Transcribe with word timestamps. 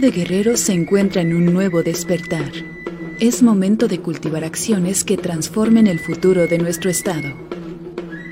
de 0.00 0.10
Guerrero 0.10 0.56
se 0.58 0.72
encuentra 0.72 1.22
en 1.22 1.34
un 1.34 1.46
nuevo 1.46 1.82
despertar. 1.82 2.52
Es 3.18 3.42
momento 3.42 3.88
de 3.88 4.00
cultivar 4.00 4.44
acciones 4.44 5.04
que 5.04 5.16
transformen 5.16 5.86
el 5.86 5.98
futuro 5.98 6.46
de 6.46 6.58
nuestro 6.58 6.90
estado. 6.90 7.32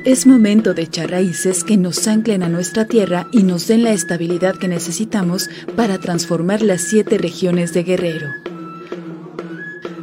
Es 0.05 0.27
momento 0.27 0.75
de 0.75 0.83
echar 0.83 1.11
raíces 1.11 1.65
que 1.65 1.79
nos 1.79 2.07
anclen 2.07 2.43
a 2.43 2.51
nuestra 2.51 2.85
tierra 2.85 3.29
y 3.33 3.45
nos 3.45 3.67
den 3.67 3.83
la 3.83 3.93
estabilidad 3.93 4.57
que 4.57 4.69
necesitamos 4.69 5.49
para 5.75 5.99
transformar 5.99 6.61
las 6.61 6.83
siete 6.83 7.17
regiones 7.17 7.73
de 7.73 7.83
Guerrero. 7.83 8.29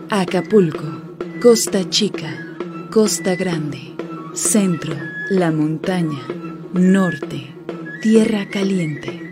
Acapulco, 0.10 1.02
Costa 1.42 1.88
Chica, 1.90 2.56
Costa 2.90 3.36
Grande, 3.36 3.94
Centro, 4.34 4.96
La 5.30 5.52
Montaña, 5.52 6.22
Norte, 6.74 7.54
Tierra 8.02 8.48
Caliente. 8.50 9.31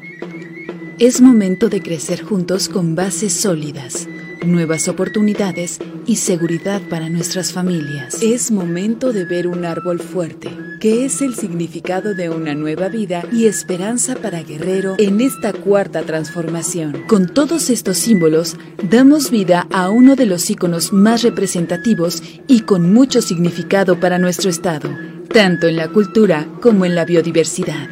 Es 1.00 1.22
momento 1.22 1.70
de 1.70 1.82
crecer 1.82 2.22
juntos 2.24 2.70
con 2.70 2.96
bases 2.96 3.34
sólidas 3.34 4.08
nuevas 4.46 4.88
oportunidades 4.88 5.80
y 6.06 6.18
seguridad 6.18 6.82
para 6.90 7.10
nuestras 7.10 7.52
familias. 7.52 8.22
Es 8.22 8.52
momento 8.52 9.12
de 9.12 9.26
ver 9.26 9.48
un 9.48 9.66
árbol 9.66 10.00
fuerte, 10.00 10.50
que 10.80 11.06
es 11.06 11.22
el 11.22 11.36
significado 11.36 12.16
de 12.16 12.30
una 12.30 12.56
nueva 12.56 12.88
vida 12.90 13.24
y 13.32 13.46
esperanza 13.46 14.16
para 14.16 14.44
Guerrero 14.44 14.96
en 14.98 15.22
esta 15.22 15.54
cuarta 15.54 16.04
transformación. 16.04 17.04
Con 17.08 17.28
todos 17.28 17.70
estos 17.70 17.98
símbolos, 17.98 18.56
damos 18.90 19.30
vida 19.30 19.68
a 19.72 19.90
uno 19.90 20.16
de 20.16 20.26
los 20.26 20.50
íconos 20.50 20.94
más 20.94 21.22
representativos 21.22 22.24
y 22.48 22.62
con 22.62 22.94
mucho 22.94 23.22
significado 23.22 24.00
para 24.00 24.20
nuestro 24.20 24.50
estado, 24.50 24.90
tanto 25.32 25.68
en 25.68 25.76
la 25.76 25.90
cultura 25.90 26.48
como 26.62 26.86
en 26.86 26.96
la 26.96 27.06
biodiversidad. 27.06 27.90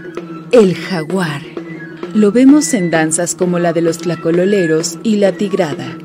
El 0.52 0.76
jaguar. 0.76 1.57
Lo 2.14 2.32
vemos 2.32 2.74
en 2.74 2.92
danzas 2.92 3.36
como 3.36 3.60
la 3.60 3.74
de 3.74 3.82
los 3.82 4.00
tlacololeros 4.00 5.00
y 5.04 5.18
la 5.18 5.32
tigrada 5.32 5.98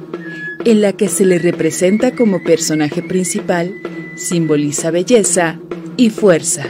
en 0.64 0.80
la 0.80 0.92
que 0.92 1.08
se 1.08 1.24
le 1.24 1.38
representa 1.38 2.14
como 2.14 2.42
personaje 2.42 3.02
principal, 3.02 3.74
simboliza 4.16 4.90
belleza 4.90 5.60
y 5.96 6.10
fuerza. 6.10 6.66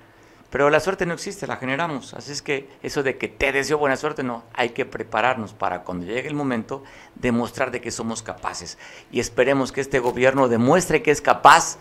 Pero 0.50 0.70
la 0.70 0.80
suerte 0.80 1.06
no 1.06 1.14
existe, 1.14 1.48
la 1.48 1.58
generamos. 1.58 2.14
Así 2.14 2.32
es 2.32 2.42
que 2.42 2.70
eso 2.82 3.04
de 3.04 3.18
que 3.18 3.28
te 3.28 3.52
deseo 3.52 3.78
buena 3.78 3.98
suerte, 3.98 4.24
no. 4.24 4.44
Hay 4.54 4.70
que 4.70 4.86
prepararnos 4.86 5.54
para 5.54 5.84
cuando 5.84 6.06
llegue 6.06 6.28
el 6.28 6.36
momento 6.36 6.84
demostrar 7.16 7.72
de 7.72 7.82
que 7.82 7.92
somos 7.92 8.24
capaces. 8.24 8.78
Y 9.12 9.20
esperemos 9.20 9.72
que 9.72 9.82
este 9.82 10.00
gobierno 10.00 10.48
demuestre 10.48 11.02
que 11.02 11.12
es 11.12 11.22
capaz 11.22 11.78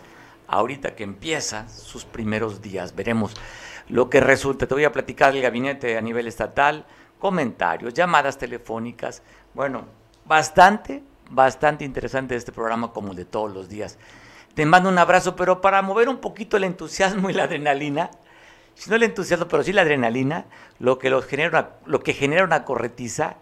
ahorita 0.49 0.95
que 0.95 1.05
empieza 1.05 1.69
sus 1.69 2.05
primeros 2.05 2.63
días. 2.63 2.95
Veremos 2.95 3.35
lo 3.89 4.11
que 4.11 4.21
resulta. 4.21 4.67
Te 4.67 4.75
voy 4.75 4.85
a 4.85 4.93
platicar 4.93 5.33
del 5.33 5.43
gabinete 5.43 5.97
a 5.97 6.01
nivel 6.01 6.27
estatal, 6.27 6.87
comentarios, 7.19 7.95
llamadas 7.95 8.39
telefónicas. 8.39 9.23
Bueno, 9.55 9.85
bastante, 10.25 11.03
bastante 11.31 11.85
interesante 11.85 12.35
este 12.35 12.53
programa 12.53 12.93
como 12.93 13.11
el 13.11 13.17
de 13.17 13.25
todos 13.25 13.53
los 13.53 13.69
días. 13.69 13.99
Te 14.55 14.67
mando 14.67 14.89
un 14.89 14.99
abrazo, 14.99 15.35
pero 15.35 15.61
para 15.61 15.83
mover 15.83 16.09
un 16.09 16.19
poquito 16.19 16.57
el 16.57 16.65
entusiasmo 16.65 17.29
y 17.29 17.33
la 17.33 17.45
adrenalina, 17.45 18.11
si 18.75 18.91
no 18.91 18.97
el 18.97 19.03
entusiasmo, 19.03 19.47
pero 19.49 19.63
sí 19.63 19.73
la 19.73 19.83
adrenalina, 19.83 20.47
lo 20.79 20.99
que, 20.99 21.11
los 21.11 21.25
genera, 21.25 21.77
lo 21.87 22.01
que 22.01 22.13
genera 22.13 22.45
una 22.45 22.65
corretiza. 22.65 23.37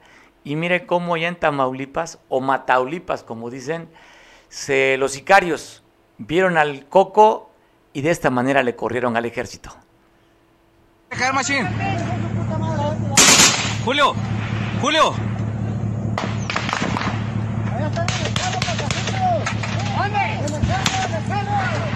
Y 0.44 0.56
mire 0.56 0.87
cómo 0.87 1.16
ya 1.16 1.28
en 1.28 1.37
Tamaulipas, 1.37 2.19
o 2.28 2.41
Mataulipas, 2.41 3.22
como 3.22 3.48
dicen, 3.50 3.88
se, 4.48 4.97
los 4.98 5.12
sicarios 5.12 5.82
vieron 6.19 6.59
al 6.59 6.87
coco 6.87 7.50
y 7.93 8.03
de 8.03 8.10
esta 8.10 8.31
manera 8.31 8.62
le 8.62 8.75
corrieron 8.75 9.16
al 9.16 9.25
ejército. 9.25 9.75
Julio, 13.84 14.14
Julio. 14.81 15.14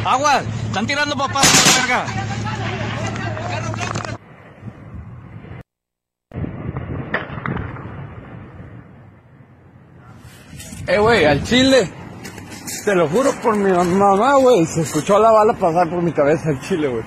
Agua, 0.04 0.42
están 0.68 0.86
tirando 0.86 1.16
papás 1.16 1.46
la. 1.88 2.25
Eh, 10.86 10.98
güey, 10.98 11.24
al 11.24 11.42
chile. 11.42 11.88
Te 12.84 12.94
lo 12.94 13.08
juro 13.08 13.32
por 13.42 13.56
mi 13.56 13.72
mamá, 13.72 14.36
güey. 14.36 14.64
Se 14.66 14.82
escuchó 14.82 15.18
la 15.18 15.32
bala 15.32 15.52
pasar 15.54 15.90
por 15.90 16.02
mi 16.02 16.12
cabeza 16.12 16.50
al 16.50 16.60
chile, 16.60 16.88
güey. 16.88 17.02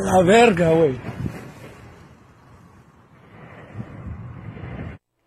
la 0.00 0.22
verga, 0.24 0.70
güey. 0.70 0.98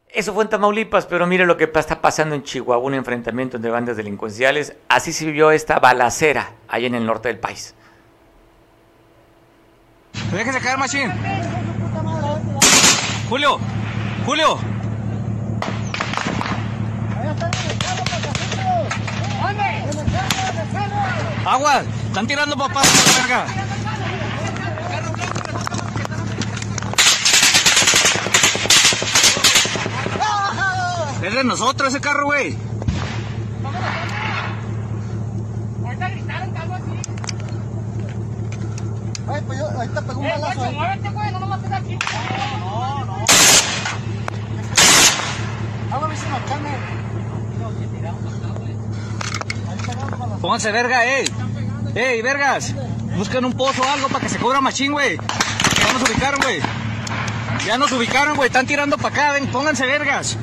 Eso 0.10 0.34
fue 0.34 0.44
en 0.44 0.50
Tamaulipas, 0.50 1.06
pero 1.06 1.25
mire 1.25 1.45
lo 1.45 1.56
que 1.56 1.63
está 1.63 2.02
pasando 2.02 2.36
en 2.36 2.44
Chihuahua, 2.44 2.86
un 2.86 2.94
enfrentamiento 2.94 3.56
entre 3.56 3.72
bandas 3.72 3.95
delincuenciales. 3.95 4.75
Así 4.90 5.13
se 5.13 5.25
vivió 5.25 5.52
esta 5.52 5.80
balacera 5.80 6.58
ahí 6.69 6.86
en 6.86 6.95
el 6.95 7.06
norte 7.06 7.27
del 7.30 7.39
país. 7.39 7.75
Déjese 10.31 10.60
caer, 10.62 10.77
machín. 10.77 11.12
Julio, 13.30 13.60
Julio. 14.25 14.57
Agua, 21.45 21.81
están 22.07 22.27
tirando 22.27 22.56
papás 22.56 22.86
la 22.86 23.21
verga. 23.21 23.45
Es 31.21 31.33
de 31.33 31.44
nosotros 31.44 31.89
ese 31.89 32.00
carro, 32.00 32.25
güey. 32.25 32.56
Ahorita 35.83 36.10
gritaron 36.10 36.54
que 36.54 36.57
algo 36.60 36.74
así. 36.75 36.92
Pues 39.50 39.57
yo 39.60 39.66
ahorita 39.68 40.01
pegó 40.04 40.19
un 40.19 40.25
Eh, 40.28 40.31
balazo. 40.40 40.63
Ahí. 40.63 40.75
muévete, 40.75 41.10
güey, 41.10 41.31
no 41.31 41.40
nomás 41.40 41.63
estés 41.63 41.78
aquí. 41.80 41.98
No, 42.60 43.06
no. 43.06 43.16
Agua, 45.96 46.10
hizo 46.13 46.30
marcarme. 46.30 46.69
Ahí 46.69 46.78
pegaron 49.86 50.13
un 50.13 50.19
balazo. 50.19 50.42
Pónganse 50.42 50.72
verga, 50.72 51.04
ey. 51.06 51.25
Ey, 51.96 52.22
vergas. 52.22 52.75
Busquen 53.18 53.44
un 53.46 53.54
pozo 53.54 53.81
o 53.81 53.90
algo 53.90 54.07
para 54.10 54.19
que 54.19 54.30
se 54.30 54.38
cubra 54.38 54.62
machín, 54.62 54.92
güey. 54.92 55.18
Ya 55.18 55.94
nos 55.94 56.04
ubicaron, 56.10 56.40
güey. 56.42 56.60
Ya 57.66 57.78
nos 57.80 57.92
ubicaron, 57.92 58.36
güey. 58.36 58.48
Están 58.50 58.68
tirando 58.68 58.98
para 58.98 59.10
acá, 59.16 59.31
ven, 59.31 59.48
pónganse 59.48 59.88
vergas. 59.88 60.38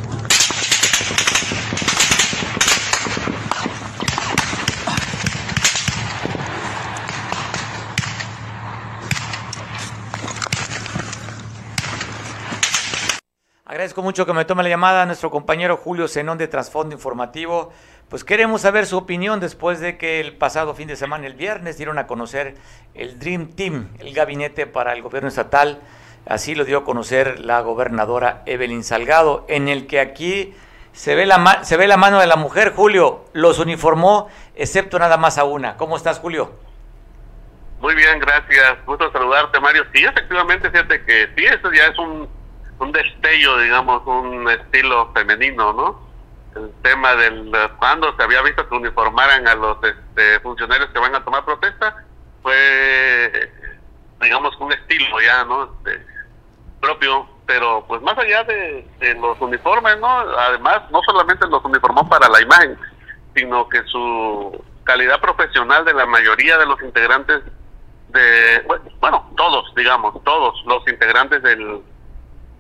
Agradezco 13.87 14.03
mucho 14.03 14.27
que 14.27 14.33
me 14.33 14.45
tome 14.45 14.65
la 14.65 14.69
llamada 14.69 15.03
a 15.03 15.07
nuestro 15.07 15.31
compañero 15.31 15.77
Julio 15.77 16.09
Zenón 16.09 16.39
de 16.39 16.49
Trasfondo 16.49 16.93
Informativo. 16.93 17.73
Pues 18.09 18.25
queremos 18.25 18.63
saber 18.63 18.85
su 18.85 18.99
opinión 18.99 19.39
después 19.39 19.79
de 19.79 19.97
que 19.97 20.19
el 20.19 20.37
pasado 20.37 20.75
fin 20.75 20.89
de 20.89 20.97
semana, 20.97 21.29
el 21.29 21.35
viernes, 21.35 21.77
dieron 21.77 21.97
a 22.01 22.09
conocer 22.09 22.57
el 22.95 23.21
Dream 23.21 23.53
Team, 23.53 23.91
el 24.01 24.13
gabinete 24.13 24.67
para 24.67 24.93
el 24.93 25.03
gobierno 25.03 25.29
estatal. 25.29 25.79
Así 26.27 26.57
lo 26.57 26.65
dio 26.65 26.79
a 26.79 26.85
conocer 26.85 27.39
la 27.39 27.61
gobernadora 27.61 28.43
Evelyn 28.45 28.83
Salgado, 28.83 29.47
en 29.49 29.69
el 29.69 29.87
que 29.87 30.01
aquí 30.01 30.53
se 30.91 31.15
ve 31.15 31.25
la, 31.25 31.61
se 31.63 31.77
ve 31.77 31.87
la 31.87 31.97
mano 31.97 32.19
de 32.19 32.27
la 32.27 32.35
mujer, 32.35 32.73
Julio. 32.75 33.27
Los 33.35 33.61
uniformó, 33.61 34.29
excepto 34.57 34.99
nada 34.99 35.17
más 35.17 35.39
a 35.39 35.45
una. 35.45 35.77
¿Cómo 35.77 35.97
estás, 35.97 36.19
Julio? 36.19 36.59
Muy 37.79 37.95
bien, 37.95 38.19
gracias. 38.19 38.85
Gusto 38.85 39.13
saludarte, 39.13 39.61
Mario. 39.61 39.85
Sí, 39.95 40.05
efectivamente, 40.05 40.73
fíjate 40.73 41.05
que 41.05 41.29
sí, 41.37 41.45
eso 41.45 41.71
ya 41.73 41.85
es 41.85 41.99
un, 42.01 42.29
un 42.79 42.93
destello, 42.93 43.59
digamos, 43.59 44.03
un 44.07 44.49
estilo 44.51 45.13
femenino, 45.15 45.73
¿no? 45.73 46.07
El 46.55 46.73
tema 46.83 47.15
del 47.17 47.51
cuando 47.79 48.15
se 48.17 48.23
había 48.23 48.43
visto 48.43 48.67
que 48.69 48.75
uniformaran 48.75 49.47
a 49.47 49.55
los 49.55 49.79
este, 49.83 50.41
funcionarios 50.41 50.91
que 50.91 50.99
van 50.99 51.15
a 51.15 51.25
tomar 51.25 51.45
protesta, 51.45 52.05
fue, 52.43 53.53
digamos, 54.21 54.57
un 54.59 54.73
estilo 54.73 55.21
ya, 55.21 55.45
¿no? 55.45 55.65
Este, 55.65 56.07
propio, 56.81 57.29
pero 57.47 57.85
pues 57.87 58.01
más 58.03 58.17
allá 58.19 58.45
de, 58.45 58.87
de 59.01 59.15
los 59.15 59.41
uniformes, 59.41 59.99
¿no? 59.99 60.09
Además, 60.09 60.83
no 60.91 61.01
solamente 61.03 61.47
los 61.49 61.65
uniformó 61.65 62.09
para 62.09 62.29
la 62.29 62.41
imagen, 62.41 62.79
sino 63.35 63.69
que 63.69 63.83
su 63.85 64.65
calidad 64.85 65.21
profesional 65.21 65.85
de 65.85 65.95
la 65.95 66.07
mayoría 66.07 66.57
de 66.59 66.67
los 66.67 66.81
integrantes 66.83 67.43
de, 68.09 68.65
bueno, 69.01 69.31
todos, 69.37 69.75
digamos, 69.75 70.23
todos 70.25 70.63
los 70.65 70.87
integrantes 70.89 71.43
del 71.43 71.83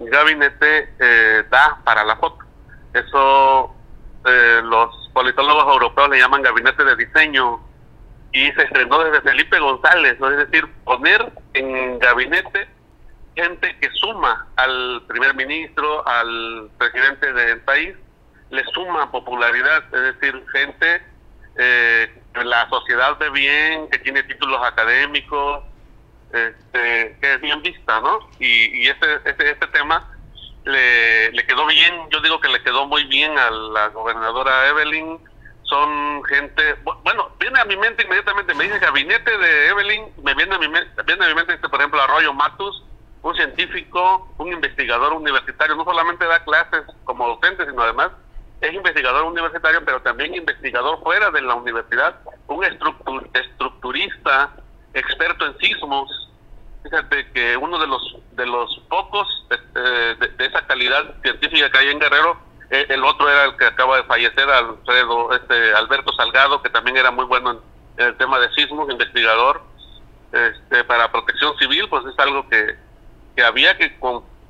gabinete 0.00 0.94
eh, 0.98 1.44
da 1.50 1.78
para 1.84 2.04
la 2.04 2.16
foto. 2.16 2.38
Eso 2.92 3.74
eh, 4.26 4.60
los 4.64 5.10
politólogos 5.12 5.72
europeos 5.74 6.10
le 6.10 6.18
llaman 6.18 6.42
gabinete 6.42 6.84
de 6.84 6.96
diseño 6.96 7.60
y 8.32 8.50
se 8.52 8.62
estrenó 8.62 9.02
desde 9.04 9.22
Felipe 9.22 9.58
González, 9.58 10.16
es 10.20 10.36
decir, 10.36 10.66
poner 10.84 11.32
en 11.54 11.98
gabinete 11.98 12.68
gente 13.34 13.78
que 13.78 13.90
suma 13.92 14.46
al 14.56 15.02
primer 15.06 15.34
ministro, 15.34 16.06
al 16.06 16.70
presidente 16.78 17.32
del 17.32 17.60
país, 17.60 17.94
le 18.50 18.64
suma 18.72 19.10
popularidad, 19.10 19.84
es 19.94 20.20
decir, 20.20 20.44
gente 20.52 21.02
eh, 21.58 22.22
la 22.44 22.68
sociedad 22.68 23.16
ve 23.18 23.30
bien, 23.30 23.88
que 23.90 23.98
tiene 23.98 24.22
títulos 24.24 24.60
académicos, 24.62 25.64
este, 26.30 27.18
que 27.20 27.34
es 27.34 27.40
bien 27.40 27.62
vista, 27.62 28.00
¿no? 28.00 28.18
Y, 28.38 28.82
y 28.84 28.88
este, 28.88 29.06
este, 29.24 29.50
este 29.50 29.66
tema 29.68 30.06
le, 30.64 31.30
le 31.32 31.46
quedó 31.46 31.66
bien, 31.66 32.08
yo 32.10 32.20
digo 32.20 32.40
que 32.40 32.48
le 32.48 32.62
quedó 32.62 32.86
muy 32.86 33.04
bien 33.04 33.38
a 33.38 33.50
la 33.50 33.88
gobernadora 33.88 34.68
Evelyn, 34.68 35.20
son 35.62 36.22
gente, 36.24 36.82
bu- 36.84 36.98
bueno, 37.04 37.30
viene 37.40 37.60
a 37.60 37.64
mi 37.64 37.76
mente 37.76 38.04
inmediatamente, 38.04 38.54
me 38.54 38.64
dice 38.64 38.78
gabinete 38.78 39.36
de 39.38 39.68
Evelyn, 39.68 40.12
me 40.22 40.34
viene 40.34 40.54
a 40.54 40.58
mi, 40.58 40.68
men- 40.68 40.88
viene 41.06 41.24
a 41.24 41.28
mi 41.28 41.34
mente, 41.34 41.54
este, 41.54 41.68
por 41.68 41.78
ejemplo, 41.80 42.00
Arroyo 42.00 42.32
Matus, 42.32 42.84
un 43.22 43.34
científico, 43.34 44.34
un 44.38 44.52
investigador 44.52 45.12
universitario, 45.12 45.74
no 45.74 45.84
solamente 45.84 46.24
da 46.26 46.44
clases 46.44 46.82
como 47.04 47.26
docente, 47.28 47.66
sino 47.66 47.82
además 47.82 48.10
es 48.60 48.72
investigador 48.72 49.24
universitario, 49.24 49.84
pero 49.84 50.00
también 50.02 50.34
investigador 50.34 51.02
fuera 51.02 51.30
de 51.30 51.42
la 51.42 51.54
universidad, 51.54 52.20
un 52.46 52.62
estructur- 52.64 53.28
estructurista, 53.34 54.54
experto 54.98 55.46
en 55.46 55.58
sismos. 55.58 56.30
Fíjate 56.82 57.30
que 57.32 57.56
uno 57.56 57.78
de 57.78 57.86
los 57.86 58.16
de 58.32 58.46
los 58.46 58.80
pocos 58.88 59.26
este, 59.50 59.80
de, 59.80 60.46
esa 60.46 60.66
calidad 60.66 61.14
científica 61.22 61.70
que 61.70 61.78
hay 61.78 61.88
en 61.88 61.98
Guerrero, 61.98 62.38
eh, 62.70 62.86
el 62.88 63.04
otro 63.04 63.28
era 63.28 63.44
el 63.44 63.56
que 63.56 63.64
acaba 63.64 63.96
de 63.96 64.04
fallecer, 64.04 64.48
Alfredo, 64.48 65.32
este, 65.32 65.74
Alberto 65.74 66.12
Salgado, 66.12 66.62
que 66.62 66.70
también 66.70 66.96
era 66.96 67.10
muy 67.10 67.24
bueno 67.24 67.50
en, 67.52 67.58
el 67.96 68.16
tema 68.18 68.38
de 68.38 68.52
sismos, 68.52 68.90
investigador 68.90 69.62
este, 70.32 70.84
para 70.84 71.10
protección 71.10 71.56
civil, 71.58 71.88
pues 71.88 72.04
es 72.04 72.18
algo 72.18 72.46
que, 72.48 72.76
que 73.34 73.42
había 73.42 73.76
que 73.78 73.98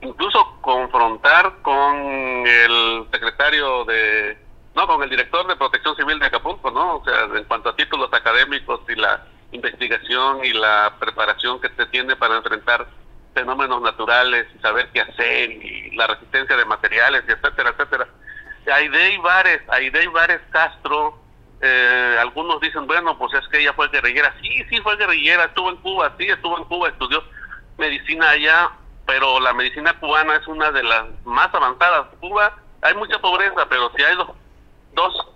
incluso 0.01 0.59
confrontar 0.61 1.63
con 1.63 1.97
el 2.45 3.07
secretario 3.13 3.85
de, 3.85 4.37
no, 4.75 4.87
con 4.87 5.03
el 5.03 5.11
director 5.11 5.47
de 5.47 5.57
protección 5.57 5.97
civil 5.97 6.19
de 6.19 6.27
Acapulco, 6.27 6.71
¿no? 6.71 6.97
O 6.97 7.05
sea, 7.05 7.25
en 7.35 7.45
cuanto 7.45 7.71
a 7.71 7.77
títulos 7.77 8.13
académicos 8.13 8.81
y 8.89 8.95
la 8.95 9.25
investigación 9.53 10.45
y 10.45 10.53
la 10.53 10.95
preparación 10.99 11.61
que 11.61 11.69
se 11.71 11.87
tiene 11.87 12.17
para 12.17 12.37
enfrentar 12.37 12.87
fenómenos 13.35 13.83
naturales 13.83 14.47
y 14.55 14.59
saber 14.61 14.89
qué 14.93 15.03
hacer 15.03 15.51
y 15.51 15.95
la 15.95 16.07
resistencia 16.07 16.57
de 16.57 16.65
materiales 16.65 17.25
y 17.29 17.33
etcétera, 17.33 17.71
etcétera. 17.71 18.09
Aide 18.73 19.15
Ibares, 19.15 19.63
Aide 19.69 20.05
Ibares 20.05 20.41
Castro, 20.51 21.19
eh, 21.61 22.17
algunos 22.19 22.61
dicen, 22.61 22.87
bueno, 22.87 23.17
pues 23.19 23.33
es 23.35 23.47
que 23.49 23.61
ella 23.61 23.73
fue 23.75 23.89
guerrillera. 23.89 24.35
Sí, 24.41 24.65
sí 24.69 24.81
fue 24.81 24.97
guerrillera, 24.97 25.45
estuvo 25.45 25.71
en 25.71 25.77
Cuba, 25.77 26.13
sí, 26.19 26.27
estuvo 26.27 26.59
en 26.59 26.65
Cuba, 26.65 26.89
estudió 26.89 27.23
medicina 27.79 28.31
allá, 28.31 28.71
pero 29.07 29.39
la 29.41 29.53
medicina 29.53 29.99
cubana 30.01 30.37
es 30.37 30.47
una 30.47 30.71
de 30.73 30.83
las 30.83 31.05
más 31.25 31.55
avanzadas. 31.55 32.09
Cuba 32.21 32.57
hay 32.83 32.95
mucha 32.95 33.19
pobreza, 33.19 33.67
pero 33.69 33.91
si 33.97 34.03
hay 34.03 34.17
dos, 34.17 34.31
dos 34.95 35.29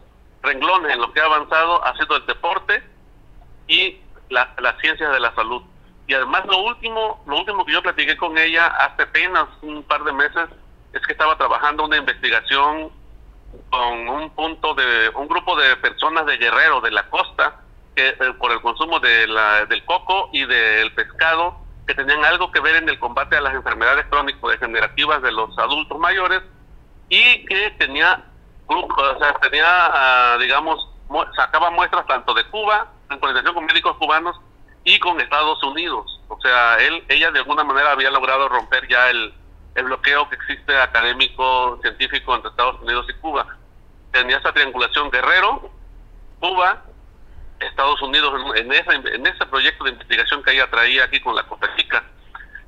renglones 0.42 0.92
en 0.92 1.00
lo 1.00 1.12
que 1.12 1.20
ha 1.20 1.24
avanzado, 1.24 1.84
ha 1.84 1.96
sido 1.96 2.16
el 2.16 2.26
deporte 2.26 2.59
la, 4.40 4.54
las 4.60 4.80
ciencias 4.80 5.12
de 5.12 5.20
la 5.20 5.34
salud. 5.34 5.62
Y 6.06 6.14
además 6.14 6.44
lo 6.46 6.58
último, 6.64 7.22
lo 7.26 7.38
último 7.38 7.64
que 7.64 7.72
yo 7.72 7.82
platiqué 7.82 8.16
con 8.16 8.36
ella 8.36 8.66
hace 8.66 9.02
apenas 9.02 9.46
un 9.62 9.82
par 9.84 10.02
de 10.04 10.12
meses 10.12 10.48
es 10.92 11.00
que 11.06 11.12
estaba 11.12 11.36
trabajando 11.36 11.84
una 11.84 11.96
investigación 11.96 12.90
con 13.70 14.08
un 14.08 14.30
punto 14.30 14.74
de 14.74 15.10
un 15.14 15.28
grupo 15.28 15.56
de 15.56 15.76
personas 15.76 16.26
de 16.26 16.36
Guerrero 16.36 16.80
de 16.80 16.90
la 16.90 17.08
costa 17.08 17.60
que 17.94 18.08
eh, 18.08 18.32
por 18.38 18.52
el 18.52 18.60
consumo 18.60 19.00
de 19.00 19.26
la, 19.26 19.66
del 19.66 19.84
coco 19.84 20.30
y 20.32 20.44
del 20.44 20.92
pescado 20.94 21.56
que 21.86 21.94
tenían 21.94 22.24
algo 22.24 22.50
que 22.52 22.60
ver 22.60 22.76
en 22.76 22.88
el 22.88 22.98
combate 22.98 23.36
a 23.36 23.40
las 23.40 23.54
enfermedades 23.54 24.06
crónico-degenerativas 24.06 25.22
de 25.22 25.32
los 25.32 25.56
adultos 25.58 25.98
mayores 25.98 26.42
y 27.08 27.44
que 27.46 27.70
tenía 27.78 28.24
tenía 29.42 29.66
ah, 29.66 30.36
digamos 30.38 30.88
sacaba 31.34 31.70
muestras 31.70 32.06
tanto 32.06 32.34
de 32.34 32.44
Cuba 32.44 32.86
en 33.10 33.18
coordinación 33.18 33.54
con 33.54 33.66
médicos 33.66 33.96
cubanos 33.96 34.40
y 34.84 34.98
con 34.98 35.20
Estados 35.20 35.62
Unidos 35.62 36.20
o 36.28 36.40
sea 36.40 36.78
él 36.78 37.04
ella 37.08 37.30
de 37.30 37.40
alguna 37.40 37.64
manera 37.64 37.92
había 37.92 38.10
logrado 38.10 38.48
romper 38.48 38.88
ya 38.88 39.10
el 39.10 39.34
el 39.74 39.84
bloqueo 39.84 40.28
que 40.28 40.36
existe 40.36 40.76
académico, 40.76 41.78
científico 41.82 42.34
entre 42.34 42.50
Estados 42.50 42.80
Unidos 42.82 43.06
y 43.08 43.14
Cuba. 43.20 43.46
Tenía 44.12 44.38
esa 44.38 44.52
triangulación 44.52 45.10
Guerrero, 45.10 45.70
Cuba 46.40 46.84
Estados 47.60 48.00
Unidos 48.00 48.32
en, 48.56 48.72
esa, 48.72 48.94
en 48.94 49.26
ese 49.26 49.46
proyecto 49.46 49.84
de 49.84 49.90
investigación 49.90 50.42
que 50.42 50.52
ella 50.52 50.70
traía 50.70 51.04
aquí 51.04 51.20
con 51.20 51.34
la 51.34 51.42
Costa 51.42 51.70
Chica. 51.76 52.02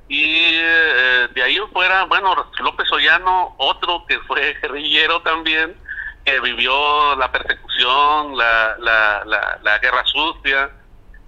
Y 0.07 0.53
eh, 0.53 1.27
de 1.33 1.43
ahí 1.43 1.57
fuera, 1.71 2.03
bueno, 2.03 2.35
López 2.59 2.91
Ollano, 2.91 3.55
otro 3.57 4.05
que 4.07 4.19
fue 4.19 4.53
guerrillero 4.61 5.21
también, 5.21 5.75
que 6.25 6.39
vivió 6.39 7.15
la 7.15 7.31
persecución, 7.31 8.37
la, 8.37 8.75
la, 8.79 9.59
la, 9.61 9.79
guerra 9.79 10.03
sucia, 10.05 10.69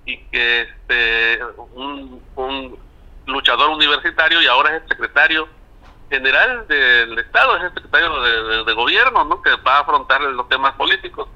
y 0.06 0.18
que 0.26 0.62
este, 0.62 1.40
un, 1.74 2.78
luchador 3.26 3.72
universitario 3.72 4.40
y 4.42 4.46
ahora 4.46 4.76
es 4.76 4.84
el 4.84 4.90
secretario 4.90 5.50
general 6.12 6.68
del 6.68 7.18
Estado, 7.18 7.58
es 7.58 7.64
el 7.64 7.74
secretario 7.74 8.64
de, 8.64 8.74
gobierno, 8.74 9.26
¿no? 9.26 9.42
que 9.42 9.56
va 9.68 9.78
a 9.78 9.80
afrontar 9.80 10.22
los 10.22 10.48
temas 10.48 10.74
políticos. 10.74 11.28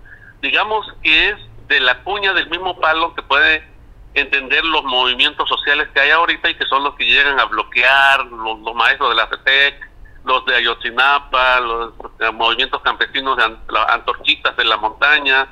Digamos 0.41 0.85
que 1.01 1.29
es 1.29 1.35
de 1.67 1.79
la 1.79 2.03
cuña 2.03 2.33
del 2.33 2.47
mismo 2.49 2.79
palo 2.79 3.15
que 3.15 3.23
puede 3.23 3.67
entender 4.13 4.63
los 4.65 4.83
movimientos 4.83 5.49
sociales 5.49 5.87
que 5.93 5.99
hay 5.99 6.11
ahorita 6.11 6.49
y 6.49 6.55
que 6.55 6.65
son 6.65 6.83
los 6.83 6.93
que 6.95 7.05
llegan 7.05 7.39
a 7.39 7.45
bloquear 7.45 8.25
los, 8.27 8.59
los 8.59 8.75
maestros 8.75 9.09
de 9.09 9.15
la 9.15 9.27
CETEC, 9.27 9.88
los 10.25 10.45
de 10.45 10.55
Ayotzinapa, 10.55 11.59
los 11.61 11.93
eh, 12.19 12.31
movimientos 12.31 12.81
campesinos 12.81 13.37
de 13.37 13.57
antorchistas 13.87 14.55
de 14.57 14.65
la 14.65 14.77
montaña, 14.77 15.47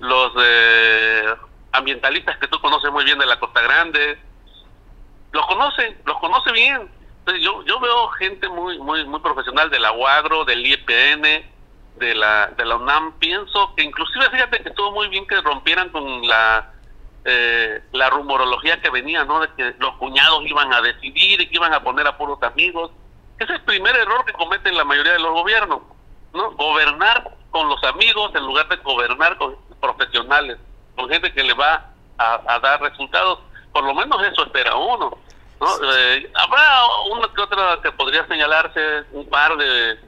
los 0.00 0.32
eh, 0.40 1.34
ambientalistas 1.72 2.38
que 2.38 2.48
tú 2.48 2.60
conoces 2.60 2.90
muy 2.92 3.04
bien 3.04 3.18
de 3.18 3.26
la 3.26 3.38
Costa 3.38 3.60
Grande, 3.60 4.18
los 5.32 5.46
conoce, 5.46 5.98
los 6.04 6.18
conoce 6.18 6.52
bien. 6.52 6.88
Entonces, 7.18 7.44
yo, 7.44 7.64
yo 7.64 7.80
veo 7.80 8.08
gente 8.10 8.48
muy, 8.48 8.78
muy, 8.78 9.04
muy 9.04 9.20
profesional 9.20 9.68
de 9.68 9.80
la 9.80 9.92
UAGRO, 9.92 10.44
del 10.44 10.64
IEPN, 10.64 11.22
de 11.98 12.14
la, 12.14 12.48
de 12.56 12.64
la 12.64 12.76
UNAM. 12.76 13.18
Pienso 13.18 13.74
que 13.76 13.82
inclusive, 13.82 14.30
fíjate 14.30 14.62
que 14.62 14.68
estuvo 14.68 14.92
muy 14.92 15.08
bien 15.08 15.26
que 15.26 15.40
rompieran 15.40 15.90
con 15.90 16.26
la, 16.26 16.72
eh, 17.24 17.82
la 17.92 18.10
rumorología 18.10 18.80
que 18.80 18.90
venía, 18.90 19.24
¿no? 19.24 19.40
De 19.40 19.48
que 19.56 19.74
los 19.78 19.96
cuñados 19.96 20.42
iban 20.46 20.72
a 20.72 20.80
decidir 20.80 21.40
y 21.40 21.48
que 21.48 21.56
iban 21.56 21.74
a 21.74 21.82
poner 21.82 22.06
a 22.06 22.16
puros 22.16 22.40
amigos. 22.42 22.92
Ese 23.38 23.52
es 23.52 23.58
el 23.58 23.64
primer 23.64 23.94
error 23.96 24.24
que 24.24 24.32
cometen 24.32 24.76
la 24.76 24.84
mayoría 24.84 25.12
de 25.12 25.18
los 25.20 25.32
gobiernos, 25.32 25.80
¿no? 26.32 26.52
Gobernar 26.52 27.30
con 27.50 27.68
los 27.68 27.82
amigos 27.84 28.30
en 28.34 28.44
lugar 28.46 28.68
de 28.68 28.76
gobernar 28.76 29.36
con 29.38 29.56
profesionales, 29.80 30.58
con 30.94 31.08
gente 31.08 31.32
que 31.32 31.42
le 31.42 31.52
va 31.54 31.90
a, 32.18 32.40
a 32.46 32.58
dar 32.60 32.80
resultados. 32.80 33.38
Por 33.72 33.84
lo 33.84 33.94
menos 33.94 34.22
eso 34.24 34.44
espera 34.44 34.74
uno. 34.76 35.16
¿no? 35.60 35.66
Eh, 35.96 36.30
habrá 36.34 36.84
una 37.12 37.28
que 37.34 37.40
otra 37.42 37.78
que 37.82 37.92
podría 37.92 38.26
señalarse, 38.26 39.04
un 39.12 39.28
par 39.28 39.56
de 39.56 39.98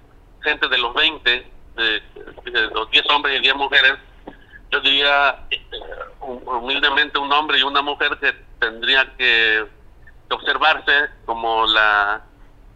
gente 0.43 0.69
de 0.69 0.79
los 0.79 0.95
20, 0.95 1.53
de, 1.75 2.03
de 2.51 2.61
los 2.73 2.91
10 2.91 3.11
hombres 3.11 3.39
y 3.39 3.43
10 3.43 3.55
mujeres, 3.57 3.95
yo 4.71 4.81
diría 4.81 5.47
eh, 5.51 5.67
hum- 6.21 6.43
humildemente 6.47 7.19
un 7.19 7.33
hombre 7.33 7.59
y 7.59 7.63
una 7.63 7.81
mujer 7.83 8.19
que 8.19 8.33
tendría 8.61 9.05
que, 9.17 9.67
que 10.29 10.35
observarse 10.35 11.09
como 11.25 11.67
la 11.67 12.23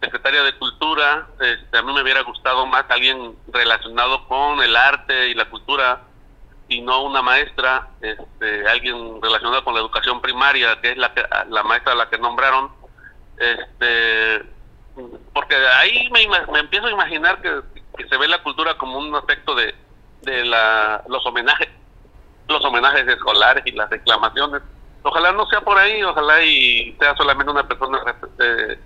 secretaria 0.03 0.43
de 0.43 0.55
Cultura. 0.57 1.27
Este, 1.39 1.77
a 1.77 1.81
mí 1.81 1.93
me 1.93 2.01
hubiera 2.01 2.21
gustado 2.21 2.65
más 2.65 2.85
alguien 2.89 3.35
relacionado 3.51 4.27
con 4.27 4.61
el 4.61 4.75
arte 4.75 5.29
y 5.29 5.33
la 5.33 5.45
cultura 5.49 6.01
y 6.67 6.81
no 6.81 7.03
una 7.03 7.21
maestra, 7.21 7.89
este, 8.01 8.67
alguien 8.67 9.21
relacionado 9.21 9.63
con 9.63 9.73
la 9.73 9.81
educación 9.81 10.21
primaria, 10.21 10.79
que 10.81 10.91
es 10.91 10.97
la, 10.97 11.13
que- 11.13 11.25
la 11.49 11.63
maestra 11.63 11.93
a 11.93 11.95
la 11.95 12.09
que 12.09 12.17
nombraron. 12.17 12.71
Este, 13.37 14.43
porque 15.33 15.55
ahí 15.55 16.09
me, 16.11 16.27
me 16.51 16.59
empiezo 16.59 16.87
a 16.87 16.91
imaginar 16.91 17.41
que, 17.41 17.61
que 17.97 18.07
se 18.07 18.17
ve 18.17 18.27
la 18.27 18.41
cultura 18.43 18.75
como 18.77 18.97
un 18.99 19.13
aspecto 19.15 19.55
de, 19.55 19.73
de 20.21 20.45
la, 20.45 21.03
los 21.07 21.25
homenajes 21.25 21.69
los 22.47 22.63
homenajes 22.65 23.07
escolares 23.07 23.63
y 23.65 23.71
las 23.71 23.89
reclamaciones. 23.89 24.61
Ojalá 25.01 25.31
no 25.31 25.45
sea 25.47 25.61
por 25.61 25.77
ahí, 25.77 26.03
ojalá 26.03 26.43
y 26.43 26.93
sea 26.99 27.15
solamente 27.15 27.51
una 27.51 27.65
persona 27.67 27.99
eh, 28.39 28.79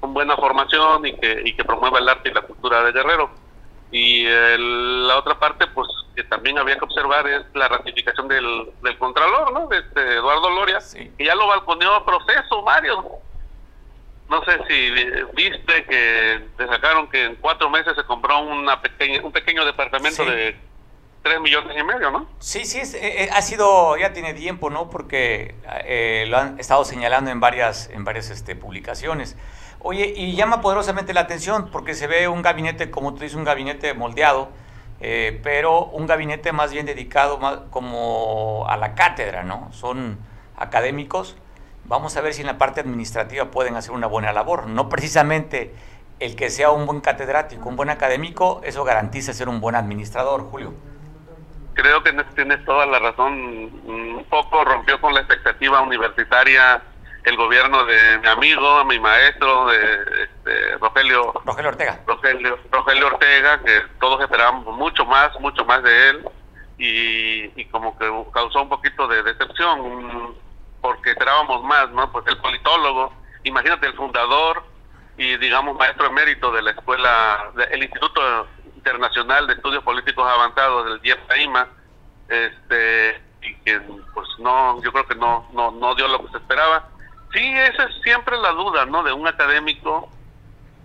con 0.00 0.14
buena 0.14 0.36
formación 0.36 1.06
y 1.06 1.14
que, 1.14 1.42
y 1.44 1.54
que 1.54 1.64
promueva 1.64 1.98
el 1.98 2.08
arte 2.08 2.30
y 2.30 2.32
la 2.34 2.42
cultura 2.42 2.82
de 2.82 2.92
Guerrero. 2.92 3.30
Y 3.92 4.24
el- 4.26 5.06
la 5.06 5.18
otra 5.18 5.38
parte, 5.38 5.66
pues, 5.68 5.88
que 6.14 6.22
también 6.24 6.58
había 6.58 6.76
que 6.76 6.84
observar 6.84 7.26
es 7.28 7.42
la 7.54 7.68
ratificación 7.68 8.28
del, 8.28 8.70
del 8.82 8.98
Contralor, 8.98 9.52
¿no? 9.52 9.66
De 9.68 9.78
este 9.78 10.00
Eduardo 10.14 10.48
Loria, 10.50 10.80
Sí. 10.80 11.10
que 11.18 11.24
ya 11.24 11.34
lo 11.34 11.46
balconeó 11.46 11.94
a 11.94 12.04
proceso, 12.06 12.62
Mario. 12.62 13.04
No 14.28 14.44
sé 14.44 14.58
si 14.68 14.90
vi- 14.92 15.10
viste 15.34 15.84
que 15.84 16.40
te 16.56 16.66
sacaron 16.68 17.08
que 17.08 17.24
en 17.24 17.34
cuatro 17.36 17.68
meses 17.68 17.94
se 17.96 18.04
compró 18.04 18.38
una 18.40 18.80
pequeña, 18.80 19.20
un 19.24 19.32
pequeño 19.32 19.64
departamento 19.64 20.22
Sí. 20.24 20.30
de 20.30 20.56
tres 21.22 21.40
millones 21.40 21.76
y 21.76 21.82
medio, 21.82 22.10
¿no? 22.12 22.28
Sí, 22.38 22.64
sí, 22.64 22.78
es- 22.78 22.94
eh, 22.94 23.24
eh, 23.24 23.30
ha 23.32 23.42
sido, 23.42 23.96
ya 23.96 24.12
tiene 24.12 24.32
tiempo, 24.34 24.70
¿no? 24.70 24.88
Porque 24.88 25.56
eh, 25.84 26.26
lo 26.28 26.38
han 26.38 26.60
estado 26.60 26.84
señalando 26.84 27.30
en 27.32 27.40
varias, 27.40 27.90
en 27.90 28.04
varias 28.04 28.30
este, 28.30 28.54
publicaciones. 28.54 29.36
Oye, 29.82 30.12
y 30.14 30.36
llama 30.36 30.60
poderosamente 30.60 31.14
la 31.14 31.22
atención 31.22 31.70
porque 31.70 31.94
se 31.94 32.06
ve 32.06 32.28
un 32.28 32.42
gabinete, 32.42 32.90
como 32.90 33.14
tú 33.14 33.20
dices, 33.20 33.34
un 33.34 33.44
gabinete 33.44 33.94
moldeado, 33.94 34.50
eh, 35.00 35.40
pero 35.42 35.86
un 35.86 36.06
gabinete 36.06 36.52
más 36.52 36.70
bien 36.70 36.84
dedicado 36.84 37.40
como 37.70 38.66
a 38.68 38.76
la 38.76 38.94
cátedra, 38.94 39.42
¿no? 39.42 39.72
Son 39.72 40.18
académicos. 40.56 41.36
Vamos 41.86 42.14
a 42.18 42.20
ver 42.20 42.34
si 42.34 42.42
en 42.42 42.46
la 42.46 42.58
parte 42.58 42.80
administrativa 42.80 43.50
pueden 43.50 43.74
hacer 43.74 43.92
una 43.92 44.06
buena 44.06 44.34
labor. 44.34 44.66
No 44.66 44.90
precisamente 44.90 45.74
el 46.18 46.36
que 46.36 46.50
sea 46.50 46.70
un 46.70 46.84
buen 46.84 47.00
catedrático, 47.00 47.66
un 47.66 47.76
buen 47.76 47.88
académico, 47.88 48.60
eso 48.62 48.84
garantiza 48.84 49.32
ser 49.32 49.48
un 49.48 49.62
buen 49.62 49.74
administrador, 49.74 50.42
Julio. 50.50 50.74
creo 51.72 52.02
que 52.02 52.12
tienes 52.34 52.62
toda 52.66 52.84
la 52.84 52.98
razón. 52.98 53.32
Un 53.86 54.26
poco 54.28 54.62
rompió 54.62 55.00
con 55.00 55.14
la 55.14 55.20
expectativa 55.20 55.80
universitaria 55.80 56.82
el 57.24 57.36
gobierno 57.36 57.84
de 57.84 58.18
mi 58.18 58.28
amigo, 58.28 58.84
mi 58.84 58.98
maestro, 58.98 59.66
de 59.66 60.24
este, 60.24 60.78
Rogelio, 60.78 61.32
Rogelio 61.44 61.68
Ortega. 61.70 62.00
Rogelio, 62.06 62.58
Rogelio 62.70 63.06
Ortega, 63.08 63.60
que 63.62 63.80
todos 64.00 64.20
esperábamos 64.22 64.74
mucho 64.76 65.04
más, 65.04 65.30
mucho 65.40 65.64
más 65.64 65.82
de 65.82 66.08
él, 66.10 66.28
y, 66.78 67.60
y 67.60 67.64
como 67.66 67.96
que 67.98 68.10
causó 68.32 68.62
un 68.62 68.68
poquito 68.70 69.06
de 69.06 69.22
decepción, 69.22 70.34
porque 70.80 71.10
esperábamos 71.10 71.62
más, 71.64 71.90
¿no? 71.90 72.10
Pues 72.10 72.26
el 72.26 72.38
politólogo, 72.38 73.12
imagínate 73.44 73.86
el 73.86 73.94
fundador 73.94 74.64
y 75.18 75.36
digamos 75.36 75.76
maestro 75.76 76.06
emérito 76.06 76.50
de 76.52 76.62
la 76.62 76.70
escuela, 76.70 77.50
de- 77.54 77.64
el 77.64 77.82
Instituto 77.82 78.46
Internacional 78.76 79.46
de 79.46 79.52
Estudios 79.52 79.84
Políticos 79.84 80.26
Avanzados 80.26 80.86
del 80.86 81.00
IEPAIMA, 81.02 81.68
este, 82.30 83.20
y 83.42 83.54
que 83.56 83.78
pues 84.14 84.28
no, 84.38 84.80
yo 84.82 84.90
creo 84.92 85.06
que 85.06 85.14
no, 85.16 85.46
no, 85.52 85.70
no 85.72 85.94
dio 85.94 86.08
lo 86.08 86.20
que 86.24 86.30
se 86.32 86.36
esperaba. 86.38 86.88
Sí, 87.32 87.54
esa 87.58 87.84
es 87.84 87.94
siempre 88.02 88.36
la 88.38 88.50
duda, 88.50 88.84
¿no? 88.86 89.02
De 89.02 89.12
un 89.12 89.26
académico 89.26 90.08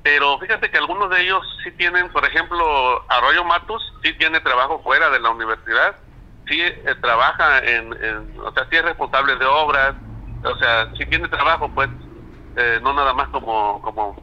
pero 0.04 0.38
fíjate 0.38 0.70
que 0.70 0.78
algunos 0.78 1.10
de 1.10 1.20
ellos 1.20 1.42
sí 1.64 1.72
tienen, 1.72 2.12
por 2.12 2.24
ejemplo, 2.24 3.04
Arroyo 3.10 3.44
Matus 3.44 3.82
sí 4.04 4.14
tiene 4.20 4.40
trabajo 4.40 4.80
fuera 4.84 5.10
de 5.10 5.20
la 5.20 5.32
universidad, 5.32 5.96
sí 6.48 6.62
eh, 6.62 6.94
trabaja 7.02 7.58
en, 7.58 7.92
en- 8.04 8.40
o 8.40 8.52
sea, 8.52 8.68
sí 8.70 8.76
es 8.76 8.84
responsable 8.86 9.36
de 9.36 9.46
obras, 9.46 9.96
o 10.44 10.56
sea, 10.60 10.92
sí 10.96 11.08
tiene 11.08 11.28
trabajo, 11.28 11.72
pues, 11.74 11.90
eh, 12.56 12.80
no 12.84 12.94
nada 12.94 13.16
más 13.16 13.30
como, 13.30 13.82
como, 13.82 14.16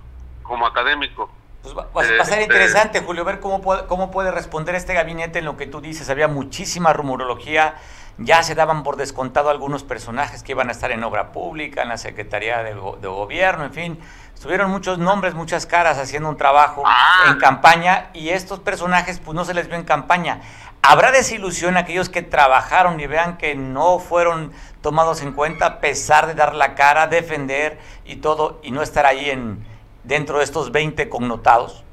como 0.45 0.67
académico. 0.69 1.29
Pues 1.64 1.76
va, 1.76 1.83
va- 1.87 1.91
va 1.95 2.00
a 2.00 2.05
ser 2.05 2.38
Este- 2.38 2.43
interesante, 2.45 3.00
Julio, 3.00 3.25
ver 3.25 3.41
cómo 3.41 3.61
puede, 3.61 3.85
cómo 3.88 4.12
puede 4.12 4.31
responder 4.31 4.76
este 4.76 4.95
gabinete 4.95 5.41
en 5.41 5.47
lo 5.47 5.57
que 5.57 5.67
tú 5.67 5.81
dices. 5.81 6.09
Había 6.11 6.29
muchísima 6.29 6.93
rumorología, 6.93 7.75
ya 8.19 8.42
se 8.42 8.54
daban 8.54 8.83
por 8.83 8.97
descontado 8.97 9.50
algunos 9.50 9.83
personajes 9.85 10.42
que 10.42 10.52
iban 10.52 10.69
a 10.69 10.73
estar 10.73 10.90
en 10.92 11.02
obra 11.04 11.33
pública, 11.33 11.83
en 11.83 11.88
la 11.88 11.97
Secretaría 11.99 12.62
de, 12.62 12.75
Go- 12.75 12.97
de 13.00 13.09
Gobierno, 13.09 13.64
en 13.64 13.73
fin. 13.73 14.00
Estuvieron 14.35 14.71
muchos 14.71 14.99
nombres, 14.99 15.35
muchas 15.35 15.66
caras 15.66 15.99
haciendo 15.99 16.28
un 16.28 16.37
trabajo 16.37 16.83
Ah. 16.85 17.26
en 17.28 17.38
campaña 17.38 18.11
y 18.12 18.31
estos 18.31 18.59
personajes 18.61 19.19
pues 19.21 19.35
no 19.35 19.45
se 19.45 19.54
les 19.54 19.69
vio 19.69 19.76
en 19.76 19.85
campaña. 19.85 20.40
¿Habrá 20.83 21.12
desilusión 21.12 21.76
a 21.76 21.81
aquellos 21.81 22.09
que 22.09 22.23
trabajaron 22.23 22.99
y 22.99 23.07
vean 23.07 23.37
que 23.38 23.54
no 23.54 24.00
fueron 24.00 24.52
tomados 24.83 25.23
en 25.23 25.33
cuenta 25.33 25.66
a 25.66 25.81
pesar 25.81 26.26
de 26.26 26.35
dar 26.35 26.57
la 26.57 26.75
cara, 26.75 27.07
defender 27.07 27.78
y 28.04 28.16
todo 28.16 28.59
y 28.64 28.73
no 28.73 28.83
estar 28.83 29.07
ahí 29.07 29.31
en 29.31 29.64
dentro 30.02 30.38
de 30.38 30.45
estos 30.45 30.73
20 30.73 31.09
connotados? 31.09 31.85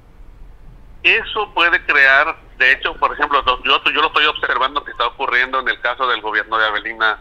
Eso 1.04 1.54
puede 1.54 1.86
crear, 1.86 2.36
de 2.60 2.72
hecho, 2.74 2.94
por 2.96 3.14
ejemplo, 3.14 3.42
lo- 3.42 3.64
yo, 3.64 3.82
yo 3.86 4.02
lo 4.02 4.08
estoy 4.08 4.26
observando 4.26 4.84
que 4.84 4.92
está 4.92 5.08
ocurriendo 5.08 5.60
en 5.60 5.70
el 5.70 5.80
caso 5.82 6.08
del 6.08 6.22
gobierno 6.22 6.58
de 6.58 6.68
Avelina 6.68 7.20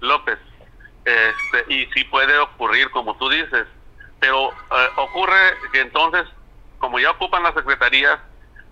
López. 0.00 0.38
Este, 1.04 1.72
y 1.74 1.86
sí 1.92 2.04
puede 2.04 2.38
ocurrir, 2.38 2.90
como 2.90 3.16
tú 3.16 3.28
dices, 3.28 3.66
pero 4.20 4.50
eh, 4.50 4.88
ocurre 4.96 5.54
que 5.72 5.80
entonces, 5.80 6.24
como 6.78 6.98
ya 6.98 7.10
ocupan 7.10 7.42
las 7.42 7.54
secretarías, 7.54 8.18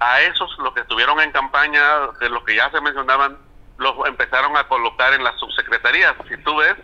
a 0.00 0.20
esos 0.22 0.50
los 0.58 0.72
que 0.74 0.80
estuvieron 0.80 1.20
en 1.20 1.30
campaña, 1.32 2.08
de 2.20 2.28
los 2.28 2.42
que 2.44 2.56
ya 2.56 2.70
se 2.70 2.80
mencionaban, 2.80 3.38
los 3.78 3.94
empezaron 4.06 4.56
a 4.56 4.66
colocar 4.68 5.12
en 5.14 5.22
las 5.24 5.38
subsecretarías. 5.38 6.14
Si 6.28 6.36
tú 6.42 6.56
ves, 6.56 6.74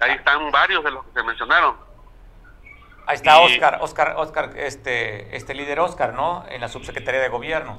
ahí 0.00 0.12
están 0.12 0.50
varios 0.50 0.82
de 0.84 0.90
los 0.90 1.04
que 1.06 1.12
se 1.14 1.22
mencionaron. 1.24 1.76
Ahí 3.06 3.16
está 3.16 3.40
Y- 3.42 3.54
Oscar, 3.54 3.78
Oscar, 3.80 4.14
Oscar, 4.16 4.50
este, 4.56 5.34
este 5.36 5.54
líder 5.54 5.80
Oscar, 5.80 6.12
¿no? 6.14 6.44
En 6.48 6.60
la 6.60 6.68
subsecretaría 6.68 7.20
de 7.20 7.28
gobierno. 7.28 7.78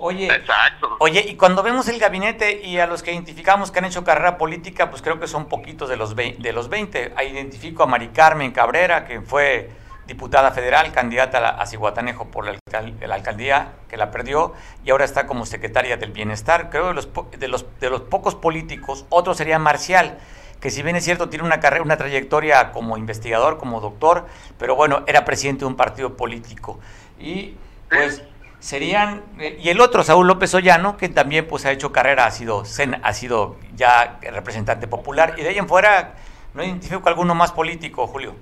Oye, 0.00 0.26
Exacto. 0.34 0.96
Oye, 0.98 1.24
y 1.28 1.36
cuando 1.36 1.62
vemos 1.62 1.86
el 1.88 1.98
gabinete 1.98 2.60
y 2.64 2.78
a 2.78 2.86
los 2.86 3.02
que 3.02 3.12
identificamos 3.12 3.70
que 3.70 3.78
han 3.80 3.84
hecho 3.84 4.02
carrera 4.02 4.38
política, 4.38 4.88
pues 4.90 5.02
creo 5.02 5.20
que 5.20 5.26
son 5.26 5.46
poquitos 5.46 5.88
de 5.88 5.96
los, 5.96 6.16
vei- 6.16 6.36
de 6.38 6.52
los 6.52 6.68
20. 6.68 7.12
Ahí 7.16 7.28
identifico 7.28 7.82
a 7.82 7.86
Mari 7.86 8.08
Carmen 8.08 8.50
Cabrera, 8.52 9.04
que 9.04 9.20
fue 9.20 9.70
diputada 10.06 10.50
federal, 10.52 10.90
candidata 10.90 11.50
a, 11.50 11.66
Cihuatanejo 11.66 12.30
por 12.30 12.44
la, 12.46 12.52
alcal- 12.72 12.94
la 13.06 13.14
alcaldía, 13.14 13.72
que 13.88 13.96
la 13.96 14.10
perdió, 14.10 14.54
y 14.84 14.90
ahora 14.90 15.04
está 15.04 15.26
como 15.26 15.46
secretaria 15.46 15.96
del 15.98 16.12
Bienestar. 16.12 16.70
Creo 16.70 16.88
que 16.88 16.94
los, 16.94 17.06
po- 17.06 17.30
de, 17.36 17.46
los, 17.48 17.64
de 17.78 17.90
los 17.90 18.00
pocos 18.00 18.34
políticos, 18.34 19.04
otro 19.10 19.34
sería 19.34 19.58
Marcial, 19.58 20.18
que 20.60 20.70
si 20.70 20.82
bien 20.82 20.96
es 20.96 21.04
cierto 21.04 21.28
tiene 21.28 21.44
una 21.44 21.60
carrera, 21.60 21.82
una 21.84 21.96
trayectoria 21.96 22.72
como 22.72 22.96
investigador, 22.96 23.56
como 23.58 23.80
doctor, 23.80 24.26
pero 24.58 24.74
bueno, 24.74 25.04
era 25.06 25.24
presidente 25.24 25.60
de 25.60 25.66
un 25.66 25.76
partido 25.76 26.16
político. 26.16 26.80
Y 27.18 27.54
pues 27.88 28.22
serían 28.60 29.24
eh, 29.38 29.58
y 29.60 29.70
el 29.70 29.80
otro 29.80 30.04
Saúl 30.04 30.28
López 30.28 30.54
Ollano 30.54 30.96
que 30.96 31.08
también 31.08 31.46
pues 31.48 31.66
ha 31.66 31.72
hecho 31.72 31.90
carrera 31.90 32.26
ha 32.26 32.30
sido 32.30 32.62
ha 33.02 33.12
sido 33.12 33.56
ya 33.74 34.18
representante 34.22 34.86
popular. 34.86 35.34
Y 35.36 35.42
de 35.42 35.48
ahí 35.48 35.58
en 35.58 35.68
fuera 35.68 36.14
no 36.54 36.62
identifico 36.62 37.08
alguno 37.08 37.34
más 37.34 37.52
político 37.52 38.06
Julio. 38.06 38.36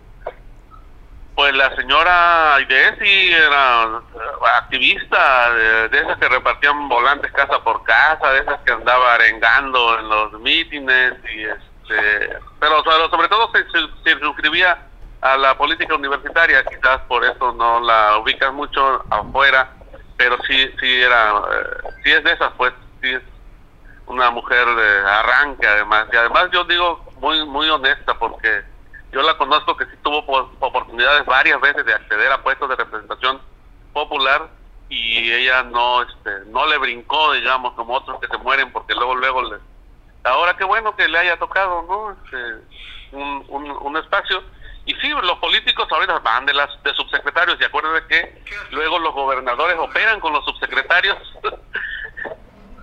Pues 1.38 1.54
la 1.54 1.72
señora 1.76 2.56
Aide 2.56 2.96
era 3.30 3.84
eh, 3.84 4.18
activista, 4.56 5.52
de, 5.52 5.98
esas 5.98 6.18
que 6.18 6.28
repartían 6.28 6.88
volantes 6.88 7.30
casa 7.30 7.62
por 7.62 7.84
casa, 7.84 8.32
de 8.32 8.40
esas 8.40 8.58
que 8.62 8.72
andaba 8.72 9.14
arengando 9.14 10.00
en 10.00 10.08
los 10.08 10.32
mítines, 10.40 11.14
y 11.32 11.44
este, 11.44 12.38
pero, 12.58 12.82
sobre 12.82 13.28
todo 13.28 13.52
se, 13.52 13.64
se, 14.02 14.18
suscribía 14.18 14.78
a 15.20 15.36
la 15.36 15.56
política 15.56 15.94
universitaria, 15.94 16.64
quizás 16.64 17.02
por 17.06 17.24
eso 17.24 17.52
no 17.52 17.80
la 17.82 18.18
ubican 18.18 18.56
mucho 18.56 19.04
afuera, 19.08 19.74
pero 20.18 20.36
sí, 20.46 20.70
sí 20.80 21.02
era, 21.02 21.30
eh, 21.52 21.90
sí 22.04 22.12
es 22.12 22.24
de 22.24 22.32
esas, 22.32 22.52
pues, 22.58 22.74
sí 23.00 23.10
es 23.14 23.22
una 24.06 24.30
mujer 24.30 24.66
de 24.66 25.00
arranque 25.08 25.66
además, 25.66 26.08
y 26.12 26.16
además 26.16 26.48
yo 26.52 26.64
digo 26.64 27.04
muy, 27.16 27.46
muy 27.46 27.68
honesta 27.70 28.18
porque 28.18 28.64
yo 29.12 29.22
la 29.22 29.38
conozco 29.38 29.76
que 29.76 29.86
sí 29.86 29.96
tuvo 30.02 30.26
po- 30.26 30.50
oportunidades 30.60 31.24
varias 31.26 31.60
veces 31.60 31.86
de 31.86 31.94
acceder 31.94 32.32
a 32.32 32.42
puestos 32.42 32.68
de 32.70 32.76
representación 32.76 33.42
popular 33.92 34.50
y 34.88 35.32
ella 35.32 35.62
no 35.64 36.02
este 36.02 36.46
no 36.46 36.66
le 36.66 36.78
brincó 36.78 37.32
digamos 37.34 37.74
como 37.74 37.94
otros 37.94 38.20
que 38.20 38.28
se 38.28 38.38
mueren 38.38 38.72
porque 38.72 38.94
luego 38.94 39.14
luego 39.14 39.42
le 39.42 39.58
ahora 40.24 40.56
qué 40.56 40.64
bueno 40.64 40.96
que 40.96 41.08
le 41.08 41.18
haya 41.18 41.38
tocado 41.38 41.82
no 41.82 42.12
Este, 42.12 43.16
un, 43.16 43.70
un 43.82 43.96
espacio 43.98 44.42
y 44.90 44.94
sí 45.00 45.08
los 45.10 45.38
políticos 45.38 45.86
ahorita 45.90 46.18
van 46.20 46.46
de 46.46 46.54
las 46.54 46.68
de 46.82 46.92
subsecretarios 46.94 47.58
y 47.60 47.64
acuérdense 47.64 48.06
que 48.08 48.42
luego 48.70 48.98
los 48.98 49.12
gobernadores 49.14 49.76
operan 49.78 50.18
con 50.20 50.32
los 50.32 50.44
subsecretarios. 50.44 51.16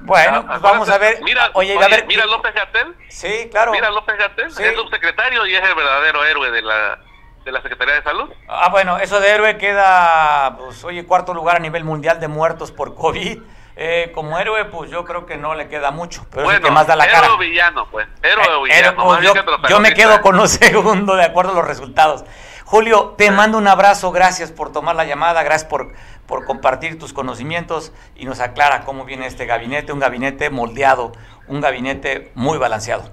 Bueno 0.01 0.45
pues 0.45 0.61
vamos 0.61 0.87
a 0.89 0.99
ver. 0.99 1.19
Mira 1.23 1.49
oye, 1.53 1.75
oye, 1.75 1.83
a 1.83 1.87
ver 1.89 2.05
mira 2.05 2.25
López 2.27 2.53
Gatel. 2.53 2.95
Sí 3.09 3.47
claro. 3.49 3.71
Mira, 3.71 3.89
López 3.89 4.15
Gatel 4.17 4.51
Sí. 4.51 4.63
es 4.63 4.75
subsecretario 4.75 5.45
y 5.47 5.55
es 5.55 5.63
el 5.63 5.73
verdadero 5.73 6.23
héroe 6.23 6.51
de 6.51 6.61
la, 6.61 6.99
de 7.43 7.51
la 7.51 7.59
Secretaría 7.63 7.95
de 7.95 8.03
Salud. 8.03 8.29
ah 8.47 8.69
bueno 8.69 8.97
eso 8.99 9.19
de 9.19 9.29
héroe 9.29 9.57
queda 9.57 10.57
pues 10.59 10.83
oye 10.83 11.05
cuarto 11.07 11.33
lugar 11.33 11.55
a 11.55 11.59
nivel 11.59 11.83
mundial 11.83 12.19
de 12.19 12.27
muertos 12.27 12.71
por 12.71 12.93
covid 12.93 13.41
Eh, 13.77 14.11
como 14.15 14.39
héroe 14.39 14.63
pues 14.65 14.89
yo 14.89 15.03
creo 15.03 15.25
que 15.25 15.35
no 15.35 15.53
le 15.53 15.67
queda 15.67 15.91
mucho 15.91 16.25
pero 16.29 16.43
es 16.49 16.55
el 16.55 16.61
bueno, 16.61 16.65
que 16.65 16.71
más 16.71 16.87
da 16.87 16.95
la 16.95 17.03
héroe 17.05 17.19
cara 17.19 17.33
o 17.33 17.37
villano, 17.37 17.87
pues. 17.91 18.07
Héroe 18.23 18.47
o 18.47 18.65
Eh, 18.67 18.69
villano. 18.69 19.01
eh, 19.01 19.05
pues, 19.59 19.69
yo, 19.69 19.79
me 19.81 19.93
quedo 19.93 20.21
con 20.21 20.37
lo 20.37 20.47
segundo, 20.47 21.15
de 21.17 21.25
acuerdo 21.25 21.51
a 21.51 21.55
los 21.55 21.65
resultados. 21.67 22.23
Julio, 22.63 23.15
te 23.17 23.29
mando 23.31 23.57
un 23.57 23.67
abrazo, 23.67 24.11
gracias 24.11 24.51
por 24.51 24.71
tomar 24.71 24.95
la 24.95 25.03
llamada, 25.05 25.43
gracias 25.43 25.69
por, 25.69 25.93
por 26.25 26.45
compartir 26.45 26.97
tus 26.97 27.11
conocimientos 27.13 27.91
y 28.15 28.25
nos 28.25 28.39
aclara 28.39 28.85
cómo 28.85 29.03
viene 29.05 29.27
este 29.27 29.45
gabinete, 29.45 29.91
un 29.91 29.99
gabinete 29.99 30.49
moldeado, 30.49 31.11
un 31.47 31.59
gabinete 31.61 32.31
muy 32.33 32.57
balanceado. 32.57 33.11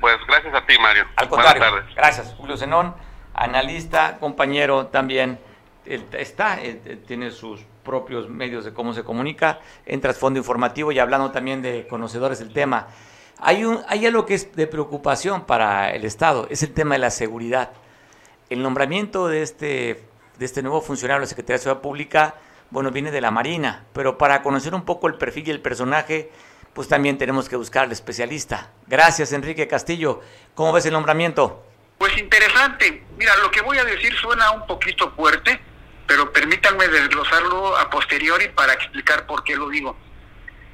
Pues 0.00 0.16
gracias 0.28 0.54
a 0.54 0.64
ti, 0.66 0.78
Mario. 0.78 1.04
Al 1.16 1.26
Buenas 1.28 1.46
contrario, 1.52 1.78
tardes. 1.80 1.94
gracias. 1.96 2.34
Julio 2.38 2.56
Zenón, 2.56 2.94
analista, 3.34 4.18
compañero 4.18 4.86
también, 4.86 5.38
está, 5.84 6.60
él- 6.60 6.80
él 6.86 7.02
tiene 7.06 7.30
sus 7.30 7.60
propios 7.86 8.28
medios 8.28 8.66
de 8.66 8.74
cómo 8.74 8.92
se 8.92 9.04
comunica, 9.04 9.60
en 9.86 10.02
trasfondo 10.02 10.38
informativo 10.38 10.92
y 10.92 10.98
hablando 10.98 11.30
también 11.30 11.62
de 11.62 11.86
conocedores 11.86 12.40
del 12.40 12.52
tema. 12.52 12.88
Hay, 13.38 13.64
un, 13.64 13.80
hay 13.88 14.04
algo 14.04 14.26
que 14.26 14.34
es 14.34 14.54
de 14.54 14.66
preocupación 14.66 15.44
para 15.44 15.92
el 15.92 16.04
Estado, 16.04 16.46
es 16.50 16.62
el 16.62 16.74
tema 16.74 16.96
de 16.96 16.98
la 16.98 17.10
seguridad. 17.10 17.70
El 18.50 18.62
nombramiento 18.62 19.28
de 19.28 19.42
este, 19.42 20.02
de 20.38 20.44
este 20.44 20.62
nuevo 20.62 20.80
funcionario 20.82 21.20
de 21.20 21.24
la 21.24 21.28
Secretaría 21.28 21.56
de 21.56 21.62
Seguridad 21.62 21.82
Pública, 21.82 22.34
bueno, 22.70 22.90
viene 22.90 23.10
de 23.10 23.20
la 23.20 23.30
Marina, 23.30 23.84
pero 23.92 24.18
para 24.18 24.42
conocer 24.42 24.74
un 24.74 24.84
poco 24.84 25.06
el 25.06 25.14
perfil 25.14 25.48
y 25.48 25.50
el 25.52 25.60
personaje, 25.60 26.30
pues 26.74 26.88
también 26.88 27.16
tenemos 27.16 27.48
que 27.48 27.56
buscar 27.56 27.84
al 27.84 27.92
especialista. 27.92 28.70
Gracias, 28.86 29.32
Enrique 29.32 29.68
Castillo. 29.68 30.20
¿Cómo 30.54 30.72
ves 30.72 30.84
el 30.86 30.92
nombramiento? 30.92 31.64
Pues 31.98 32.16
interesante. 32.18 33.04
Mira, 33.16 33.36
lo 33.38 33.50
que 33.50 33.62
voy 33.62 33.78
a 33.78 33.84
decir 33.84 34.14
suena 34.14 34.50
un 34.50 34.66
poquito 34.66 35.10
fuerte, 35.12 35.58
pero 36.06 36.32
permítanme 36.32 36.88
desglosarlo 36.88 37.76
a 37.76 37.90
posteriori 37.90 38.48
para 38.48 38.72
explicar 38.74 39.26
por 39.26 39.42
qué 39.44 39.56
lo 39.56 39.68
digo. 39.68 39.96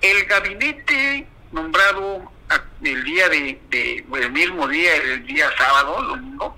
El 0.01 0.25
gabinete 0.27 1.27
nombrado 1.53 2.31
el 2.83 3.05
día 3.05 3.29
de, 3.29 3.59
de- 3.71 4.05
el 4.21 4.33
mismo 4.33 4.67
día, 4.69 4.95
el 4.97 5.27
día 5.27 5.51
sábado, 5.57 6.03
domingo, 6.03 6.57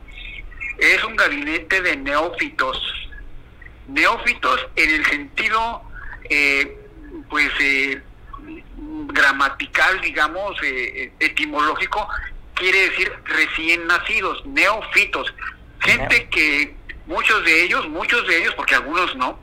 es 0.78 1.04
un 1.04 1.14
gabinete 1.16 1.80
de 1.82 1.96
neófitos. 1.96 2.76
Neófitos 3.87 4.66
en 4.76 4.90
el 4.90 5.04
sentido, 5.06 5.82
eh, 6.30 6.78
pues, 7.28 7.50
eh, 7.60 8.00
gramatical, 9.08 10.00
digamos, 10.00 10.56
eh, 10.62 11.12
etimológico, 11.20 12.08
quiere 12.54 12.88
decir 12.90 13.12
recién 13.24 13.87
nacidos, 13.87 14.44
neófitos. 14.46 15.32
Gente 15.80 16.28
que 16.28 16.74
muchos 17.06 17.44
de 17.44 17.64
ellos, 17.64 17.88
muchos 17.88 18.26
de 18.26 18.38
ellos, 18.38 18.54
porque 18.54 18.74
algunos 18.74 19.14
no, 19.16 19.38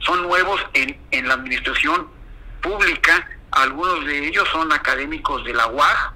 son 0.00 0.22
nuevos 0.22 0.60
en, 0.72 0.98
en 1.10 1.28
la 1.28 1.34
administración 1.34 2.08
pública, 2.60 3.28
algunos 3.50 4.04
de 4.06 4.26
ellos 4.26 4.48
son 4.50 4.72
académicos 4.72 5.44
de 5.44 5.54
la 5.54 5.66
UAG, 5.66 6.14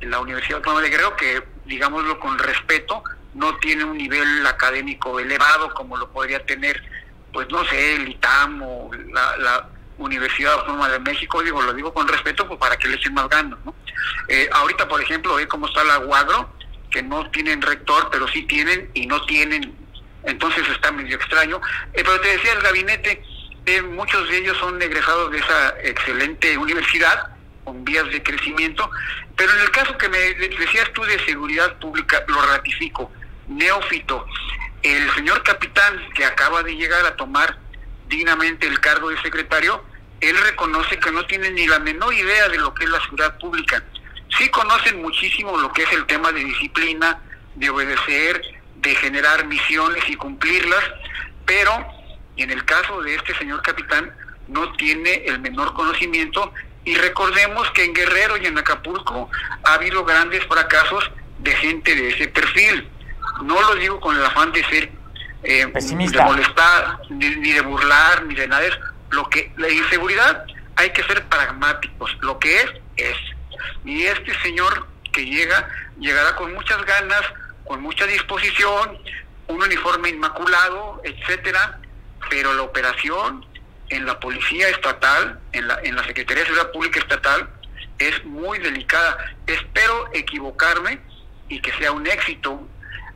en 0.00 0.10
la 0.10 0.20
Universidad 0.20 0.58
Autónoma 0.58 0.82
de 0.82 0.90
Guerrero, 0.90 1.16
que, 1.16 1.42
digámoslo 1.64 2.18
con 2.18 2.38
respeto, 2.38 3.02
no 3.34 3.56
tiene 3.58 3.84
un 3.84 3.96
nivel 3.96 4.46
académico 4.46 5.18
elevado 5.20 5.72
como 5.74 5.96
lo 5.96 6.10
podría 6.10 6.44
tener, 6.44 6.82
pues 7.32 7.48
no 7.50 7.64
sé, 7.66 7.96
el 7.96 8.08
ITAM 8.08 8.62
o 8.62 8.90
la, 9.12 9.36
la 9.38 9.68
Universidad 9.98 10.54
Autónoma 10.54 10.88
de 10.88 10.98
México, 10.98 11.42
digo, 11.42 11.62
lo 11.62 11.72
digo 11.72 11.94
con 11.94 12.08
respeto 12.08 12.46
pues 12.46 12.58
para 12.58 12.76
que 12.76 12.88
le 12.88 12.96
echen 12.96 13.14
más 13.14 13.28
ganas, 13.28 13.58
¿no? 13.64 13.74
Eh, 14.28 14.48
ahorita, 14.52 14.88
por 14.88 15.00
ejemplo, 15.00 15.34
ve 15.34 15.46
cómo 15.48 15.66
está 15.66 15.84
la 15.84 16.00
UAGRO, 16.00 16.50
que 16.90 17.02
no 17.02 17.30
tienen 17.30 17.62
rector, 17.62 18.08
pero 18.10 18.28
sí 18.28 18.42
tienen 18.42 18.90
y 18.94 19.06
no 19.06 19.24
tienen, 19.24 19.74
entonces 20.24 20.66
está 20.68 20.92
medio 20.92 21.16
extraño. 21.16 21.60
Eh, 21.92 22.02
pero 22.04 22.20
te 22.20 22.28
decía, 22.28 22.52
el 22.52 22.62
gabinete, 22.62 23.22
eh, 23.66 23.82
muchos 23.82 24.28
de 24.28 24.38
ellos 24.38 24.56
son 24.58 24.80
egresados 24.80 25.30
de 25.30 25.38
esa 25.38 25.74
excelente 25.82 26.56
universidad, 26.58 27.28
con 27.64 27.84
vías 27.84 28.06
de 28.10 28.22
crecimiento, 28.22 28.90
pero 29.36 29.52
en 29.52 29.60
el 29.60 29.70
caso 29.70 29.96
que 29.96 30.08
me 30.08 30.18
decías 30.18 30.92
tú 30.92 31.02
de 31.04 31.18
seguridad 31.24 31.78
pública, 31.78 32.24
lo 32.26 32.42
ratifico, 32.42 33.10
neófito, 33.48 34.26
el 34.82 35.10
señor 35.14 35.42
capitán 35.42 36.00
que 36.14 36.24
acaba 36.24 36.62
de 36.62 36.74
llegar 36.74 37.04
a 37.06 37.14
tomar 37.14 37.56
dignamente 38.08 38.66
el 38.66 38.80
cargo 38.80 39.10
de 39.10 39.20
secretario, 39.22 39.84
él 40.20 40.36
reconoce 40.38 40.98
que 40.98 41.10
no 41.10 41.24
tiene 41.26 41.50
ni 41.50 41.66
la 41.66 41.78
menor 41.78 42.12
idea 42.14 42.48
de 42.48 42.58
lo 42.58 42.74
que 42.74 42.84
es 42.84 42.90
la 42.90 43.00
seguridad 43.02 43.38
pública. 43.38 43.82
Sí 44.38 44.48
conocen 44.50 45.02
muchísimo 45.02 45.56
lo 45.56 45.72
que 45.72 45.82
es 45.82 45.92
el 45.92 46.06
tema 46.06 46.32
de 46.32 46.44
disciplina, 46.44 47.20
de 47.54 47.70
obedecer, 47.70 48.42
de 48.82 48.94
generar 48.96 49.46
misiones 49.46 50.02
y 50.08 50.16
cumplirlas, 50.16 50.84
pero 51.46 51.72
en 52.36 52.50
el 52.50 52.64
caso 52.64 53.00
de 53.02 53.14
este 53.14 53.34
señor 53.38 53.62
capitán 53.62 54.12
no 54.48 54.72
tiene 54.72 55.24
el 55.26 55.40
menor 55.40 55.72
conocimiento 55.72 56.52
y 56.84 56.96
recordemos 56.96 57.70
que 57.70 57.84
en 57.84 57.94
Guerrero 57.94 58.36
y 58.36 58.46
en 58.46 58.58
Acapulco 58.58 59.30
ha 59.64 59.74
habido 59.74 60.04
grandes 60.04 60.44
fracasos 60.46 61.10
de 61.38 61.52
gente 61.52 61.94
de 61.94 62.08
ese 62.08 62.28
perfil. 62.28 62.88
No 63.42 63.60
lo 63.60 63.74
digo 63.76 64.00
con 64.00 64.16
el 64.16 64.24
afán 64.24 64.52
de 64.52 64.64
ser 64.64 64.90
eh, 65.44 65.66
Pesimista. 65.68 66.18
de 66.18 66.24
molestar, 66.24 66.98
ni, 67.10 67.28
ni 67.36 67.52
de 67.52 67.60
burlar, 67.60 68.24
ni 68.24 68.34
de 68.34 68.48
nada. 68.48 68.64
Es 68.64 68.78
lo 69.10 69.28
que 69.30 69.52
la 69.56 69.68
inseguridad 69.68 70.44
hay 70.76 70.90
que 70.90 71.04
ser 71.04 71.24
pragmáticos. 71.26 72.16
Lo 72.20 72.38
que 72.38 72.56
es 72.56 72.70
es. 72.96 73.16
Y 73.84 74.02
este 74.02 74.34
señor 74.42 74.88
que 75.12 75.24
llega 75.24 75.68
llegará 75.98 76.34
con 76.34 76.52
muchas 76.52 76.84
ganas, 76.84 77.22
con 77.64 77.80
mucha 77.80 78.06
disposición, 78.06 78.98
un 79.48 79.62
uniforme 79.62 80.10
inmaculado, 80.10 81.00
etcétera, 81.04 81.78
pero 82.30 82.54
la 82.54 82.62
operación 82.62 83.44
en 83.88 84.06
la 84.06 84.18
policía 84.18 84.68
estatal, 84.68 85.38
en 85.52 85.68
la, 85.68 85.78
en 85.82 85.96
la 85.96 86.04
Secretaría 86.04 86.42
de 86.42 86.48
Seguridad 86.48 86.72
Pública 86.72 87.00
Estatal, 87.00 87.48
es 87.98 88.24
muy 88.24 88.58
delicada. 88.58 89.18
Espero 89.46 90.08
equivocarme 90.12 90.98
y 91.48 91.60
que 91.60 91.72
sea 91.72 91.92
un 91.92 92.06
éxito, 92.06 92.66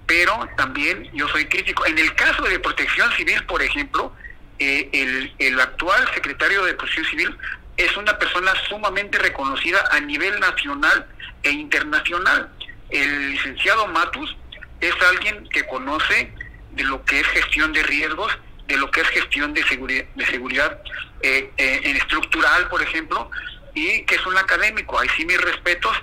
pero 0.06 0.48
también 0.56 1.10
yo 1.14 1.28
soy 1.28 1.46
crítico. 1.46 1.86
En 1.86 1.98
el 1.98 2.14
caso 2.14 2.42
de 2.42 2.58
protección 2.58 3.10
civil, 3.12 3.42
por 3.46 3.62
ejemplo, 3.62 4.12
eh, 4.58 4.88
el, 4.92 5.34
el 5.38 5.60
actual 5.60 6.08
secretario 6.14 6.64
de 6.64 6.74
Protección 6.74 7.06
Civil 7.06 7.36
es 7.76 7.96
una 7.96 8.18
persona 8.18 8.52
sumamente 8.68 9.18
reconocida 9.18 9.84
a 9.90 10.00
nivel 10.00 10.38
nacional 10.40 11.06
e 11.42 11.50
internacional. 11.50 12.50
El 12.90 13.32
licenciado 13.32 13.86
Matus 13.88 14.36
es 14.80 14.94
alguien 15.10 15.48
que 15.48 15.66
conoce 15.66 16.32
de 16.72 16.84
lo 16.84 17.04
que 17.04 17.20
es 17.20 17.26
gestión 17.28 17.72
de 17.72 17.82
riesgos, 17.82 18.36
de 18.66 18.76
lo 18.76 18.90
que 18.90 19.00
es 19.00 19.08
gestión 19.08 19.54
de 19.54 19.62
seguridad, 19.66 20.04
de 20.14 20.26
seguridad 20.26 20.80
eh, 21.22 21.50
eh, 21.56 21.80
en 21.84 21.96
estructural, 21.96 22.68
por 22.68 22.82
ejemplo, 22.82 23.30
y 23.74 24.02
que 24.02 24.16
es 24.16 24.26
un 24.26 24.36
académico. 24.36 24.98
Ahí 24.98 25.08
sí 25.16 25.24
mis 25.24 25.40
respetos 25.40 25.96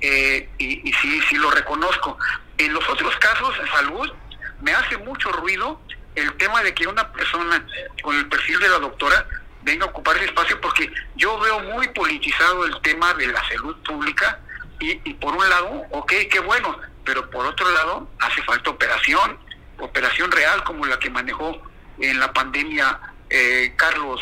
eh, 0.00 0.48
y, 0.58 0.88
y 0.88 0.92
sí, 0.94 1.20
sí 1.28 1.36
lo 1.36 1.50
reconozco. 1.50 2.18
En 2.58 2.72
los 2.72 2.88
otros 2.88 3.16
casos, 3.16 3.54
en 3.60 3.66
salud, 3.68 4.12
me 4.60 4.72
hace 4.72 4.96
mucho 4.98 5.30
ruido 5.32 5.80
el 6.14 6.32
tema 6.34 6.62
de 6.62 6.74
que 6.74 6.86
una 6.86 7.10
persona 7.12 7.64
con 8.02 8.16
el 8.16 8.28
perfil 8.28 8.58
de 8.58 8.68
la 8.68 8.78
doctora 8.78 9.26
venga 9.62 9.84
a 9.84 9.88
ocupar 9.88 10.16
ese 10.16 10.26
espacio 10.26 10.60
porque 10.60 10.90
yo 11.16 11.38
veo 11.38 11.60
muy 11.60 11.88
politizado 11.88 12.64
el 12.64 12.80
tema 12.80 13.14
de 13.14 13.28
la 13.28 13.46
salud 13.48 13.76
pública 13.84 14.40
y, 14.80 15.00
y 15.04 15.14
por 15.14 15.34
un 15.34 15.48
lado, 15.48 15.82
ok, 15.90 16.12
qué 16.30 16.40
bueno, 16.40 16.78
pero 17.04 17.30
por 17.30 17.46
otro 17.46 17.70
lado 17.70 18.10
hace 18.20 18.42
falta 18.42 18.70
operación, 18.70 19.38
operación 19.78 20.30
real 20.30 20.62
como 20.64 20.86
la 20.86 20.98
que 20.98 21.10
manejó 21.10 21.60
en 21.98 22.18
la 22.20 22.32
pandemia 22.32 23.00
eh, 23.30 23.72
Carlos 23.76 24.20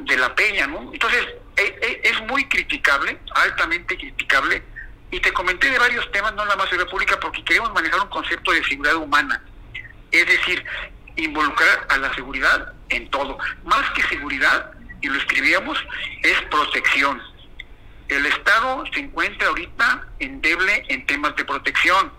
de 0.00 0.16
la 0.16 0.34
Peña, 0.34 0.66
¿no? 0.66 0.90
Entonces, 0.92 1.26
e- 1.56 1.78
e- 1.82 2.00
es 2.04 2.20
muy 2.22 2.44
criticable, 2.48 3.18
altamente 3.34 3.96
criticable, 3.96 4.62
y 5.10 5.20
te 5.20 5.32
comenté 5.32 5.70
de 5.70 5.78
varios 5.78 6.10
temas, 6.12 6.34
no 6.34 6.44
la 6.44 6.54
más 6.56 6.68
seguridad 6.68 6.90
pública, 6.90 7.18
porque 7.18 7.42
queremos 7.44 7.72
manejar 7.72 8.00
un 8.00 8.08
concepto 8.08 8.52
de 8.52 8.62
seguridad 8.64 8.96
humana, 8.96 9.42
es 10.12 10.26
decir, 10.26 10.64
involucrar 11.16 11.86
a 11.88 11.96
la 11.96 12.14
seguridad 12.14 12.72
en 12.90 13.10
todo. 13.10 13.38
Más 13.64 13.90
que 13.90 14.02
seguridad, 14.04 14.72
y 15.00 15.08
lo 15.08 15.18
escribíamos, 15.18 15.78
es 16.22 16.40
protección. 16.42 17.20
El 18.08 18.24
Estado 18.26 18.84
se 18.92 19.00
encuentra 19.00 19.48
ahorita 19.48 20.06
endeble 20.18 20.84
en 20.88 21.04
temas 21.06 21.36
de 21.36 21.44
protección. 21.44 22.10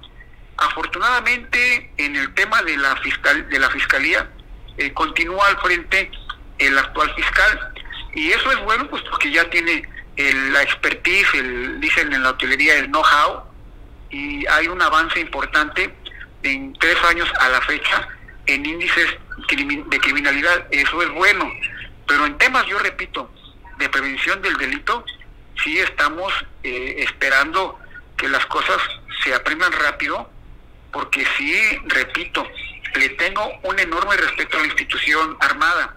Afortunadamente, 0.57 1.91
en 1.97 2.15
el 2.15 2.33
tema 2.35 2.61
de 2.63 2.77
la 2.77 2.95
fiscal 2.97 3.49
de 3.49 3.59
la 3.59 3.69
fiscalía 3.69 4.29
eh, 4.77 4.93
continúa 4.93 5.47
al 5.47 5.57
frente 5.59 6.11
el 6.57 6.77
actual 6.77 7.13
fiscal 7.15 7.73
y 8.13 8.29
eso 8.31 8.51
es 8.51 8.59
bueno, 8.63 8.87
pues 8.89 9.01
porque 9.09 9.31
ya 9.31 9.49
tiene 9.49 9.87
el- 10.15 10.53
la 10.53 10.61
expertise, 10.61 11.33
el, 11.33 11.79
dicen 11.79 12.11
en 12.13 12.23
la 12.23 12.31
hotelería 12.31 12.75
el 12.77 12.87
know-how 12.87 13.43
y 14.09 14.45
hay 14.47 14.67
un 14.67 14.81
avance 14.81 15.19
importante 15.19 15.93
en 16.43 16.73
tres 16.73 16.97
años 17.09 17.29
a 17.39 17.49
la 17.49 17.61
fecha 17.61 18.07
en 18.45 18.65
índices 18.65 19.07
de 19.47 19.99
criminalidad. 19.99 20.67
Eso 20.71 21.01
es 21.01 21.09
bueno, 21.11 21.51
pero 22.07 22.25
en 22.25 22.37
temas, 22.37 22.65
yo 22.67 22.77
repito, 22.79 23.31
de 23.77 23.87
prevención 23.89 24.41
del 24.41 24.55
delito, 24.57 25.05
sí 25.63 25.79
estamos 25.79 26.33
eh, 26.63 26.95
esperando 26.97 27.79
que 28.17 28.27
las 28.27 28.45
cosas 28.47 28.77
se 29.23 29.33
aprendan 29.33 29.71
rápido, 29.71 30.29
porque 30.91 31.25
sí, 31.37 31.79
repito, 31.85 32.45
le 32.95 33.09
tengo 33.09 33.59
un 33.63 33.79
enorme 33.79 34.17
respeto 34.17 34.57
a 34.57 34.61
la 34.61 34.67
institución 34.67 35.37
armada, 35.39 35.95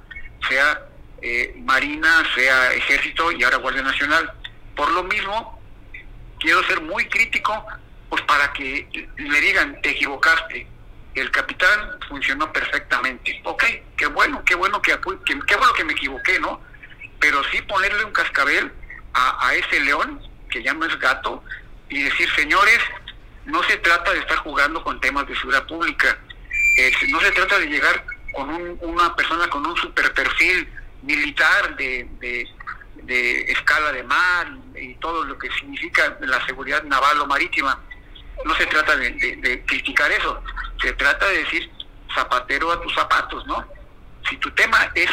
sea 0.48 0.80
eh, 1.20 1.54
Marina, 1.64 2.22
sea 2.34 2.72
Ejército 2.74 3.32
y 3.32 3.42
ahora 3.42 3.58
Guardia 3.58 3.82
Nacional. 3.82 4.32
Por 4.76 4.90
lo 4.92 5.02
mismo, 5.04 5.60
quiero 6.38 6.62
ser 6.64 6.80
muy 6.80 7.06
crítico, 7.06 7.64
pues 8.08 8.22
para 8.22 8.52
que 8.52 9.08
le 9.16 9.40
digan, 9.40 9.80
te 9.82 9.90
equivocaste, 9.90 10.66
el 11.14 11.30
capitán 11.30 11.98
funcionó 12.08 12.52
perfectamente. 12.52 13.40
Ok, 13.44 13.64
qué 13.96 14.06
bueno, 14.06 14.42
qué 14.44 14.54
bueno 14.54 14.80
que, 14.82 14.98
qué 15.24 15.56
bueno 15.56 15.72
que 15.74 15.84
me 15.84 15.92
equivoqué, 15.92 16.38
¿no? 16.40 16.60
Pero 17.20 17.42
sí 17.44 17.62
ponerle 17.62 18.04
un 18.04 18.12
cascabel 18.12 18.72
a, 19.14 19.54
ese 19.54 19.80
león, 19.80 20.20
que 20.50 20.62
ya 20.62 20.72
no 20.74 20.86
es 20.86 20.98
gato, 20.98 21.42
y 21.88 22.02
decir, 22.02 22.28
señores, 22.34 22.78
no 23.44 23.62
se 23.64 23.76
trata 23.78 24.12
de 24.12 24.20
estar 24.20 24.38
jugando 24.38 24.82
con 24.82 25.00
temas 25.00 25.26
de 25.26 25.34
seguridad 25.36 25.66
pública, 25.66 26.18
no 27.08 27.20
se 27.20 27.30
trata 27.32 27.58
de 27.58 27.66
llegar 27.66 28.04
con 28.34 28.48
un- 28.48 28.78
una 28.80 29.14
persona 29.14 29.48
con 29.48 29.66
un 29.66 29.76
super 29.76 30.12
perfil 30.14 30.66
militar 31.02 31.76
de, 31.76 32.08
de- 32.20 32.48
escala 33.52 33.92
de 33.92 34.02
mar 34.04 34.46
y 34.76 34.94
todo 34.94 35.24
lo 35.24 35.36
que 35.38 35.50
significa 35.52 36.16
la 36.20 36.44
seguridad 36.46 36.82
naval 36.84 37.20
o 37.20 37.26
marítima. 37.26 37.78
No 38.44 38.54
se 38.54 38.64
trata 38.66 38.96
de 38.96 39.64
criticar 39.66 40.10
eso, 40.12 40.42
se 40.80 40.92
trata 40.92 41.26
de 41.28 41.38
decir 41.38 41.70
zapatero 42.14 42.70
a 42.72 42.80
tus 42.80 42.94
zapatos, 42.94 43.44
¿no? 43.46 43.66
Si 44.28 44.36
tu 44.36 44.50
tema 44.52 44.90
es 44.94 45.10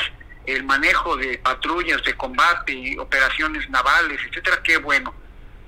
el 0.55 0.63
manejo 0.63 1.15
de 1.17 1.37
patrullas 1.37 2.03
de 2.03 2.15
combate 2.15 2.73
y 2.73 2.97
operaciones 2.97 3.69
navales, 3.69 4.19
etcétera, 4.29 4.61
qué 4.63 4.77
bueno. 4.77 5.13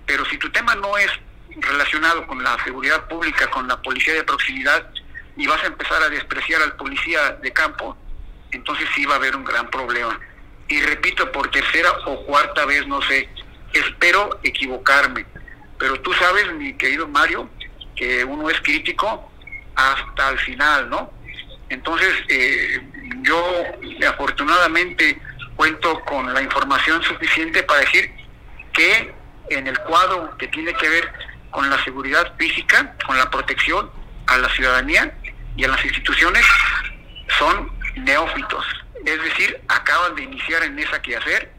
Pero 0.05 0.25
si 0.25 0.37
tu 0.37 0.49
tema 0.51 0.75
no 0.75 0.97
es 0.97 1.11
relacionado 1.57 2.25
con 2.27 2.43
la 2.43 2.57
seguridad 2.63 3.07
pública, 3.07 3.49
con 3.49 3.67
la 3.67 3.81
policía 3.81 4.13
de 4.13 4.23
proximidad, 4.23 4.89
y 5.37 5.47
vas 5.47 5.63
a 5.63 5.67
empezar 5.67 6.01
a 6.03 6.09
despreciar 6.09 6.61
al 6.61 6.75
policía 6.75 7.37
de 7.41 7.51
campo, 7.51 7.97
entonces 8.51 8.87
sí 8.95 9.05
va 9.05 9.13
a 9.13 9.17
haber 9.17 9.35
un 9.35 9.43
gran 9.43 9.69
problema. 9.69 10.19
Y 10.67 10.81
repito, 10.81 11.31
por 11.31 11.49
tercera 11.51 11.91
o 12.05 12.25
cuarta 12.25 12.65
vez, 12.65 12.85
no 12.87 13.01
sé, 13.01 13.29
espero 13.73 14.39
equivocarme, 14.43 15.25
pero 15.77 15.99
tú 16.01 16.13
sabes, 16.13 16.53
mi 16.53 16.73
querido 16.73 17.07
Mario, 17.07 17.49
que 17.95 18.23
uno 18.23 18.49
es 18.49 18.61
crítico 18.61 19.31
hasta 19.75 20.29
el 20.29 20.39
final, 20.39 20.89
¿no? 20.89 21.11
Entonces, 21.71 22.13
eh, 22.27 22.81
yo 23.21 23.63
afortunadamente 24.05 25.17
cuento 25.55 26.01
con 26.01 26.33
la 26.33 26.41
información 26.41 27.01
suficiente 27.01 27.63
para 27.63 27.79
decir 27.79 28.11
que 28.73 29.13
en 29.49 29.67
el 29.67 29.79
cuadro 29.79 30.35
que 30.37 30.49
tiene 30.49 30.73
que 30.73 30.89
ver 30.89 31.13
con 31.49 31.69
la 31.69 31.81
seguridad 31.85 32.35
física, 32.37 32.93
con 33.05 33.17
la 33.17 33.29
protección 33.29 33.89
a 34.27 34.37
la 34.37 34.49
ciudadanía 34.49 35.17
y 35.55 35.63
a 35.63 35.69
las 35.69 35.83
instituciones, 35.85 36.45
son 37.39 37.71
neófitos. 37.95 38.65
Es 39.05 39.23
decir, 39.23 39.61
acaban 39.69 40.15
de 40.15 40.23
iniciar 40.23 40.63
en 40.63 40.77
esa 40.77 41.01
quehacer 41.01 41.53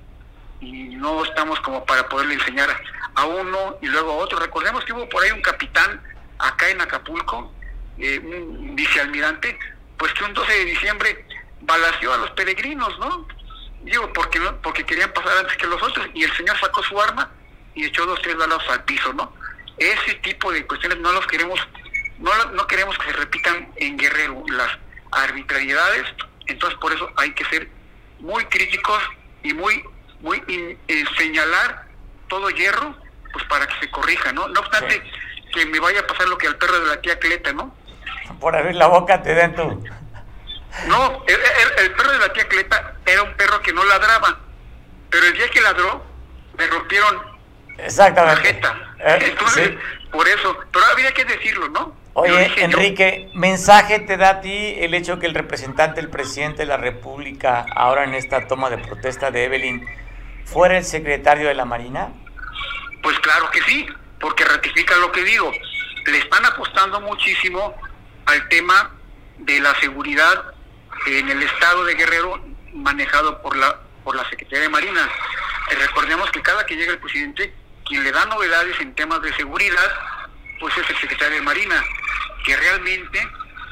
y 0.60 0.94
no 0.96 1.24
estamos 1.24 1.58
como 1.60 1.86
para 1.86 2.06
poderle 2.10 2.34
enseñar 2.34 2.68
a 3.14 3.24
uno 3.24 3.78
y 3.80 3.86
luego 3.86 4.12
a 4.12 4.16
otro. 4.16 4.38
Recordemos 4.38 4.84
que 4.84 4.92
hubo 4.92 5.08
por 5.08 5.24
ahí 5.24 5.30
un 5.30 5.40
capitán 5.40 6.02
acá 6.38 6.68
en 6.68 6.82
Acapulco, 6.82 7.50
eh, 7.96 8.18
un 8.18 8.76
vicealmirante, 8.76 9.58
pues 10.02 10.12
que 10.14 10.24
un 10.24 10.34
12 10.34 10.52
de 10.52 10.64
diciembre 10.64 11.24
balació 11.60 12.12
a 12.12 12.16
los 12.16 12.30
peregrinos, 12.32 12.98
¿no? 12.98 13.28
Digo, 13.82 14.12
porque, 14.12 14.40
no, 14.40 14.60
porque 14.62 14.84
querían 14.84 15.12
pasar 15.12 15.38
antes 15.38 15.56
que 15.56 15.68
los 15.68 15.80
otros 15.80 16.08
y 16.12 16.24
el 16.24 16.36
señor 16.36 16.58
sacó 16.58 16.82
su 16.82 17.00
arma 17.00 17.30
y 17.76 17.84
echó 17.84 18.04
dos, 18.04 18.20
tres 18.20 18.36
balas 18.36 18.58
al 18.68 18.82
piso, 18.82 19.12
¿no? 19.12 19.32
Ese 19.78 20.14
tipo 20.16 20.50
de 20.50 20.66
cuestiones 20.66 20.98
no 20.98 21.12
los 21.12 21.24
queremos, 21.28 21.60
no, 22.18 22.32
no 22.46 22.66
queremos 22.66 22.98
que 22.98 23.06
se 23.06 23.12
repitan 23.12 23.72
en 23.76 23.96
Guerrero 23.96 24.42
las 24.48 24.76
arbitrariedades, 25.12 26.04
entonces 26.46 26.76
por 26.80 26.92
eso 26.92 27.08
hay 27.16 27.32
que 27.34 27.44
ser 27.44 27.68
muy 28.18 28.44
críticos 28.46 29.00
y 29.44 29.54
muy, 29.54 29.84
muy 30.20 30.42
in- 30.48 30.76
eh, 30.88 31.04
señalar 31.16 31.86
todo 32.28 32.50
hierro, 32.50 32.96
pues 33.32 33.44
para 33.46 33.68
que 33.68 33.74
se 33.78 33.90
corrija, 33.92 34.32
¿no? 34.32 34.48
No 34.48 34.60
obstante 34.60 35.00
que 35.54 35.64
me 35.66 35.78
vaya 35.78 36.00
a 36.00 36.06
pasar 36.08 36.28
lo 36.28 36.38
que 36.38 36.48
al 36.48 36.56
perro 36.56 36.80
de 36.80 36.86
la 36.86 37.00
tía 37.00 37.18
Cleta, 37.20 37.52
¿no? 37.52 37.76
Por 38.42 38.56
abrir 38.56 38.74
la 38.74 38.88
boca 38.88 39.22
te 39.22 39.34
den 39.36 39.54
tu... 39.54 39.62
No, 40.88 41.22
el, 41.28 41.34
el- 41.34 41.84
el 41.84 41.92
perro 41.92 42.10
de 42.12 42.18
la 42.18 42.32
tía 42.32 42.48
Cleta 42.48 42.94
era 43.06 43.22
un 43.22 43.32
perro 43.34 43.60
que 43.62 43.72
no 43.72 43.84
ladraba, 43.84 44.40
pero 45.10 45.26
el 45.26 45.34
día 45.34 45.48
que 45.48 45.60
ladró, 45.60 46.04
le 46.58 46.66
rompieron 46.66 47.22
la 47.78 47.84
Exactamente. 47.84 48.42
jeta. 48.42 48.76
Eh, 48.98 49.18
Entonces, 49.30 49.68
sí. 49.70 49.78
por 50.10 50.26
eso, 50.26 50.58
pero 50.72 50.84
había 50.86 51.12
que 51.14 51.24
decirlo, 51.24 51.68
¿no? 51.68 51.94
Oye, 52.14 52.36
dije 52.36 52.56
yo. 52.60 52.64
Enrique, 52.64 53.30
¿mensaje 53.34 54.00
te 54.00 54.16
da 54.16 54.30
a 54.30 54.40
ti 54.40 54.74
el 54.78 54.92
hecho 54.94 55.20
que 55.20 55.26
el 55.26 55.34
representante, 55.34 56.00
el 56.00 56.10
presidente 56.10 56.58
de 56.62 56.66
la 56.66 56.78
República, 56.78 57.64
ahora 57.76 58.02
en 58.02 58.14
esta 58.14 58.48
toma 58.48 58.68
de 58.68 58.78
protesta 58.78 59.30
de 59.30 59.44
Evelyn, 59.44 59.86
fuera 60.46 60.78
el 60.78 60.84
secretario 60.84 61.46
de 61.46 61.54
la 61.54 61.64
Marina? 61.64 62.08
Pues 63.04 63.16
claro 63.20 63.48
que 63.50 63.62
sí, 63.62 63.86
porque 64.20 64.44
ratifica 64.44 64.96
lo 64.96 65.12
que 65.12 65.22
digo. 65.22 65.52
Le 66.06 66.18
están 66.18 66.44
apostando 66.44 67.00
muchísimo 67.00 67.74
al 68.26 68.48
tema 68.48 68.90
de 69.38 69.60
la 69.60 69.74
seguridad 69.80 70.54
en 71.06 71.28
el 71.28 71.42
estado 71.42 71.84
de 71.84 71.94
Guerrero 71.94 72.44
manejado 72.72 73.42
por 73.42 73.56
la 73.56 73.80
por 74.04 74.16
la 74.16 74.28
Secretaría 74.28 74.62
de 74.62 74.68
Marina. 74.68 75.08
Eh, 75.70 75.74
recordemos 75.76 76.30
que 76.30 76.42
cada 76.42 76.64
que 76.66 76.76
llega 76.76 76.92
el 76.92 76.98
presidente, 76.98 77.54
quien 77.84 78.02
le 78.04 78.12
da 78.12 78.24
novedades 78.26 78.78
en 78.80 78.94
temas 78.94 79.22
de 79.22 79.32
seguridad, 79.34 79.92
pues 80.60 80.76
es 80.76 80.90
el 80.90 80.96
secretario 80.98 81.36
de 81.36 81.42
Marina, 81.42 81.82
que 82.44 82.56
realmente 82.56 83.28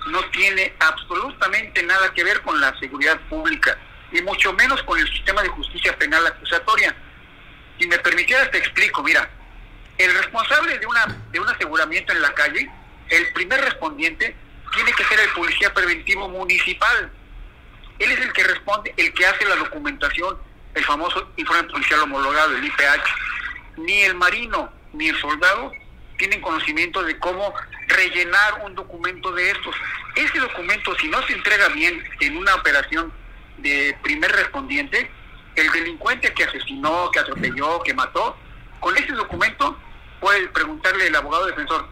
no 0.06 0.24
tiene 0.26 0.74
absolutamente 0.78 1.82
nada 1.82 2.12
que 2.12 2.24
ver 2.24 2.40
con 2.42 2.60
la 2.60 2.78
seguridad 2.78 3.18
pública, 3.28 3.76
y 4.12 4.22
mucho 4.22 4.52
menos 4.54 4.82
con 4.84 4.98
el 4.98 5.08
sistema 5.12 5.42
de 5.42 5.48
justicia 5.48 5.96
penal 5.96 6.26
acusatoria. 6.26 6.94
Si 7.78 7.86
me 7.86 7.98
permitieras 7.98 8.50
te 8.50 8.58
explico, 8.58 9.02
mira, 9.02 9.28
el 9.98 10.12
responsable 10.14 10.78
de 10.78 10.86
una 10.86 11.06
de 11.30 11.40
un 11.40 11.48
aseguramiento 11.48 12.12
en 12.12 12.22
la 12.22 12.32
calle, 12.34 12.70
el 13.10 13.32
primer 13.32 13.60
respondiente 13.60 14.34
tiene 14.74 14.92
que 14.92 15.04
ser 15.04 15.20
el 15.20 15.30
policía 15.30 15.74
preventivo 15.74 16.28
municipal. 16.28 17.10
Él 17.98 18.10
es 18.12 18.20
el 18.20 18.32
que 18.32 18.44
responde, 18.44 18.94
el 18.96 19.12
que 19.12 19.26
hace 19.26 19.44
la 19.44 19.56
documentación, 19.56 20.38
el 20.74 20.84
famoso 20.84 21.30
informe 21.36 21.64
policial 21.64 22.00
homologado, 22.00 22.56
el 22.56 22.64
IPH. 22.64 23.04
Ni 23.78 24.02
el 24.02 24.14
marino 24.14 24.72
ni 24.92 25.08
el 25.08 25.20
soldado 25.20 25.72
tienen 26.16 26.40
conocimiento 26.40 27.02
de 27.02 27.18
cómo 27.18 27.52
rellenar 27.88 28.62
un 28.64 28.74
documento 28.74 29.32
de 29.32 29.50
estos. 29.50 29.74
Ese 30.14 30.38
documento, 30.38 30.94
si 30.98 31.08
no 31.08 31.20
se 31.26 31.32
entrega 31.32 31.68
bien 31.68 32.02
en 32.20 32.36
una 32.36 32.54
operación 32.54 33.12
de 33.58 33.96
primer 34.02 34.30
respondiente, 34.32 35.10
el 35.56 35.70
delincuente 35.70 36.32
que 36.32 36.44
asesinó, 36.44 37.10
que 37.10 37.20
atropelló, 37.20 37.82
que 37.82 37.94
mató, 37.94 38.36
con 38.78 38.96
ese 38.96 39.12
documento 39.12 39.78
puede 40.20 40.48
preguntarle 40.48 41.06
el 41.06 41.16
abogado 41.16 41.46
defensor, 41.46 41.88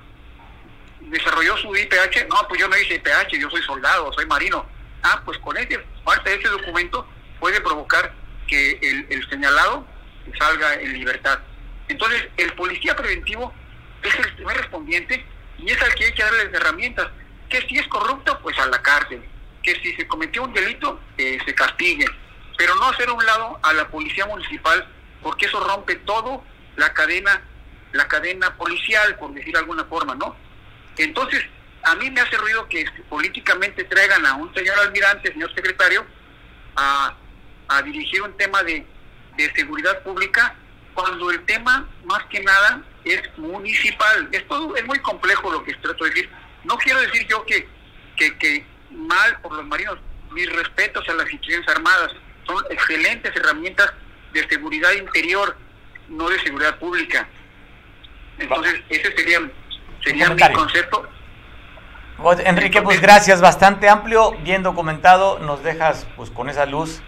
¿desarrolló 1.00 1.56
su 1.58 1.74
IPH? 1.74 2.28
No, 2.28 2.46
pues 2.48 2.60
yo 2.60 2.68
no 2.68 2.76
hice 2.76 2.94
IPH, 2.94 3.38
yo 3.38 3.50
soy 3.50 3.62
soldado, 3.62 4.12
soy 4.12 4.26
marino. 4.26 4.66
Ah, 5.02 5.22
pues 5.24 5.38
con 5.38 5.56
ese, 5.56 5.78
parte 6.04 6.30
de 6.30 6.36
ese 6.36 6.48
documento 6.48 7.08
puede 7.38 7.60
provocar 7.60 8.12
que 8.46 9.06
el, 9.10 9.28
señalado 9.28 9.86
salga 10.38 10.74
en 10.74 10.92
libertad. 10.94 11.38
Entonces, 11.88 12.28
el 12.36 12.52
policía 12.54 12.96
preventivo 12.96 13.52
es 14.02 14.14
el 14.14 14.34
primer 14.34 14.56
respondiente 14.56 15.24
y 15.58 15.70
es 15.70 15.80
al 15.80 15.94
que 15.94 16.06
hay 16.06 16.12
que 16.12 16.22
darles 16.22 16.52
herramientas. 16.52 17.08
Que 17.48 17.62
si 17.62 17.78
es 17.78 17.86
corrupto, 17.88 18.38
pues 18.42 18.58
a 18.58 18.66
la 18.66 18.82
cárcel. 18.82 19.24
Que 19.62 19.74
si 19.80 19.94
se 19.94 20.06
cometió 20.06 20.42
un 20.42 20.52
delito, 20.52 21.00
eh, 21.16 21.38
se 21.44 21.54
castigue. 21.54 22.06
Pero 22.56 22.74
no 22.76 22.88
hacer 22.88 23.10
un 23.10 23.24
lado 23.24 23.58
a 23.62 23.72
la 23.72 23.88
policía 23.88 24.26
municipal, 24.26 24.86
porque 25.22 25.46
eso 25.46 25.60
rompe 25.60 25.96
todo 25.96 26.42
la 26.76 26.92
cadena, 26.92 27.42
la 27.92 28.06
cadena 28.08 28.56
policial, 28.56 29.16
por 29.16 29.32
decir 29.32 29.52
de 29.52 29.60
alguna 29.60 29.84
forma, 29.84 30.14
¿no? 30.14 30.36
Entonces, 30.98 31.44
a 31.82 31.94
mí 31.94 32.10
me 32.10 32.20
hace 32.20 32.36
ruido 32.36 32.68
que 32.68 32.84
políticamente 33.08 33.84
traigan 33.84 34.26
a 34.26 34.34
un 34.34 34.52
señor 34.54 34.78
almirante, 34.78 35.32
señor 35.32 35.54
secretario, 35.54 36.04
a, 36.76 37.14
dirigir 37.84 38.22
un 38.22 38.36
tema 38.36 38.62
de, 38.62 38.84
seguridad 39.54 40.02
pública, 40.02 40.54
cuando 40.94 41.30
el 41.30 41.44
tema, 41.44 41.88
más 42.04 42.24
que 42.24 42.40
nada, 42.40 42.82
es 43.04 43.22
municipal. 43.38 44.28
Es 44.32 44.46
todo, 44.48 44.74
es 44.74 44.84
muy 44.84 44.98
complejo 44.98 45.50
lo 45.52 45.62
que 45.62 45.72
trato 45.74 46.04
de 46.04 46.10
decir. 46.10 46.30
No 46.64 46.76
quiero 46.76 47.00
decir 47.00 47.26
yo 47.28 47.44
que, 47.46 47.68
que, 48.16 48.36
que 48.38 48.66
mal 48.90 49.40
por 49.40 49.54
los 49.54 49.64
marinos, 49.66 49.98
mis 50.32 50.50
respetos 50.52 51.08
a 51.08 51.14
las 51.14 51.30
instituciones 51.30 51.68
armadas, 51.68 52.10
son 52.46 52.64
excelentes 52.70 53.34
herramientas 53.36 53.92
de 54.32 54.48
seguridad 54.48 54.92
interior, 54.92 55.56
no 56.08 56.28
de 56.28 56.40
seguridad 56.40 56.78
pública. 56.78 57.28
Entonces, 58.38 58.80
ese 58.88 59.16
sería, 59.16 59.40
sería 60.02 60.30
mi 60.30 60.52
concepto. 60.52 61.08
Enrique, 62.44 62.82
pues 62.82 63.00
gracias, 63.00 63.40
bastante 63.40 63.88
amplio, 63.88 64.32
bien 64.42 64.62
documentado, 64.62 65.38
nos 65.38 65.62
dejas 65.62 66.06
pues 66.16 66.30
con 66.30 66.48
esa 66.48 66.66
luz 66.66 67.00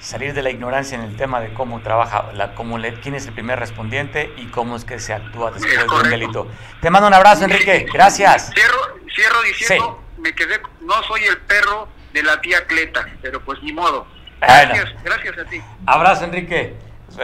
salir 0.00 0.32
de 0.32 0.42
la 0.42 0.50
ignorancia 0.50 0.96
en 0.96 1.04
el 1.04 1.14
tema 1.16 1.40
de 1.40 1.52
cómo 1.52 1.80
trabaja, 1.82 2.32
la, 2.32 2.54
cómo 2.54 2.78
le, 2.78 2.94
quién 2.94 3.14
es 3.14 3.26
el 3.26 3.34
primer 3.34 3.60
respondiente 3.60 4.32
y 4.36 4.46
cómo 4.46 4.76
es 4.76 4.84
que 4.84 4.98
se 4.98 5.12
actúa 5.12 5.52
después 5.52 5.78
de 5.78 5.94
un 5.94 6.10
delito. 6.10 6.48
Te 6.80 6.90
mando 6.90 7.06
un 7.06 7.14
abrazo, 7.14 7.44
Enrique. 7.44 7.86
Gracias. 7.92 8.50
Cierro, 8.54 8.78
cierro 9.14 9.42
diciendo, 9.42 10.02
me 10.18 10.34
quedé, 10.34 10.60
no 10.80 11.02
soy 11.04 11.24
el 11.24 11.38
perro 11.38 11.88
de 12.12 12.22
la 12.22 12.40
tía 12.40 12.66
Cleta, 12.66 13.06
pero 13.22 13.40
pues 13.44 13.62
ni 13.62 13.72
modo. 13.72 14.06
Gracias, 14.40 14.94
gracias 15.04 15.38
a 15.38 15.44
ti. 15.44 15.60
Abrazo, 15.86 16.24
Enrique. 16.24 16.74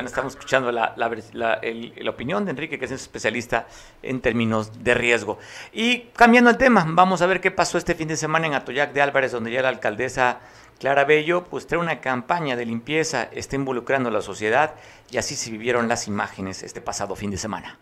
Estamos 0.05 0.35
escuchando 0.35 0.71
la, 0.71 0.93
la, 0.97 1.11
la, 1.33 2.11
opinión 2.11 2.45
de 2.45 2.51
Enrique, 2.51 2.79
que 2.79 2.85
es 2.85 2.91
especialista 2.91 3.67
en 4.03 4.21
términos 4.21 4.85
de 4.85 4.93
riesgo. 4.93 5.39
Y 5.73 6.01
cambiando 6.15 6.51
el 6.51 6.59
tema, 6.59 6.85
vamos 6.87 7.23
a 7.23 7.27
ver 7.27 7.41
qué 7.41 7.51
pasó 7.51 7.79
este 7.79 7.95
fin 7.95 8.09
de 8.09 8.17
semana 8.17 8.47
en 8.47 8.55
Atoyac 8.55 8.93
de 8.93 9.01
Álvarez, 9.01 9.33
donde 9.33 9.51
ya 9.51 9.63
la 9.63 9.71
alcaldesa 9.71 10.41
Clara 10.79 11.05
Bello 11.05 11.45
pues 11.45 11.67
trae 11.67 11.81
una 11.81 12.01
campaña 12.01 12.57
de 12.57 12.67
limpieza, 12.67 13.29
está 13.33 13.57
involucrando 13.57 14.11
a 14.11 14.13
la 14.13 14.21
sociedad 14.21 14.75
y 15.11 15.17
así 15.17 15.35
se 15.35 15.51
vivieron 15.51 15.89
las 15.89 16.07
imágenes 16.07 16.63
este 16.63 16.83
pasado 16.83 17.17
fin 17.17 17.31
de 17.31 17.39
semana. 17.39 17.79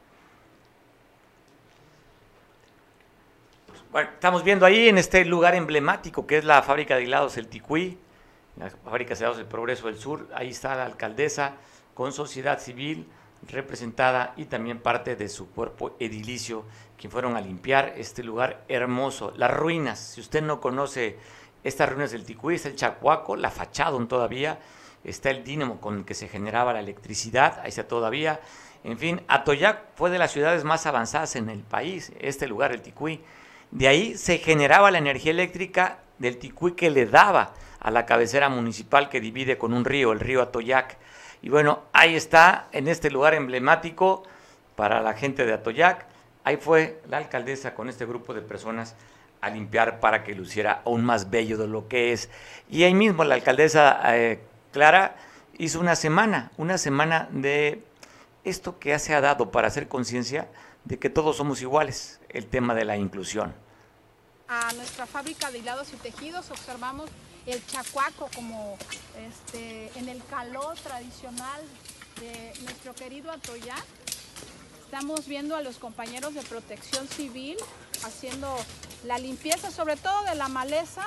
Bueno, 3.91 4.11
estamos 4.15 4.45
viendo 4.45 4.67
ahí 4.67 4.89
en 4.89 4.99
este 4.99 5.25
lugar 5.25 5.57
emblemático 5.57 6.27
que 6.27 6.39
es 6.39 6.45
la 6.45 6.63
fábrica 6.63 6.95
de 6.95 7.05
helados 7.05 7.37
El 7.37 7.49
Ticuí, 7.49 7.99
la 8.57 8.71
fábrica 8.71 9.15
de 9.15 9.19
helados 9.19 9.39
del 9.39 9.47
Progreso 9.47 9.89
del 9.89 9.99
Sur, 9.99 10.29
ahí 10.33 10.51
está 10.51 10.77
la 10.77 10.87
alcaldesa 10.87 11.55
con 11.95 12.13
sociedad 12.13 12.59
civil 12.61 13.07
representada 13.49 14.35
y 14.37 14.47
también 14.47 14.81
parte 14.81 15.17
de 15.17 15.29
su 15.29 15.51
cuerpo 15.51 15.97
edilicio, 15.99 16.65
que 16.97 17.09
fueron 17.09 17.37
a 17.37 17.41
limpiar 17.41 17.95
este 17.97 18.23
lugar 18.23 18.65
hermoso, 18.69 19.33
las 19.37 19.51
ruinas, 19.51 19.99
si 19.99 20.21
usted 20.21 20.43
no 20.43 20.61
conoce 20.61 21.19
estas 21.63 21.89
ruinas 21.89 22.13
del 22.13 22.25
Ticuí, 22.25 22.55
está 22.55 22.69
el 22.69 22.77
Chacuaco, 22.77 23.37
la 23.37 23.51
fachada 23.51 23.99
todavía, 24.07 24.59
está 25.03 25.31
el 25.31 25.45
dínamo 25.45 25.81
con 25.81 25.99
el 25.99 26.05
que 26.05 26.15
se 26.15 26.29
generaba 26.29 26.73
la 26.73 26.81
electricidad, 26.81 27.61
ahí 27.61 27.69
está 27.69 27.87
todavía. 27.87 28.41
En 28.85 28.99
fin, 28.99 29.23
Atoyac 29.29 29.95
fue 29.97 30.11
de 30.11 30.19
las 30.19 30.33
ciudades 30.33 30.65
más 30.65 30.87
avanzadas 30.87 31.37
en 31.37 31.49
el 31.49 31.61
país, 31.61 32.13
este 32.21 32.47
lugar, 32.47 32.73
el 32.73 32.83
Ticuí. 32.83 33.23
De 33.71 33.89
ahí 33.89 34.17
se 34.17 34.39
generaba 34.39 34.91
la 34.91 34.99
energía 34.99 35.33
eléctrica 35.33 35.99
del 36.19 36.39
Ticuí 36.39 36.73
que 36.73 36.91
le 36.91 37.07
daba 37.07 37.55
a 37.81 37.91
la 37.91 38.07
cabecera 38.07 38.49
municipal 38.49 39.09
que 39.09 39.21
divide 39.21 39.59
con 39.59 39.73
un 39.73 39.85
río, 39.85 40.13
el 40.13 40.21
río 40.21 40.43
Atoyac. 40.43 40.99
Y 41.45 41.51
bueno, 41.51 41.83
ahí 41.93 42.17
está, 42.17 42.69
en 42.73 42.89
este 42.89 43.11
lugar 43.11 43.35
emblemático 43.35 44.23
para 44.77 45.03
la 45.03 45.13
gente 45.13 45.45
de 45.45 45.53
Atoyac. 45.53 46.07
Ahí 46.43 46.57
fue 46.57 47.03
la 47.11 47.19
alcaldesa 47.19 47.75
con 47.75 47.91
este 47.91 48.07
grupo 48.07 48.33
de 48.33 48.41
personas 48.41 48.95
a 49.43 49.51
limpiar 49.51 50.01
para 50.01 50.25
que 50.25 50.35
luciera 50.35 50.81
aún 50.87 51.05
más 51.05 51.29
bello 51.29 51.59
de 51.59 51.67
lo 51.69 51.87
que 51.87 52.15
es. 52.15 52.31
Y 52.71 52.85
ahí 52.85 52.95
mismo 52.95 53.25
la 53.25 53.35
alcaldesa 53.35 54.01
eh, 54.17 54.41
Clara 54.73 55.17
hizo 55.59 55.81
una 55.81 55.97
semana, 55.97 56.51
una 56.57 56.79
semana 56.79 57.29
de 57.31 57.85
esto 58.45 58.79
que 58.79 58.99
se 58.99 59.15
ha 59.15 59.21
dado 59.21 59.51
para 59.51 59.69
hacer 59.69 59.87
conciencia 59.87 60.49
de 60.87 60.99
que 60.99 61.11
todos 61.11 61.37
somos 61.37 61.61
iguales, 61.61 62.21
el 62.31 62.47
tema 62.47 62.75
de 62.75 62.87
la 62.87 62.97
inclusión. 62.97 63.55
A 64.49 64.73
nuestra 64.73 65.05
fábrica 65.05 65.51
de 65.51 65.59
hilados 65.59 65.93
y 65.93 65.97
tejidos 65.97 66.51
observamos 66.51 67.11
el 67.47 67.65
chacuaco 67.67 68.29
como 68.35 68.77
este, 69.29 69.91
en 69.99 70.09
el 70.09 70.23
calor 70.27 70.77
tradicional 70.77 71.61
de 72.21 72.53
nuestro 72.63 72.95
querido 72.95 73.31
Atoyac 73.31 73.85
Estamos 74.95 75.27
viendo 75.27 75.57
a 75.57 75.61
los 75.61 75.79
compañeros 75.79 76.35
de 76.35 76.43
protección 76.43 77.09
civil 77.09 77.57
haciendo 78.05 78.55
la 79.05 79.19
limpieza, 79.19 79.73
sobre 79.73 79.97
todo 79.97 80.23
de 80.23 80.37
la 80.37 80.47
maleza 80.47 81.05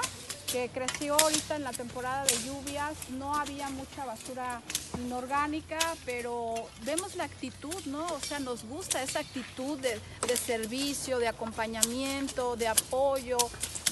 que 0.52 0.70
creció 0.70 1.20
ahorita 1.20 1.56
en 1.56 1.64
la 1.64 1.72
temporada 1.72 2.26
de 2.26 2.36
lluvias. 2.44 2.96
No 3.12 3.36
había 3.36 3.70
mucha 3.70 4.06
basura 4.06 4.62
inorgánica, 4.98 5.80
pero 6.06 6.56
vemos 6.84 7.16
la 7.16 7.26
actitud, 7.26 7.76
¿no? 7.86 8.06
O 8.08 8.20
sea, 8.20 8.40
nos 8.40 8.64
gusta 8.64 9.04
esa 9.04 9.20
actitud 9.20 9.80
de, 9.80 10.00
servicio, 10.38 11.20
de 11.20 11.28
acompañamiento, 11.28 12.56
de 12.56 12.68
apoyo, 12.68 13.38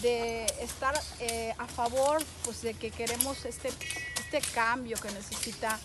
de 0.01 0.45
estar 0.61 0.99
eh, 1.19 1.53
a 1.57 1.67
favor, 1.67 2.23
pues 2.43 2.61
de 2.61 2.73
que 2.73 2.91
queremos 2.91 3.45
este, 3.45 3.69
este 4.19 4.41
cambio 4.53 4.97
que 4.97 5.11
necesita 5.11 5.79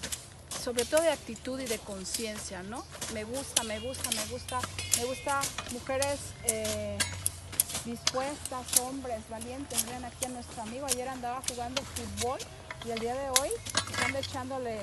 sobre 0.63 0.85
todo 0.85 1.01
de 1.01 1.11
actitud 1.11 1.59
y 1.59 1.67
de 1.67 1.79
conciencia, 1.79 2.63
¿no? 2.63 2.85
Me 3.15 3.25
gusta, 3.25 3.63
me 3.63 3.81
gusta, 3.81 4.11
me 4.11 4.25
gusta, 4.27 4.61
me 4.99 5.05
gusta 5.05 5.41
mujeres 5.73 6.19
eh, 6.45 6.99
dispuestas, 7.85 8.81
hombres, 8.81 9.21
valientes. 9.29 9.87
Vean 9.87 10.05
aquí 10.05 10.25
a 10.27 10.29
nuestro 10.29 10.63
amigo, 10.63 10.87
ayer 10.87 11.09
andaba 11.09 11.43
jugando 11.49 11.83
fútbol 11.83 12.39
y 12.85 12.91
el 12.91 12.99
día 12.99 13.15
de 13.15 13.29
hoy 13.41 13.49
están 13.91 14.17
echándole 14.17 14.79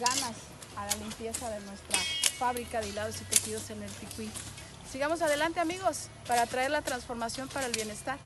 ganas 0.00 0.36
a 0.76 0.86
la 0.86 0.94
limpieza 0.96 1.48
de 1.50 1.60
nuestra 1.60 1.98
fábrica 2.38 2.80
de 2.80 2.88
hilados 2.88 3.20
y 3.20 3.24
tejidos 3.24 3.70
en 3.70 3.82
el 3.82 3.90
Ticuí. 3.90 4.30
Sigamos 4.90 5.22
adelante 5.22 5.60
amigos 5.60 6.08
para 6.26 6.46
traer 6.46 6.70
la 6.70 6.82
transformación 6.82 7.48
para 7.48 7.66
el 7.66 7.72
bienestar. 7.72 8.18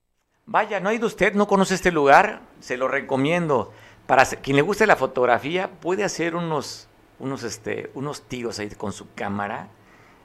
Vaya, 0.46 0.80
¿no 0.80 0.88
ha 0.88 0.94
ido 0.94 1.06
usted? 1.06 1.34
¿No 1.34 1.46
conoce 1.46 1.74
este 1.74 1.92
lugar? 1.92 2.40
Se 2.60 2.76
lo 2.76 2.88
recomiendo. 2.88 3.72
Para 4.06 4.24
quien 4.24 4.56
le 4.56 4.62
guste 4.62 4.86
la 4.86 4.96
fotografía, 4.96 5.70
puede 5.80 6.04
hacer 6.04 6.34
unos, 6.34 6.88
unos, 7.18 7.42
este, 7.42 7.90
unos 7.94 8.22
tiros 8.22 8.58
ahí 8.58 8.70
con 8.70 8.92
su 8.92 9.12
cámara. 9.14 9.68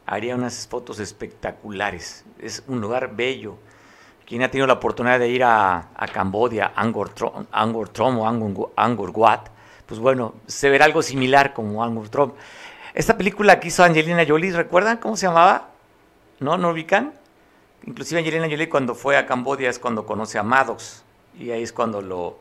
Haría 0.05 0.35
unas 0.35 0.67
fotos 0.67 0.99
espectaculares. 0.99 2.23
Es 2.39 2.63
un 2.67 2.79
lugar 2.79 3.15
bello. 3.15 3.57
Quien 4.25 4.41
ha 4.43 4.49
tenido 4.49 4.67
la 4.67 4.73
oportunidad 4.73 5.19
de 5.19 5.29
ir 5.29 5.43
a, 5.43 5.89
a 5.95 6.07
Cambodia, 6.07 6.71
Angkor, 6.75 7.09
Trom, 7.09 7.45
Angkor 7.51 7.89
Trom 7.89 8.19
o 8.19 8.27
Angkor, 8.27 8.71
Angkor 8.75 9.11
Wat, 9.13 9.47
pues 9.85 9.99
bueno, 9.99 10.33
se 10.47 10.69
verá 10.69 10.85
algo 10.85 11.01
similar 11.01 11.53
como 11.53 11.83
Angkor 11.83 12.09
Trom. 12.09 12.31
Esta 12.93 13.17
película 13.17 13.59
que 13.59 13.69
hizo 13.69 13.83
Angelina 13.83 14.23
Jolie, 14.27 14.51
¿recuerdan 14.51 14.97
cómo 14.97 15.17
se 15.17 15.25
llamaba? 15.25 15.69
¿No? 16.39 16.57
¿No 16.57 16.69
ubican? 16.69 17.13
Inclusive 17.85 18.19
Angelina 18.19 18.47
Jolie 18.49 18.69
cuando 18.69 18.95
fue 18.95 19.17
a 19.17 19.25
Cambodia 19.25 19.69
es 19.69 19.79
cuando 19.79 20.05
conoce 20.05 20.39
a 20.39 20.43
Maddox 20.43 21.03
y 21.37 21.51
ahí 21.51 21.63
es 21.63 21.73
cuando 21.73 22.01
lo, 22.01 22.39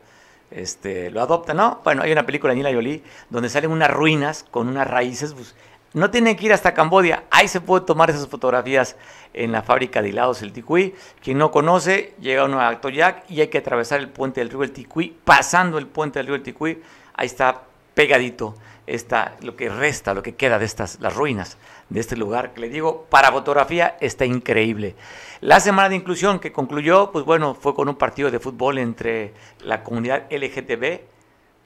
este, 0.51 1.09
lo 1.09 1.21
adopta, 1.21 1.53
¿no? 1.53 1.81
Bueno, 1.83 2.03
hay 2.03 2.11
una 2.11 2.25
película 2.25 2.53
de 2.53 2.59
Angelina 2.59 2.77
Jolie 2.77 3.03
donde 3.29 3.49
salen 3.49 3.71
unas 3.71 3.91
ruinas 3.91 4.45
con 4.49 4.67
unas 4.67 4.87
raíces, 4.87 5.33
pues, 5.33 5.55
No 5.93 6.09
tienen 6.09 6.35
que 6.35 6.45
ir 6.45 6.53
hasta 6.53 6.73
Cambodia, 6.73 7.23
ahí 7.29 7.47
se 7.47 7.61
puede 7.61 7.85
tomar 7.85 8.09
esas 8.09 8.27
fotografías 8.27 8.95
en 9.33 9.51
la 9.51 9.61
fábrica 9.61 10.01
de 10.01 10.09
helados 10.09 10.41
El 10.41 10.51
Ticuí. 10.51 10.95
Quien 11.21 11.37
no 11.37 11.51
conoce, 11.51 12.15
llega 12.19 12.45
uno 12.45 12.59
a 12.59 12.69
Atoyac 12.69 13.29
y 13.29 13.41
hay 13.41 13.47
que 13.47 13.59
atravesar 13.59 13.99
el 13.99 14.09
puente 14.09 14.41
del 14.41 14.49
río 14.49 14.63
El 14.63 14.71
Ticuí. 14.71 15.15
Pasando 15.23 15.77
el 15.77 15.87
puente 15.87 16.19
del 16.19 16.27
río 16.27 16.35
El 16.35 16.43
Ticuí, 16.43 16.81
ahí 17.15 17.27
está 17.27 17.63
pegadito 17.93 18.55
está 18.87 19.35
lo 19.41 19.55
que 19.55 19.69
resta, 19.69 20.13
lo 20.13 20.23
que 20.23 20.35
queda 20.35 20.59
de 20.59 20.65
estas, 20.65 20.99
las 20.99 21.15
ruinas 21.15 21.57
de 21.89 21.99
este 21.99 22.15
lugar, 22.15 22.53
que 22.53 22.61
le 22.61 22.69
digo, 22.69 23.05
para 23.09 23.31
fotografía 23.31 23.97
está 23.99 24.25
increíble. 24.25 24.95
La 25.41 25.59
semana 25.59 25.89
de 25.89 25.95
inclusión 25.95 26.39
que 26.39 26.51
concluyó, 26.51 27.11
pues 27.11 27.25
bueno, 27.25 27.55
fue 27.55 27.75
con 27.75 27.87
un 27.87 27.95
partido 27.95 28.31
de 28.31 28.39
fútbol 28.39 28.77
entre 28.77 29.33
la 29.63 29.83
comunidad 29.83 30.23
LGTB 30.31 31.01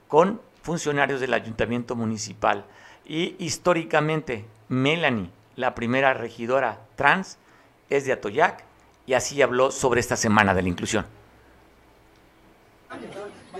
con 0.08 0.42
funcionarios 0.68 1.22
del 1.22 1.34
ayuntamiento 1.34 1.96
municipal. 1.96 2.66
Y 3.06 3.38
históricamente, 3.40 4.44
Melanie, 4.68 5.30
la 5.56 5.74
primera 5.74 6.14
regidora 6.14 6.80
trans, 6.98 7.38
es 7.90 8.04
de 8.04 8.12
Atoyac 8.12 8.66
y 9.06 9.14
así 9.14 9.42
habló 9.42 9.72
sobre 9.72 10.02
esta 10.02 10.18
semana 10.18 10.54
de 10.54 10.62
la 10.64 10.68
inclusión. 10.68 11.06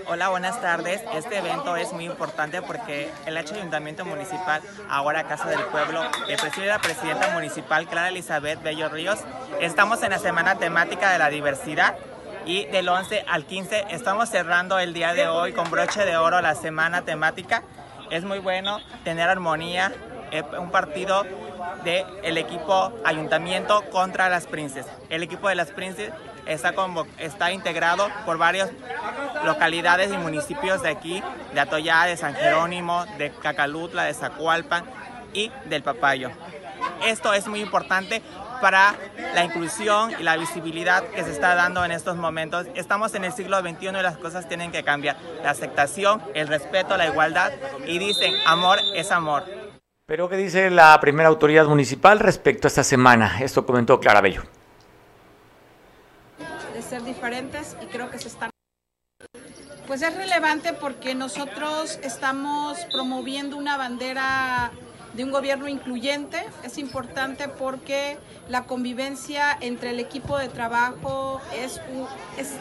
Hola, 0.06 0.28
buenas 0.28 0.60
tardes. 0.60 1.00
Este 1.14 1.38
evento 1.38 1.76
es 1.76 1.94
muy 1.94 2.04
importante 2.04 2.60
porque 2.60 3.10
el 3.24 3.38
hecho 3.38 3.54
Ayuntamiento 3.54 4.04
Municipal, 4.04 4.60
ahora 4.90 5.24
Casa 5.24 5.48
del 5.48 5.64
Pueblo, 5.64 6.02
el 6.28 6.36
preside 6.36 6.66
la 6.66 6.78
presidenta 6.78 7.30
municipal 7.30 7.86
Clara 7.88 8.08
Elizabeth 8.08 8.62
Bello 8.62 8.90
Ríos, 8.90 9.20
estamos 9.60 10.02
en 10.02 10.10
la 10.10 10.18
semana 10.18 10.56
temática 10.56 11.10
de 11.10 11.18
la 11.18 11.30
diversidad 11.30 11.96
y 12.48 12.64
del 12.64 12.88
11 12.88 13.26
al 13.28 13.44
15 13.44 13.88
estamos 13.90 14.30
cerrando 14.30 14.78
el 14.78 14.94
día 14.94 15.12
de 15.12 15.28
hoy 15.28 15.52
con 15.52 15.70
broche 15.70 16.06
de 16.06 16.16
oro 16.16 16.40
la 16.40 16.54
semana 16.54 17.02
temática. 17.02 17.62
Es 18.10 18.24
muy 18.24 18.38
bueno 18.38 18.80
tener 19.04 19.28
armonía, 19.28 19.92
eh, 20.30 20.42
un 20.58 20.70
partido 20.70 21.26
del 21.84 22.06
el 22.22 22.38
equipo 22.38 22.90
Ayuntamiento 23.04 23.82
contra 23.90 24.30
las 24.30 24.46
Princes. 24.46 24.86
El 25.10 25.22
equipo 25.22 25.50
de 25.50 25.56
las 25.56 25.72
Princes 25.72 26.10
está, 26.46 26.74
está 27.18 27.52
integrado 27.52 28.08
por 28.24 28.38
varias 28.38 28.70
localidades 29.44 30.10
y 30.10 30.16
municipios 30.16 30.80
de 30.80 30.88
aquí, 30.88 31.22
de 31.52 31.60
Atoyá, 31.60 32.04
de 32.04 32.16
San 32.16 32.34
Jerónimo, 32.34 33.04
de 33.18 33.30
Cacalutla, 33.30 34.04
de 34.04 34.14
Zacualpan 34.14 34.84
y 35.34 35.52
del 35.66 35.82
Papayo. 35.82 36.30
Esto 37.04 37.34
es 37.34 37.46
muy 37.46 37.60
importante 37.60 38.22
para 38.60 38.94
la 39.34 39.44
inclusión 39.44 40.12
y 40.18 40.22
la 40.22 40.36
visibilidad 40.36 41.02
que 41.04 41.24
se 41.24 41.30
está 41.30 41.54
dando 41.54 41.84
en 41.84 41.92
estos 41.92 42.16
momentos. 42.16 42.66
Estamos 42.74 43.14
en 43.14 43.24
el 43.24 43.32
siglo 43.32 43.60
XXI 43.60 43.88
y 43.88 43.92
las 43.92 44.18
cosas 44.18 44.48
tienen 44.48 44.72
que 44.72 44.82
cambiar. 44.82 45.16
La 45.42 45.50
aceptación, 45.50 46.22
el 46.34 46.48
respeto, 46.48 46.96
la 46.96 47.06
igualdad 47.06 47.52
y 47.86 47.98
dicen 47.98 48.34
amor 48.46 48.78
es 48.94 49.10
amor. 49.10 49.44
Pero 50.06 50.28
¿qué 50.28 50.36
dice 50.36 50.70
la 50.70 50.98
primera 51.00 51.28
autoridad 51.28 51.66
municipal 51.66 52.18
respecto 52.18 52.66
a 52.66 52.68
esta 52.68 52.84
semana? 52.84 53.38
Esto 53.40 53.66
comentó 53.66 54.00
Clara 54.00 54.20
Bello 54.20 54.42
ser 56.88 57.04
diferentes 57.04 57.76
y 57.82 57.86
creo 57.86 58.10
que 58.10 58.18
se 58.18 58.28
están... 58.28 58.50
Pues 59.86 60.02
es 60.02 60.14
relevante 60.14 60.72
porque 60.72 61.14
nosotros 61.14 61.98
estamos 62.02 62.78
promoviendo 62.92 63.56
una 63.56 63.76
bandera 63.76 64.70
de 65.18 65.24
un 65.24 65.32
gobierno 65.32 65.66
incluyente. 65.66 66.40
Es 66.62 66.78
importante 66.78 67.48
porque 67.48 68.16
la 68.48 68.64
convivencia 68.66 69.58
entre 69.60 69.90
el 69.90 69.98
equipo 69.98 70.38
de 70.38 70.48
trabajo 70.48 71.40
es, 71.52 71.80
es 72.38 72.52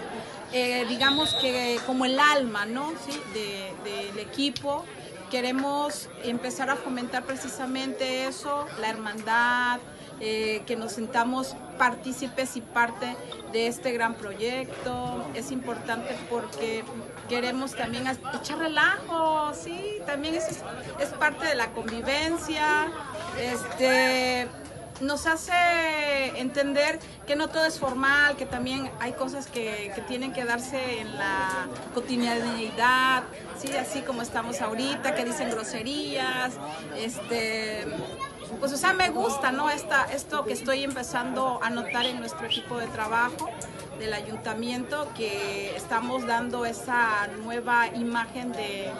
eh, 0.51 0.83
digamos 0.89 1.35
que 1.35 1.79
como 1.85 2.05
el 2.05 2.19
alma 2.19 2.65
¿no? 2.65 2.93
¿Sí? 3.05 3.21
del 3.33 4.19
equipo. 4.19 4.83
Queremos 5.29 6.09
empezar 6.23 6.71
a 6.71 6.77
fomentar 6.77 7.23
precisamente 7.25 8.25
eso, 8.25 8.65
la 8.79 8.89
hermandad, 8.89 9.79
eh, 10.19 10.63
que 10.65 10.75
nos 10.75 10.93
sentamos 10.93 11.55
partícipes 11.77 12.55
y 12.55 12.61
parte 12.61 13.15
de 13.51 13.67
este 13.67 13.91
gran 13.91 14.15
proyecto. 14.15 15.23
Es 15.35 15.51
importante 15.51 16.15
porque 16.27 16.83
queremos 17.27 17.75
también 17.75 18.05
echar 18.07 18.57
relajo, 18.57 19.53
sí, 19.53 19.97
también 20.05 20.35
eso 20.35 20.47
es, 20.99 21.09
parte 21.09 21.45
de 21.45 21.55
la 21.55 21.71
convivencia. 21.71 22.87
Este, 23.39 24.47
nos 25.01 25.27
hace 25.27 25.53
entender 26.37 26.99
que 27.27 27.35
no 27.35 27.49
todo 27.49 27.65
es 27.65 27.79
formal, 27.79 28.35
que 28.35 28.45
también 28.45 28.89
hay 28.99 29.13
cosas 29.13 29.47
que, 29.47 29.91
que, 29.93 30.01
tienen 30.01 30.33
que 30.33 30.43
darse 30.43 31.01
en 31.01 31.15
la 31.17 31.67
cotidianidad, 31.93 33.23
¿sí? 33.59 33.75
así 33.75 34.01
como 34.01 34.21
estamos 34.21 34.61
ahorita, 34.61 35.13
que 35.13 35.25
dicen 35.25 35.51
groserías, 35.51 36.53
este, 36.95 37.85
pues 38.59 38.73
o 38.73 38.77
sea, 38.77 38.93
me 38.93 39.09
gusta, 39.09 39.51
¿no? 39.51 39.69
Esta, 39.69 40.05
esto 40.05 40.45
que 40.45 40.53
estoy 40.53 40.83
empezando 40.83 41.59
a 41.61 41.69
notar 41.69 42.05
en 42.05 42.19
nuestro 42.19 42.45
equipo 42.45 42.77
de 42.77 42.87
trabajo 42.87 43.49
del 43.99 44.13
ayuntamiento, 44.13 45.07
que 45.15 45.75
estamos 45.75 46.25
dando 46.25 46.65
esa 46.65 47.27
nueva 47.43 47.87
imagen 47.87 48.51
de, 48.51 48.91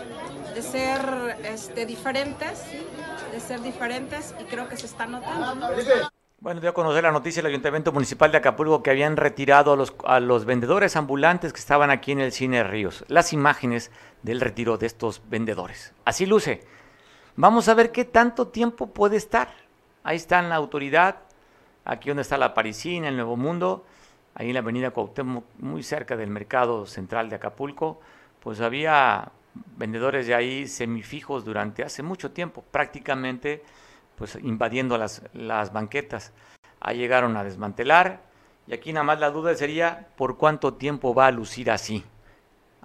de 0.53 0.62
ser 0.62 1.38
este, 1.43 1.86
diferentes, 1.86 2.63
de 3.31 3.39
ser 3.39 3.62
diferentes 3.62 4.33
y 4.39 4.43
creo 4.45 4.67
que 4.67 4.77
se 4.77 4.88
está 4.88 5.05
notando. 5.05 5.69
Bueno, 6.39 6.62
dio 6.62 6.69
a 6.69 6.73
conocer 6.73 7.03
la 7.03 7.12
noticia 7.12 7.41
del 7.41 7.51
Ayuntamiento 7.51 7.91
Municipal 7.91 8.31
de 8.31 8.38
Acapulco 8.38 8.83
que 8.83 8.91
habían 8.91 9.17
retirado 9.17 9.73
a 9.73 9.75
los, 9.75 9.95
a 10.05 10.19
los 10.19 10.45
vendedores 10.45 10.95
ambulantes 10.95 11.51
que 11.51 11.60
estaban 11.60 11.89
aquí 11.89 12.12
en 12.12 12.19
el 12.19 12.31
Cine 12.31 12.63
Ríos. 12.63 13.03
Las 13.07 13.33
imágenes 13.33 13.89
del 14.21 14.39
retiro 14.39 14.77
de 14.77 14.86
estos 14.86 15.23
vendedores. 15.29 15.93
Así 16.05 16.27
luce. 16.27 16.63
Vamos 17.39 17.69
a 17.69 17.76
ver 17.76 17.91
qué 17.91 18.04
tanto 18.04 18.47
tiempo 18.47 18.88
puede 18.88 19.15
estar. 19.15 19.50
Ahí 20.04 20.17
está 20.17 20.39
en 20.39 20.50
la 20.50 20.56
autoridad, 20.56 21.17
aquí 21.86 22.10
donde 22.10 22.23
está 22.23 22.36
la 22.36 22.56
Parisina, 22.56 23.10
el 23.10 23.15
Nuevo 23.15 23.38
Mundo, 23.38 23.86
ahí 24.34 24.47
en 24.47 24.56
la 24.56 24.62
avenida 24.62 24.89
Cuauhtémoc, 24.89 25.45
muy 25.60 25.84
cerca 25.84 26.17
del 26.17 26.32
mercado 26.32 26.88
central 26.88 27.30
de 27.30 27.36
Acapulco, 27.36 28.02
pues 28.39 28.60
había 28.60 29.32
vendedores 29.78 30.26
de 30.26 30.34
ahí 30.34 30.67
semifijos 30.67 31.45
durante 31.45 31.84
hace 31.84 32.02
mucho 32.02 32.32
tiempo, 32.32 32.63
prácticamente 32.71 33.63
pues 34.15 34.36
invadiendo 34.41 34.97
las, 34.97 35.21
las 35.34 35.71
banquetas. 35.71 36.34
Ahí 36.80 36.97
llegaron 36.97 37.38
a 37.38 37.43
desmantelar 37.43 38.19
y 38.65 38.73
aquí 38.73 38.91
nada 38.93 39.04
más 39.04 39.19
la 39.19 39.30
duda 39.30 39.54
sería 39.54 40.08
por 40.17 40.38
cuánto 40.38 40.73
tiempo 40.73 41.13
va 41.13 41.28
a 41.28 41.32
lucir 41.32 41.69
así. 41.69 42.04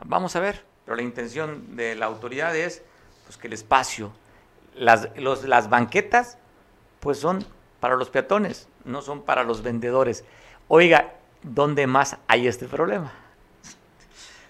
Vamos 0.05 0.37
a 0.37 0.41
ver, 0.41 0.63
pero 0.85 0.95
la 0.95 1.03
intención 1.03 1.75
de 1.75 1.95
la 1.95 2.05
autoridad 2.05 2.55
es 2.55 2.83
pues, 3.25 3.39
que 3.39 3.47
el 3.47 3.55
espacio 3.55 4.13
las, 4.75 5.09
las 5.17 5.69
banquetas 5.69 6.39
pues 7.01 7.19
son 7.19 7.45
para 7.81 7.97
los 7.97 8.11
peatones, 8.11 8.69
no 8.85 9.03
son 9.03 9.23
para 9.23 9.43
los 9.43 9.63
vendedores. 9.63 10.25
Oiga, 10.69 11.15
¿dónde 11.43 11.87
más 11.87 12.17
hay 12.29 12.47
este 12.47 12.67
problema? 12.67 13.13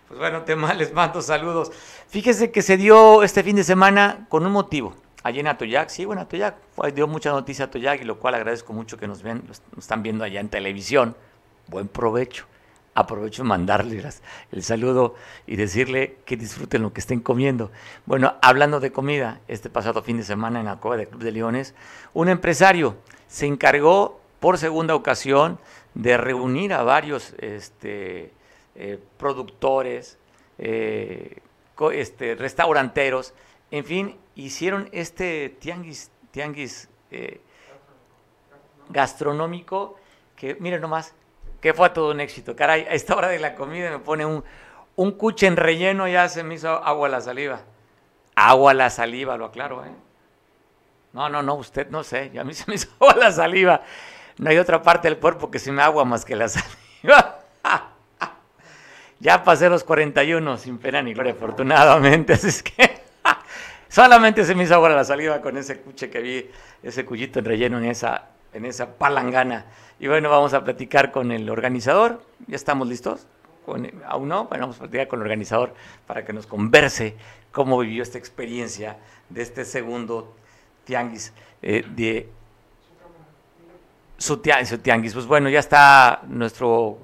Pues 0.08 0.20
bueno, 0.20 0.42
tema, 0.42 0.74
les 0.74 0.92
mando 0.92 1.22
saludos. 1.22 1.72
Fíjese 2.08 2.50
que 2.50 2.60
se 2.60 2.76
dio 2.76 3.22
este 3.22 3.42
fin 3.42 3.56
de 3.56 3.64
semana 3.64 4.26
con 4.28 4.44
un 4.44 4.52
motivo. 4.52 4.94
Allí 5.22 5.40
en 5.40 5.46
Atoyac, 5.46 5.88
sí, 5.88 6.04
bueno, 6.04 6.22
Atoyac, 6.22 6.56
dio 6.94 7.06
mucha 7.06 7.30
noticia 7.30 7.64
a 7.64 7.68
Atoyac 7.68 8.02
y 8.02 8.04
lo 8.04 8.18
cual 8.18 8.34
agradezco 8.34 8.72
mucho 8.72 8.98
que 8.98 9.06
nos 9.06 9.22
ven, 9.22 9.44
nos 9.46 9.62
están 9.78 10.02
viendo 10.02 10.24
allá 10.24 10.40
en 10.40 10.48
televisión. 10.48 11.16
Buen 11.68 11.88
provecho 11.88 12.46
aprovecho 12.94 13.44
mandarles 13.44 14.22
el 14.50 14.62
saludo 14.62 15.14
y 15.46 15.56
decirle 15.56 16.18
que 16.24 16.36
disfruten 16.36 16.82
lo 16.82 16.92
que 16.92 17.00
estén 17.00 17.20
comiendo. 17.20 17.70
Bueno, 18.06 18.34
hablando 18.42 18.80
de 18.80 18.92
comida, 18.92 19.40
este 19.48 19.70
pasado 19.70 20.02
fin 20.02 20.18
de 20.18 20.24
semana 20.24 20.60
en 20.60 20.66
la 20.66 20.76
Cueva 20.76 20.96
del 20.96 21.08
Club 21.08 21.22
de 21.22 21.32
Leones, 21.32 21.74
un 22.12 22.28
empresario 22.28 22.96
se 23.28 23.46
encargó 23.46 24.20
por 24.40 24.58
segunda 24.58 24.94
ocasión 24.94 25.58
de 25.94 26.16
reunir 26.16 26.72
a 26.72 26.82
varios 26.82 27.34
este, 27.38 28.32
eh, 28.74 28.98
productores, 29.18 30.18
eh, 30.58 31.38
este, 31.92 32.34
restauranteros, 32.34 33.34
en 33.70 33.84
fin, 33.84 34.16
hicieron 34.34 34.88
este 34.92 35.56
tianguis, 35.58 36.10
tianguis 36.30 36.88
eh, 37.10 37.40
gastronómico 38.88 39.96
que, 40.36 40.56
miren 40.56 40.80
nomás, 40.80 41.14
que 41.62 41.72
fue 41.72 41.88
todo 41.90 42.10
un 42.10 42.20
éxito. 42.20 42.54
Caray, 42.56 42.82
a 42.82 42.90
esta 42.90 43.14
hora 43.16 43.28
de 43.28 43.38
la 43.38 43.54
comida 43.54 43.88
me 43.88 44.00
pone 44.00 44.26
un, 44.26 44.44
un 44.96 45.12
cuche 45.12 45.46
en 45.46 45.56
relleno, 45.56 46.08
ya 46.08 46.28
se 46.28 46.42
me 46.42 46.56
hizo 46.56 46.68
agua 46.68 47.08
la 47.08 47.20
saliva. 47.20 47.60
Agua 48.34 48.74
la 48.74 48.90
saliva, 48.90 49.36
lo 49.36 49.46
aclaro, 49.46 49.84
¿eh? 49.84 49.92
No, 51.12 51.28
no, 51.28 51.42
no, 51.42 51.54
usted 51.54 51.88
no 51.88 52.02
sé, 52.02 52.32
a 52.38 52.42
mí 52.42 52.52
se 52.52 52.64
me 52.66 52.74
hizo 52.74 52.88
agua 53.00 53.14
la 53.14 53.32
saliva. 53.32 53.80
No 54.38 54.50
hay 54.50 54.58
otra 54.58 54.82
parte 54.82 55.08
del 55.08 55.18
cuerpo 55.18 55.50
que 55.50 55.60
se 55.60 55.70
me 55.70 55.82
agua 55.82 56.04
más 56.04 56.24
que 56.24 56.34
la 56.34 56.48
saliva. 56.48 57.38
ya 59.20 59.44
pasé 59.44 59.68
los 59.68 59.84
41 59.84 60.56
sin 60.56 60.78
pena 60.78 61.00
ni 61.00 61.14
gloria, 61.14 61.32
afortunadamente, 61.32 62.32
así 62.32 62.48
es 62.48 62.62
que 62.64 63.02
solamente 63.88 64.44
se 64.44 64.56
me 64.56 64.64
hizo 64.64 64.74
agua 64.74 64.88
la 64.88 65.04
saliva 65.04 65.40
con 65.40 65.56
ese 65.56 65.80
cuche 65.80 66.10
que 66.10 66.20
vi, 66.20 66.50
ese 66.82 67.04
cuchito 67.04 67.38
en 67.38 67.44
relleno 67.44 67.78
en 67.78 67.84
esa, 67.84 68.30
en 68.52 68.64
esa 68.64 68.94
palangana. 68.96 69.66
Y 69.98 70.08
bueno, 70.08 70.30
vamos 70.30 70.54
a 70.54 70.64
platicar 70.64 71.12
con 71.12 71.32
el 71.32 71.48
organizador. 71.48 72.22
¿Ya 72.46 72.56
estamos 72.56 72.88
listos? 72.88 73.26
Con, 73.64 73.90
aún 74.06 74.28
no, 74.28 74.46
bueno, 74.46 74.64
vamos 74.64 74.76
a 74.76 74.80
platicar 74.80 75.08
con 75.08 75.20
el 75.20 75.22
organizador 75.22 75.74
para 76.06 76.24
que 76.24 76.32
nos 76.32 76.46
converse 76.46 77.16
cómo 77.52 77.78
vivió 77.78 78.02
esta 78.02 78.18
experiencia 78.18 78.96
de 79.28 79.42
este 79.42 79.64
segundo 79.64 80.34
tianguis 80.84 81.32
eh, 81.62 81.84
de 81.94 82.28
su 84.22 84.38
tianguis, 84.38 85.14
Pues 85.14 85.26
bueno, 85.26 85.48
ya 85.48 85.58
está 85.58 86.22
nuestro, 86.28 86.98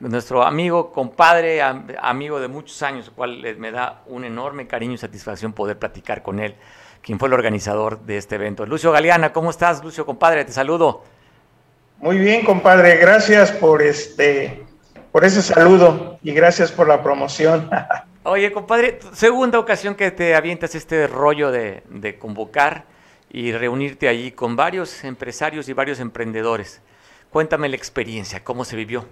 nuestro 0.00 0.42
amigo, 0.42 0.92
compadre, 0.92 1.62
amigo 1.62 2.40
de 2.40 2.48
muchos 2.48 2.82
años, 2.82 3.12
cual 3.14 3.42
me 3.58 3.70
da 3.70 4.02
un 4.06 4.24
enorme 4.24 4.66
cariño 4.66 4.94
y 4.94 4.98
satisfacción 4.98 5.52
poder 5.52 5.78
platicar 5.78 6.24
con 6.24 6.40
él, 6.40 6.56
quien 7.04 7.18
fue 7.18 7.28
el 7.28 7.34
organizador 7.34 8.00
de 8.00 8.16
este 8.16 8.36
evento. 8.36 8.64
Lucio 8.64 8.90
Galeana, 8.90 9.32
¿cómo 9.32 9.50
estás, 9.50 9.84
Lucio, 9.84 10.06
compadre? 10.06 10.44
Te 10.46 10.52
saludo. 10.52 11.04
Muy 11.98 12.18
bien, 12.18 12.44
compadre, 12.44 12.96
gracias 12.96 13.52
por 13.52 13.82
este 13.82 14.64
por 15.12 15.24
ese 15.24 15.42
saludo 15.42 16.18
y 16.24 16.32
gracias 16.32 16.72
por 16.72 16.88
la 16.88 17.02
promoción. 17.02 17.70
Oye, 18.24 18.50
compadre, 18.50 18.98
segunda 19.12 19.58
ocasión 19.58 19.94
que 19.94 20.10
te 20.10 20.34
avientas 20.34 20.74
este 20.74 21.06
rollo 21.06 21.52
de, 21.52 21.82
de 21.88 22.18
convocar 22.18 22.84
y 23.30 23.52
reunirte 23.52 24.08
allí 24.08 24.32
con 24.32 24.56
varios 24.56 25.04
empresarios 25.04 25.68
y 25.68 25.72
varios 25.74 26.00
emprendedores. 26.00 26.80
Cuéntame 27.30 27.68
la 27.68 27.76
experiencia, 27.76 28.42
cómo 28.42 28.64
se 28.64 28.76
vivió. 28.76 29.06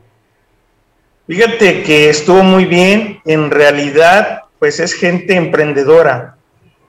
Fíjate 1.27 1.83
que 1.83 2.09
estuvo 2.09 2.43
muy 2.43 2.65
bien, 2.65 3.21
en 3.27 3.51
realidad 3.51 4.45
pues 4.59 4.81
es 4.81 4.95
gente 4.95 5.37
emprendedora. 5.37 6.37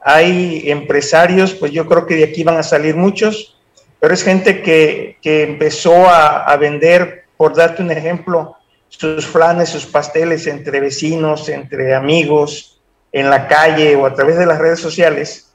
Hay 0.03 0.69
empresarios, 0.69 1.53
pues 1.53 1.71
yo 1.71 1.85
creo 1.87 2.05
que 2.05 2.15
de 2.15 2.25
aquí 2.25 2.43
van 2.43 2.57
a 2.57 2.63
salir 2.63 2.95
muchos, 2.95 3.57
pero 3.99 4.13
es 4.13 4.23
gente 4.23 4.61
que, 4.61 5.17
que 5.21 5.43
empezó 5.43 6.07
a, 6.07 6.43
a 6.43 6.57
vender, 6.57 7.25
por 7.37 7.55
darte 7.55 7.81
un 7.81 7.91
ejemplo, 7.91 8.57
sus 8.89 9.25
flanes, 9.25 9.69
sus 9.69 9.85
pasteles 9.85 10.45
entre 10.47 10.79
vecinos, 10.79 11.49
entre 11.49 11.95
amigos, 11.95 12.81
en 13.11 13.29
la 13.29 13.47
calle 13.47 13.95
o 13.95 14.05
a 14.05 14.13
través 14.13 14.37
de 14.37 14.45
las 14.45 14.59
redes 14.59 14.79
sociales. 14.79 15.53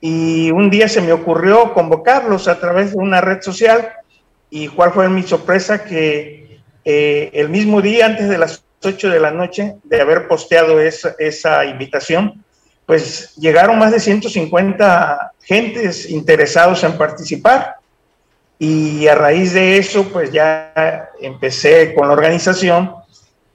Y 0.00 0.50
un 0.50 0.70
día 0.70 0.88
se 0.88 1.00
me 1.00 1.12
ocurrió 1.12 1.74
convocarlos 1.74 2.48
a 2.48 2.58
través 2.58 2.92
de 2.92 2.98
una 2.98 3.20
red 3.20 3.40
social. 3.40 3.92
Y 4.50 4.68
cuál 4.68 4.92
fue 4.92 5.08
mi 5.08 5.22
sorpresa 5.22 5.84
que 5.84 6.60
eh, 6.84 7.30
el 7.34 7.48
mismo 7.48 7.80
día 7.80 8.06
antes 8.06 8.28
de 8.28 8.38
las 8.38 8.64
8 8.82 9.10
de 9.10 9.20
la 9.20 9.30
noche 9.30 9.76
de 9.84 10.00
haber 10.00 10.26
posteado 10.26 10.80
esa, 10.80 11.14
esa 11.18 11.64
invitación, 11.64 12.44
pues 12.92 13.34
llegaron 13.36 13.78
más 13.78 13.90
de 13.90 13.98
150 13.98 15.32
gentes 15.44 16.10
interesados 16.10 16.84
en 16.84 16.98
participar. 16.98 17.76
Y 18.58 19.08
a 19.08 19.14
raíz 19.14 19.54
de 19.54 19.78
eso 19.78 20.04
pues 20.12 20.30
ya 20.30 21.08
empecé 21.18 21.94
con 21.94 22.06
la 22.06 22.12
organización. 22.12 22.94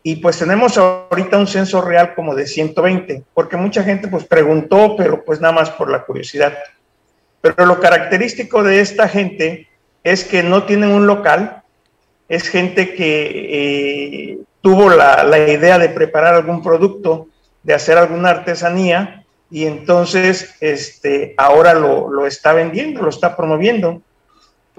Y 0.01 0.15
pues 0.15 0.39
tenemos 0.39 0.79
ahorita 0.79 1.37
un 1.37 1.45
censo 1.45 1.81
real 1.81 2.15
como 2.15 2.33
de 2.33 2.47
120, 2.47 3.25
porque 3.35 3.57
mucha 3.57 3.83
gente 3.83 4.07
pues 4.07 4.23
preguntó, 4.23 4.95
pero 4.97 5.23
pues 5.23 5.39
nada 5.39 5.53
más 5.53 5.69
por 5.69 5.91
la 5.91 6.03
curiosidad. 6.03 6.57
Pero 7.39 7.67
lo 7.67 7.79
característico 7.79 8.63
de 8.63 8.79
esta 8.79 9.07
gente 9.07 9.67
es 10.03 10.23
que 10.23 10.41
no 10.41 10.63
tienen 10.63 10.89
un 10.89 11.05
local, 11.05 11.61
es 12.27 12.49
gente 12.49 12.95
que 12.95 14.31
eh, 14.31 14.39
tuvo 14.61 14.89
la, 14.89 15.21
la, 15.21 15.37
idea 15.37 15.77
de 15.77 15.89
preparar 15.89 16.33
algún 16.33 16.63
producto, 16.63 17.27
de 17.61 17.75
hacer 17.75 17.99
alguna 17.99 18.31
artesanía, 18.31 19.25
y 19.49 19.65
entonces 19.65 20.55
este, 20.59 21.33
ahora 21.37 21.73
lo, 21.73 22.11
lo 22.11 22.27
está 22.27 22.53
vendiendo, 22.53 23.01
lo 23.01 23.09
está 23.09 23.35
promoviendo. 23.35 24.01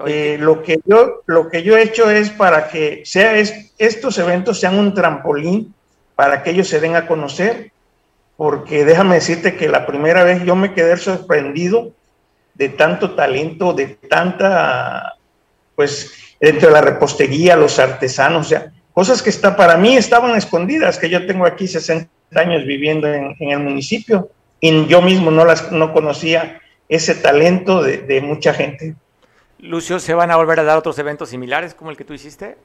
Eh, 0.05 0.37
lo, 0.39 0.63
que 0.63 0.79
yo, 0.85 1.23
lo 1.25 1.49
que 1.49 1.63
yo 1.63 1.75
he 1.75 1.83
hecho 1.83 2.09
es 2.09 2.29
para 2.29 2.69
que 2.69 3.01
sea 3.03 3.35
es, 3.35 3.73
estos 3.77 4.17
eventos 4.17 4.59
sean 4.59 4.79
un 4.79 4.93
trampolín 4.93 5.73
para 6.15 6.41
que 6.41 6.51
ellos 6.51 6.69
se 6.69 6.79
den 6.79 6.95
a 6.95 7.05
conocer, 7.05 7.71
porque 8.37 8.85
déjame 8.85 9.15
decirte 9.15 9.57
que 9.57 9.67
la 9.67 9.85
primera 9.85 10.23
vez 10.23 10.43
yo 10.45 10.55
me 10.55 10.73
quedé 10.73 10.95
sorprendido 10.95 11.91
de 12.53 12.69
tanto 12.69 13.11
talento, 13.11 13.73
de 13.73 13.87
tanta, 13.87 15.15
pues, 15.75 16.11
dentro 16.39 16.69
de 16.69 16.73
la 16.73 16.81
repostería, 16.81 17.55
los 17.55 17.79
artesanos, 17.79 18.47
o 18.47 18.49
sea, 18.49 18.71
cosas 18.93 19.21
que 19.21 19.29
está, 19.29 19.55
para 19.55 19.77
mí 19.77 19.97
estaban 19.97 20.35
escondidas, 20.35 20.97
que 20.97 21.09
yo 21.09 21.25
tengo 21.25 21.45
aquí 21.45 21.67
60 21.67 22.09
años 22.35 22.65
viviendo 22.65 23.07
en, 23.07 23.35
en 23.39 23.49
el 23.51 23.59
municipio 23.59 24.29
y 24.59 24.85
yo 24.87 25.01
mismo 25.01 25.31
no, 25.31 25.45
las, 25.45 25.71
no 25.71 25.93
conocía 25.93 26.61
ese 26.87 27.15
talento 27.15 27.81
de, 27.81 27.99
de 27.99 28.21
mucha 28.21 28.53
gente. 28.53 28.95
Lucio, 29.59 29.99
¿se 29.99 30.13
van 30.13 30.31
a 30.31 30.37
volver 30.37 30.59
a 30.59 30.63
dar 30.63 30.77
otros 30.77 30.97
eventos 30.99 31.29
similares 31.29 31.73
como 31.73 31.91
el 31.91 31.97
que 31.97 32.05
tú 32.05 32.13
hiciste? 32.13 32.55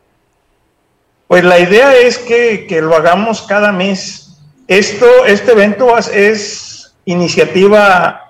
Pues 1.26 1.42
la 1.42 1.58
idea 1.58 1.96
es 1.96 2.18
que, 2.18 2.66
que 2.68 2.80
lo 2.80 2.94
hagamos 2.94 3.42
cada 3.42 3.72
mes. 3.72 4.38
Esto, 4.68 5.24
este 5.26 5.52
evento 5.52 5.96
es 5.98 6.94
iniciativa 7.04 8.20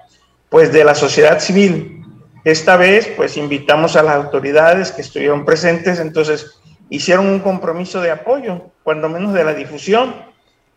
pues 0.48 0.72
de 0.72 0.84
la 0.84 0.94
sociedad 0.94 1.40
civil. 1.40 2.02
Esta 2.44 2.76
vez 2.76 3.08
pues 3.16 3.36
invitamos 3.36 3.96
a 3.96 4.02
las 4.02 4.16
autoridades 4.16 4.92
que 4.92 5.02
estuvieron 5.02 5.44
presentes, 5.44 5.98
entonces 5.98 6.60
hicieron 6.90 7.26
un 7.26 7.40
compromiso 7.40 8.00
de 8.00 8.10
apoyo, 8.10 8.70
cuando 8.82 9.08
menos 9.08 9.32
de 9.32 9.44
la 9.44 9.54
difusión. 9.54 10.14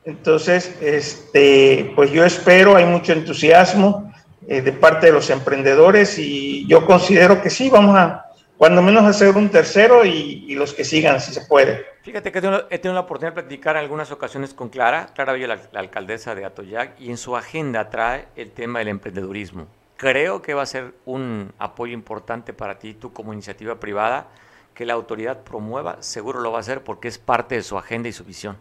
Entonces, 0.08 0.74
este, 0.80 1.92
pues 1.94 2.12
yo 2.12 2.24
espero, 2.24 2.78
hay 2.78 2.86
mucho 2.86 3.12
entusiasmo, 3.12 4.14
eh, 4.48 4.62
de 4.62 4.72
parte 4.72 5.08
de 5.08 5.12
los 5.12 5.30
emprendedores 5.30 6.18
y 6.18 6.66
yo 6.66 6.86
considero 6.86 7.42
que 7.42 7.50
sí, 7.50 7.70
vamos 7.70 7.98
a 7.98 8.24
cuando 8.56 8.82
menos 8.82 9.04
hacer 9.04 9.36
un 9.36 9.50
tercero 9.50 10.06
y, 10.06 10.56
los 10.56 10.74
que 10.74 10.86
sigan, 10.86 11.20
si 11.20 11.34
se 11.34 11.42
puede. 11.42 11.86
Fíjate 12.04 12.32
que 12.32 12.40
he 12.40 12.42
tenido, 12.80 12.94
la 12.94 13.02
oportunidad 13.02 13.36
de 13.36 13.42
platicar 13.42 13.76
en 13.76 13.82
algunas 13.84 14.10
ocasiones 14.10 14.54
con 14.54 14.70
Clara, 14.70 15.10
Clara 15.14 15.34
Villa, 15.34 15.48
la, 15.48 15.60
la, 15.74 15.82
alcaldesa 15.82 16.34
de 16.34 16.46
Atoyac, 16.46 17.00
y 17.02 17.10
en 17.10 17.18
su 17.18 17.36
agenda 17.36 17.90
trae 17.90 18.30
el 18.38 18.52
tema 18.52 18.80
del 18.80 18.88
emprendedurismo. 18.88 19.68
Creo 19.98 20.42
que 20.42 20.54
va 20.54 20.62
a 20.62 20.68
ser 20.68 20.94
un 21.06 21.52
apoyo 21.60 21.94
importante 21.94 22.54
para 22.54 22.80
ti, 22.80 22.94
tú 22.94 23.12
como 23.12 23.34
iniciativa 23.34 23.78
privada, 23.82 24.28
que 24.74 24.86
la 24.86 24.94
autoridad 24.94 25.42
promueva, 25.42 25.98
seguro 26.02 26.40
lo 26.40 26.54
va 26.54 26.60
a 26.60 26.62
hacer 26.62 26.82
porque 26.82 27.10
es 27.10 27.18
parte 27.18 27.56
de 27.56 27.62
su 27.62 27.78
agenda 27.78 28.08
y 28.08 28.14
su 28.14 28.24
visión. 28.24 28.58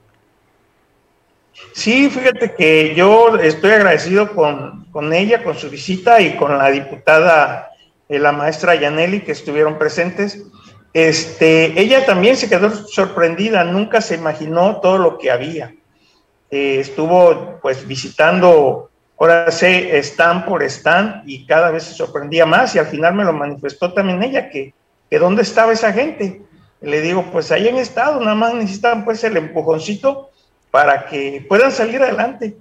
Sí, 1.72 2.08
fíjate 2.10 2.54
que 2.54 2.94
yo 2.94 3.36
estoy 3.36 3.72
agradecido 3.72 4.34
con, 4.34 4.86
con 4.92 5.12
ella, 5.12 5.42
con 5.42 5.56
su 5.56 5.68
visita 5.68 6.20
y 6.20 6.36
con 6.36 6.56
la 6.56 6.70
diputada, 6.70 7.70
eh, 8.08 8.18
la 8.18 8.32
maestra 8.32 8.74
Yaneli, 8.74 9.20
que 9.20 9.32
estuvieron 9.32 9.78
presentes. 9.78 10.42
Este, 10.92 11.78
ella 11.78 12.06
también 12.06 12.36
se 12.36 12.48
quedó 12.48 12.70
sorprendida, 12.70 13.64
nunca 13.64 14.00
se 14.00 14.14
imaginó 14.14 14.80
todo 14.80 14.98
lo 14.98 15.18
que 15.18 15.30
había. 15.30 15.74
Eh, 16.50 16.78
estuvo 16.80 17.58
pues 17.60 17.86
visitando, 17.86 18.90
ahora 19.18 19.50
sé, 19.50 19.98
stand 19.98 20.46
por 20.46 20.62
stand 20.62 21.24
y 21.26 21.44
cada 21.44 21.70
vez 21.70 21.82
se 21.82 21.94
sorprendía 21.94 22.46
más 22.46 22.74
y 22.74 22.78
al 22.78 22.86
final 22.86 23.14
me 23.14 23.24
lo 23.24 23.32
manifestó 23.32 23.92
también 23.92 24.22
ella, 24.22 24.48
que, 24.48 24.72
que 25.10 25.18
dónde 25.18 25.42
estaba 25.42 25.72
esa 25.72 25.92
gente. 25.92 26.42
Le 26.80 27.00
digo, 27.00 27.24
pues 27.32 27.52
ahí 27.52 27.68
han 27.68 27.76
estado, 27.76 28.20
nada 28.20 28.34
más 28.34 28.54
necesitan 28.54 29.04
pues 29.04 29.22
el 29.24 29.36
empujoncito 29.36 30.30
para 30.76 31.06
que 31.06 31.42
puedan 31.48 31.72
salir 31.72 32.02
adelante. 32.02 32.54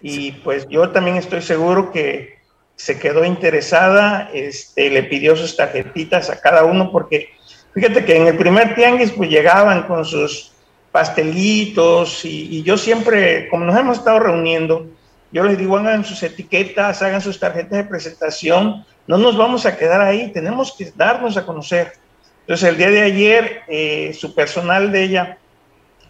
Y 0.00 0.32
pues 0.32 0.66
yo 0.66 0.88
también 0.92 1.18
estoy 1.18 1.42
seguro 1.42 1.92
que 1.92 2.38
se 2.74 2.98
quedó 2.98 3.22
interesada, 3.22 4.30
este, 4.32 4.88
le 4.88 5.02
pidió 5.02 5.36
sus 5.36 5.54
tarjetitas 5.54 6.30
a 6.30 6.40
cada 6.40 6.64
uno, 6.64 6.90
porque 6.90 7.34
fíjate 7.74 8.02
que 8.06 8.16
en 8.16 8.28
el 8.28 8.38
primer 8.38 8.74
tianguis 8.74 9.10
pues 9.10 9.28
llegaban 9.28 9.82
con 9.82 10.06
sus 10.06 10.52
pastelitos 10.90 12.24
y, 12.24 12.48
y 12.56 12.62
yo 12.62 12.78
siempre, 12.78 13.46
como 13.50 13.66
nos 13.66 13.78
hemos 13.78 13.98
estado 13.98 14.20
reuniendo, 14.20 14.86
yo 15.30 15.44
les 15.44 15.58
digo, 15.58 15.76
hagan 15.76 16.02
sus 16.02 16.22
etiquetas, 16.22 17.02
hagan 17.02 17.20
sus 17.20 17.38
tarjetas 17.38 17.72
de 17.72 17.84
presentación, 17.84 18.86
no 19.06 19.18
nos 19.18 19.36
vamos 19.36 19.66
a 19.66 19.76
quedar 19.76 20.00
ahí, 20.00 20.32
tenemos 20.32 20.72
que 20.72 20.90
darnos 20.96 21.36
a 21.36 21.44
conocer. 21.44 21.92
Entonces 22.40 22.70
el 22.70 22.78
día 22.78 22.88
de 22.88 23.02
ayer, 23.02 23.60
eh, 23.68 24.16
su 24.18 24.34
personal 24.34 24.90
de 24.90 25.02
ella 25.02 25.38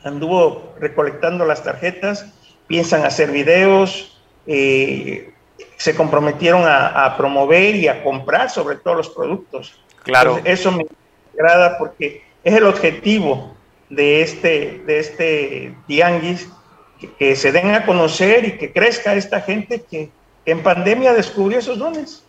anduvo 0.04 0.74
recolectando 0.78 1.44
las 1.44 1.62
tarjetas, 1.62 2.26
piensan 2.66 3.04
hacer 3.04 3.30
videos, 3.30 4.20
eh, 4.46 5.32
se 5.76 5.94
comprometieron 5.94 6.62
a, 6.66 7.04
a, 7.04 7.16
promover 7.16 7.74
y 7.74 7.88
a 7.88 8.02
comprar 8.02 8.50
sobre 8.50 8.76
todo 8.76 8.94
los 8.94 9.08
productos. 9.10 9.80
Claro. 10.02 10.38
Entonces, 10.38 10.60
eso 10.60 10.72
me 10.72 10.86
agrada 11.32 11.78
porque 11.78 12.22
es 12.42 12.54
el 12.54 12.64
objetivo 12.64 13.54
de 13.88 14.22
este, 14.22 14.82
de 14.86 14.98
este 14.98 15.74
tianguis, 15.86 16.48
que, 17.00 17.12
que, 17.12 17.36
se 17.36 17.52
den 17.52 17.74
a 17.74 17.86
conocer 17.86 18.44
y 18.44 18.52
que 18.58 18.72
crezca 18.72 19.14
esta 19.14 19.40
gente 19.40 19.82
que, 19.82 20.10
que 20.44 20.50
en 20.52 20.62
pandemia 20.62 21.12
descubrió 21.12 21.58
esos 21.58 21.78
dones. 21.78 22.24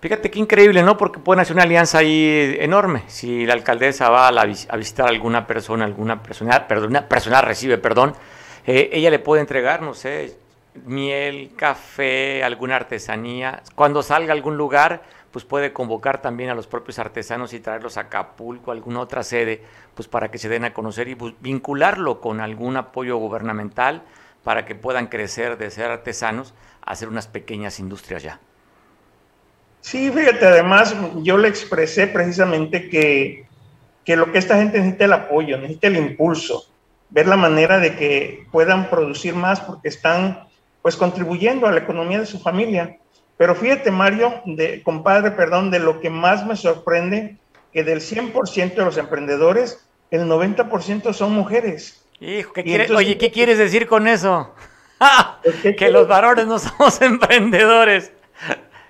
Fíjate 0.00 0.30
qué 0.30 0.38
increíble, 0.38 0.82
¿no? 0.82 0.96
Porque 0.96 1.20
pueden 1.20 1.40
hacer 1.40 1.54
una 1.54 1.64
alianza 1.64 1.98
ahí 1.98 2.56
enorme. 2.58 3.02
Si 3.06 3.44
la 3.44 3.52
alcaldesa 3.52 4.08
va 4.08 4.28
a, 4.28 4.32
la, 4.32 4.46
visitar 4.46 5.06
a 5.06 5.10
alguna 5.10 5.46
persona, 5.46 5.84
alguna 5.84 6.22
persona, 6.22 6.66
perdón, 6.66 6.90
una 6.90 7.06
persona 7.06 7.42
recibe, 7.42 7.76
perdón, 7.76 8.14
eh, 8.66 8.88
ella 8.94 9.10
le 9.10 9.18
puede 9.18 9.42
entregar, 9.42 9.82
no 9.82 9.92
sé, 9.92 10.38
miel, 10.86 11.52
café, 11.54 12.42
alguna 12.42 12.76
artesanía. 12.76 13.62
Cuando 13.74 14.02
salga 14.02 14.32
a 14.32 14.36
algún 14.36 14.56
lugar, 14.56 15.02
pues 15.30 15.44
puede 15.44 15.74
convocar 15.74 16.22
también 16.22 16.48
a 16.48 16.54
los 16.54 16.66
propios 16.66 16.98
artesanos 16.98 17.52
y 17.52 17.60
traerlos 17.60 17.98
a 17.98 18.02
Acapulco, 18.02 18.70
a 18.70 18.74
alguna 18.74 19.00
otra 19.00 19.22
sede, 19.22 19.62
pues 19.94 20.08
para 20.08 20.30
que 20.30 20.38
se 20.38 20.48
den 20.48 20.64
a 20.64 20.72
conocer 20.72 21.08
y 21.08 21.14
pues, 21.14 21.34
vincularlo 21.40 22.22
con 22.22 22.40
algún 22.40 22.78
apoyo 22.78 23.18
gubernamental 23.18 24.02
para 24.44 24.64
que 24.64 24.74
puedan 24.74 25.08
crecer 25.08 25.58
de 25.58 25.70
ser 25.70 25.90
artesanos 25.90 26.54
a 26.80 26.92
hacer 26.92 27.08
unas 27.08 27.26
pequeñas 27.26 27.78
industrias 27.78 28.22
ya. 28.22 28.40
Sí, 29.80 30.10
fíjate, 30.10 30.46
además 30.46 30.94
yo 31.22 31.38
le 31.38 31.48
expresé 31.48 32.06
precisamente 32.06 32.88
que, 32.88 33.46
que 34.04 34.16
lo 34.16 34.30
que 34.30 34.38
esta 34.38 34.56
gente 34.56 34.78
necesita 34.78 35.06
el 35.06 35.12
apoyo, 35.12 35.56
necesita 35.56 35.86
el 35.86 35.96
impulso, 35.96 36.66
ver 37.08 37.26
la 37.26 37.36
manera 37.36 37.78
de 37.78 37.96
que 37.96 38.46
puedan 38.52 38.90
producir 38.90 39.34
más 39.34 39.60
porque 39.60 39.88
están 39.88 40.44
pues 40.82 40.96
contribuyendo 40.96 41.66
a 41.66 41.72
la 41.72 41.80
economía 41.80 42.20
de 42.20 42.26
su 42.26 42.38
familia. 42.40 42.98
Pero 43.36 43.54
fíjate, 43.54 43.90
Mario, 43.90 44.42
de, 44.44 44.82
compadre, 44.82 45.30
perdón, 45.30 45.70
de 45.70 45.78
lo 45.78 46.00
que 46.00 46.10
más 46.10 46.46
me 46.46 46.56
sorprende, 46.56 47.36
que 47.72 47.84
del 47.84 48.00
100% 48.00 48.74
de 48.74 48.84
los 48.84 48.98
emprendedores, 48.98 49.86
el 50.10 50.22
90% 50.22 51.12
son 51.12 51.32
mujeres. 51.32 52.04
Hijo, 52.20 52.52
¿qué 52.52 52.88
oye, 52.94 53.16
¿qué 53.16 53.30
quieres 53.30 53.56
decir 53.56 53.86
con 53.86 54.06
eso? 54.08 54.54
que 55.78 55.90
los 55.90 56.06
varones 56.06 56.46
no 56.46 56.58
somos 56.58 57.00
emprendedores. 57.02 58.12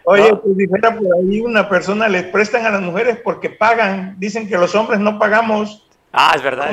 Oye, 0.05 0.35
pues 0.37 0.57
dijera 0.57 0.97
por 0.97 1.07
ahí 1.17 1.41
una 1.41 1.69
persona, 1.69 2.09
les 2.09 2.25
prestan 2.25 2.67
a 2.67 2.71
las 2.71 2.83
mujeres 2.83 3.19
porque 3.23 3.51
pagan, 3.51 4.17
dicen 4.19 4.49
que 4.49 4.57
los 4.57 4.75
hombres 4.75 5.01
no 5.01 5.19
pagamos. 5.19 5.87
Ah, 6.13 6.33
es 6.35 6.43
verdad. 6.43 6.71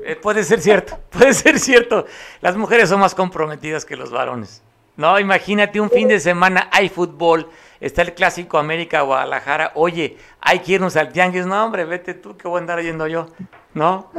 Eh, 0.00 0.16
puede 0.16 0.44
ser 0.44 0.60
cierto, 0.60 0.98
puede 1.10 1.34
ser 1.34 1.58
cierto. 1.58 2.06
Las 2.40 2.56
mujeres 2.56 2.88
son 2.88 3.00
más 3.00 3.14
comprometidas 3.14 3.84
que 3.84 3.96
los 3.96 4.10
varones. 4.10 4.62
No, 4.96 5.18
imagínate 5.18 5.80
un 5.80 5.90
fin 5.90 6.08
de 6.08 6.20
semana, 6.20 6.68
hay 6.72 6.88
fútbol, 6.88 7.48
está 7.80 8.02
el 8.02 8.12
clásico 8.12 8.58
América 8.58 9.00
Guadalajara. 9.00 9.72
Oye, 9.74 10.18
hay 10.40 10.58
que 10.58 10.72
irnos 10.72 10.96
al 10.96 11.10
tianguis. 11.12 11.46
No, 11.46 11.64
hombre, 11.64 11.84
vete 11.84 12.14
tú, 12.14 12.36
que 12.36 12.46
voy 12.48 12.58
a 12.58 12.60
andar 12.60 12.82
yendo 12.82 13.06
yo. 13.06 13.28
¿No? 13.72 14.10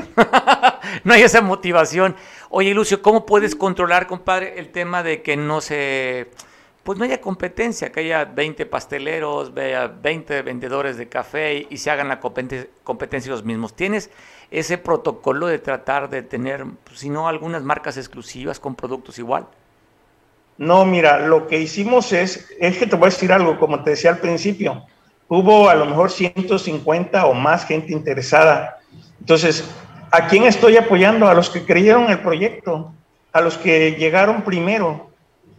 no 1.03 1.13
hay 1.13 1.21
esa 1.21 1.41
motivación. 1.41 2.15
Oye, 2.49 2.73
Lucio, 2.73 3.01
¿cómo 3.01 3.25
puedes 3.25 3.55
controlar, 3.55 4.07
compadre, 4.07 4.57
el 4.57 4.71
tema 4.71 5.03
de 5.03 5.21
que 5.21 5.37
no 5.37 5.61
se 5.61 6.31
pues 6.83 6.97
no 6.97 7.05
haya 7.05 7.21
competencia, 7.21 7.91
que 7.91 7.99
haya 7.99 8.25
20 8.25 8.65
pasteleros, 8.65 9.53
vea 9.53 9.87
20 9.87 10.41
vendedores 10.41 10.97
de 10.97 11.07
café 11.07 11.67
y, 11.69 11.77
se 11.77 11.91
hagan 11.91 12.07
la 12.07 12.19
competencia 12.19 13.31
los 13.31 13.43
mismos. 13.43 13.75
¿Tienes 13.75 14.09
ese 14.49 14.77
protocolo 14.77 15.47
de 15.47 15.59
tratar 15.59 16.09
de 16.09 16.23
tener, 16.23 16.65
pues, 16.83 16.99
si 16.99 17.09
no, 17.09 17.27
algunas 17.27 17.63
marcas 17.63 17.97
exclusivas 17.97 18.59
con 18.59 18.75
productos 18.75 19.19
igual? 19.19 19.47
No, 20.57 20.85
mira, 20.85 21.19
lo 21.19 21.47
que 21.47 21.59
hicimos 21.59 22.11
es, 22.13 22.51
es 22.59 22.77
que 22.77 22.87
te 22.87 22.95
voy 22.95 23.07
a 23.07 23.09
decir 23.09 23.31
algo, 23.31 23.59
como 23.59 23.83
te 23.83 23.91
decía 23.91 24.11
al 24.11 24.19
principio, 24.19 24.83
hubo 25.27 25.69
a 25.69 25.75
lo 25.75 25.85
mejor 25.85 26.11
150 26.11 27.25
o 27.27 27.33
más 27.33 27.65
gente 27.65 27.93
interesada. 27.93 28.79
Entonces, 29.19 29.69
¿a 30.11 30.27
quién 30.27 30.43
estoy 30.43 30.77
apoyando? 30.77 31.27
A 31.27 31.33
los 31.33 31.49
que 31.49 31.63
creyeron 31.63 32.09
el 32.09 32.19
proyecto, 32.19 32.91
a 33.31 33.41
los 33.41 33.57
que 33.57 33.91
llegaron 33.93 34.41
primero, 34.41 35.09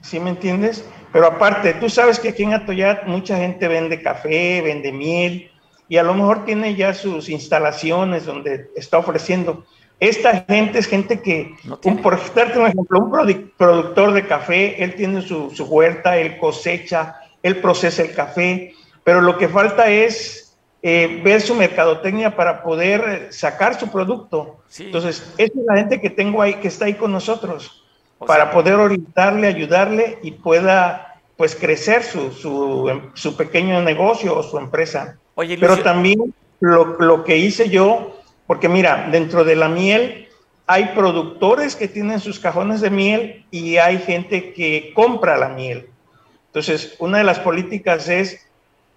¿sí 0.02 0.20
me 0.20 0.30
entiendes? 0.30 0.84
Pero 1.12 1.26
aparte, 1.26 1.74
tú 1.74 1.90
sabes 1.90 2.18
que 2.18 2.30
aquí 2.30 2.42
en 2.42 2.54
Atoyat 2.54 3.04
mucha 3.04 3.36
gente 3.36 3.68
vende 3.68 4.00
café, 4.00 4.62
vende 4.62 4.92
miel, 4.92 5.50
y 5.88 5.98
a 5.98 6.02
lo 6.02 6.14
mejor 6.14 6.46
tiene 6.46 6.74
ya 6.74 6.94
sus 6.94 7.28
instalaciones 7.28 8.24
donde 8.24 8.70
está 8.76 8.96
ofreciendo. 8.96 9.64
Esta 10.00 10.44
gente 10.48 10.78
es 10.78 10.86
gente 10.86 11.20
que, 11.20 11.54
por 12.02 12.18
darte 12.34 12.58
un 12.58 12.66
ejemplo, 12.66 12.98
un 12.98 13.52
productor 13.56 14.12
de 14.14 14.26
café, 14.26 14.82
él 14.82 14.94
tiene 14.94 15.20
su, 15.22 15.48
huerta, 15.68 16.16
él 16.16 16.38
cosecha, 16.38 17.16
él 17.42 17.58
procesa 17.58 18.02
el 18.02 18.14
café, 18.14 18.74
pero 19.04 19.20
lo 19.20 19.36
que 19.36 19.48
falta 19.48 19.90
es 19.90 20.56
eh, 20.82 21.20
ver 21.22 21.40
su 21.40 21.54
mercadotecnia 21.54 22.34
para 22.34 22.62
poder 22.62 23.28
sacar 23.30 23.78
su 23.78 23.92
producto. 23.92 24.62
Entonces, 24.78 25.34
esa 25.36 25.52
es 25.58 25.64
la 25.66 25.76
gente 25.76 26.00
que 26.00 26.10
tengo 26.10 26.40
ahí, 26.40 26.54
que 26.54 26.68
está 26.68 26.86
ahí 26.86 26.94
con 26.94 27.12
nosotros, 27.12 27.81
para 28.26 28.50
poder 28.50 28.74
orientarle, 28.74 29.46
ayudarle 29.46 30.18
y 30.22 30.32
pueda 30.32 31.20
pues 31.36 31.56
crecer 31.56 32.02
su, 32.02 32.30
su, 32.32 33.00
su 33.14 33.36
pequeño 33.36 33.82
negocio 33.82 34.36
o 34.36 34.42
su 34.42 34.58
empresa. 34.58 35.18
Oye, 35.34 35.56
Pero 35.58 35.78
también 35.78 36.34
lo, 36.60 36.96
lo 37.00 37.24
que 37.24 37.36
hice 37.38 37.68
yo 37.68 38.12
porque 38.46 38.68
mira, 38.68 39.08
dentro 39.10 39.44
de 39.44 39.56
la 39.56 39.68
miel 39.68 40.28
hay 40.66 40.90
productores 40.94 41.76
que 41.76 41.88
tienen 41.88 42.20
sus 42.20 42.38
cajones 42.38 42.80
de 42.80 42.90
miel 42.90 43.46
y 43.50 43.76
hay 43.76 43.98
gente 43.98 44.52
que 44.52 44.92
compra 44.94 45.36
la 45.36 45.48
miel. 45.48 45.88
Entonces, 46.46 46.94
una 46.98 47.18
de 47.18 47.24
las 47.24 47.38
políticas 47.38 48.08
es 48.08 48.46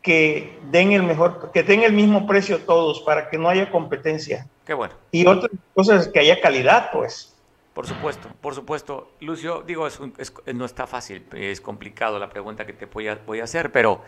que 0.02 0.58
den 0.72 0.92
el 0.92 1.04
mejor, 1.04 1.52
que 1.54 1.64
den 1.64 1.84
el 1.84 1.94
mismo 1.94 2.28
precio 2.28 2.60
todos 2.60 3.02
para 3.02 3.30
que 3.30 3.38
no 3.38 3.50
haya 3.50 3.72
competencia. 3.72 4.48
Qué 4.66 4.74
bueno. 4.74 4.94
Y 5.12 5.26
otra 5.26 5.50
cosa 5.74 5.96
es 5.96 6.08
que 6.08 6.20
haya 6.20 6.42
calidad, 6.42 6.92
pues. 6.92 7.35
Por 7.76 7.86
supuesto, 7.88 8.30
por 8.40 8.56
supuesto. 8.56 9.12
Lucio, 9.20 9.62
digo, 9.68 9.86
no 10.54 10.64
está 10.64 10.88
fácil, 10.88 11.26
es 11.34 11.60
complicado 11.60 12.18
la 12.18 12.30
pregunta 12.30 12.66
que 12.66 12.72
te 12.72 12.86
voy 12.86 13.10
a, 13.10 13.20
voy 13.28 13.42
a 13.42 13.44
hacer, 13.44 13.74
pero 13.74 14.02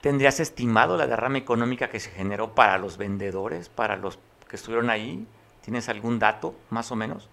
¿tendrías 0.00 0.40
estimado 0.40 0.96
la 0.96 1.06
derrama 1.06 1.36
económica 1.36 1.90
que 1.90 2.00
se 2.00 2.08
generó 2.08 2.54
para 2.54 2.78
los 2.78 2.96
vendedores, 2.96 3.68
para 3.68 3.96
los 3.96 4.18
que 4.48 4.56
estuvieron 4.56 4.88
ahí? 4.88 5.26
¿Tienes 5.60 5.90
algún 5.90 6.18
dato 6.18 6.54
más 6.70 6.90
o 6.90 6.96
menos? 6.96 7.28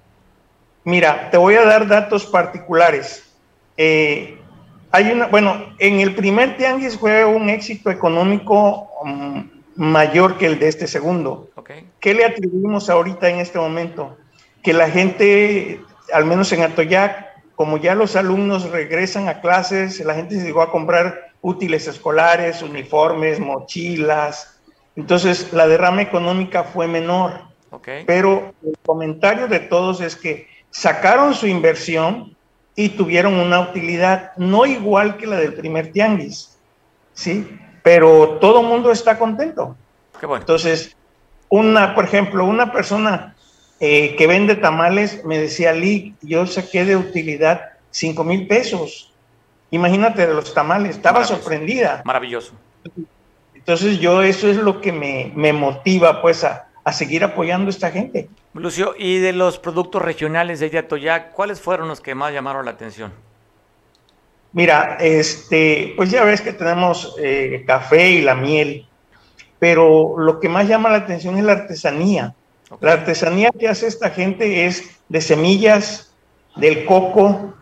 Mira, 0.84 1.30
te 1.30 1.38
voy 1.38 1.56
a 1.56 1.64
dar 1.64 1.88
datos 1.88 2.26
particulares. 2.26 3.34
Eh, 3.78 4.38
hay 4.92 5.12
una, 5.14 5.28
bueno, 5.28 5.74
en 5.80 6.02
el 6.02 6.14
primer 6.14 6.58
tianguis 6.58 7.00
fue 7.00 7.24
un 7.24 7.50
éxito 7.50 7.90
económico 7.90 8.90
mm, 9.06 9.42
mayor 9.78 10.38
que 10.38 10.46
el 10.46 10.60
de 10.60 10.68
este 10.68 10.88
segundo. 10.88 11.50
¿Qué 12.02 12.14
le 12.14 12.26
atribuimos 12.26 12.90
ahorita 12.90 13.30
en 13.30 13.40
este 13.40 13.58
momento? 13.58 14.18
Que 14.64 14.74
la 14.74 14.90
gente, 14.90 15.82
al 16.12 16.26
menos 16.26 16.52
en 16.52 16.64
Atoyac, 16.64 17.28
como 17.56 17.78
ya 17.78 17.94
los 17.94 18.16
alumnos 18.16 18.70
regresan 18.72 19.28
a 19.28 19.42
clases, 19.42 20.00
la 20.00 20.16
gente 20.16 20.40
se 20.40 20.46
llegó 20.46 20.62
a 20.62 20.72
comprar 20.72 21.34
útiles 21.42 21.88
escolares, 21.88 22.62
uniformes, 22.62 23.40
mochilas, 23.40 24.54
entonces, 24.96 25.52
la 25.54 25.68
derrama 25.68 26.02
económica 26.02 26.64
fue 26.64 26.88
menor. 26.88 27.42
Pero 28.06 28.54
el 28.64 28.78
comentario 28.86 29.48
de 29.48 29.60
todos 29.60 30.00
es 30.02 30.16
que 30.16 30.48
sacaron 30.70 31.34
su 31.34 31.48
inversión 31.48 32.36
y 32.76 32.90
tuvieron 32.90 33.34
una 33.34 33.62
utilidad 33.62 34.32
no 34.38 34.66
igual 34.68 35.18
que 35.18 35.26
la 35.26 35.38
del 35.38 35.56
primer 35.56 35.92
tianguis. 35.92 36.56
¿Sí? 37.14 37.60
Pero 37.82 38.38
todo 38.40 38.62
el 38.62 38.68
mundo 38.68 38.92
está 38.92 39.18
contento. 39.18 39.76
Qué 40.20 40.28
bueno. 40.28 40.42
Entonces, 40.42 40.96
una, 41.50 41.96
por 41.96 42.06
ejemplo, 42.06 42.46
una 42.46 42.72
persona 42.72 43.33
eh, 43.86 44.16
que 44.16 44.28
vende 44.28 44.56
tamales 44.56 45.26
me 45.26 45.38
decía, 45.38 45.74
Lee, 45.74 46.16
yo 46.22 46.48
saqué 46.48 46.86
de 46.86 46.96
utilidad 46.96 47.74
5 47.92 48.24
mil 48.24 48.48
pesos. 48.48 49.12
Imagínate 49.72 50.26
de 50.26 50.34
los 50.34 50.54
tamales, 50.54 50.96
estaba 50.96 51.26
sorprendida. 51.26 52.02
Maravilloso. 52.06 52.54
Entonces 53.54 54.00
yo 54.00 54.24
eso 54.24 54.48
es 54.48 54.56
lo 54.56 54.80
que 54.80 54.94
me, 54.94 55.52
motiva 55.52 56.22
pues 56.22 56.46
a, 56.46 56.70
seguir 56.94 57.26
apoyando 57.26 57.68
a 57.68 57.72
esta 57.72 57.92
gente. 57.92 58.30
Lucio, 58.54 58.96
y 58.98 59.18
de 59.18 59.34
los 59.34 59.60
productos 59.60 60.02
regionales 60.02 60.62
de 60.62 60.78
Atoyac, 60.78 61.34
¿cuáles 61.34 61.60
fueron 61.60 61.90
los 61.90 62.00
que 62.00 62.16
más 62.16 62.32
llamaron 62.32 62.64
la 62.64 62.72
atención? 62.72 63.12
Mira, 64.54 64.96
este, 65.02 65.94
pues 65.98 66.10
ya 66.10 66.24
ves 66.24 66.40
que 66.40 66.54
tenemos 66.54 67.18
eh, 67.20 67.66
café 67.68 68.12
y 68.12 68.22
la 68.22 68.36
miel, 68.36 68.88
pero 69.60 70.18
lo 70.18 70.40
que 70.40 70.48
más 70.48 70.70
llama 70.70 70.90
la 70.90 71.00
atención 71.00 71.38
es 71.38 71.44
la 71.44 71.52
artesanía. 71.52 72.34
La 72.80 72.94
artesanía 72.94 73.52
que 73.52 73.68
hace 73.68 73.88
esta 73.88 74.10
gente 74.10 74.66
es 74.66 75.00
de 75.10 75.22
semillas, 75.22 76.14
del 76.56 76.86
coco, 76.86 77.54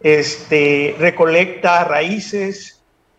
este, 0.00 0.94
recolecta 0.98 1.84
raíces, 1.84 2.74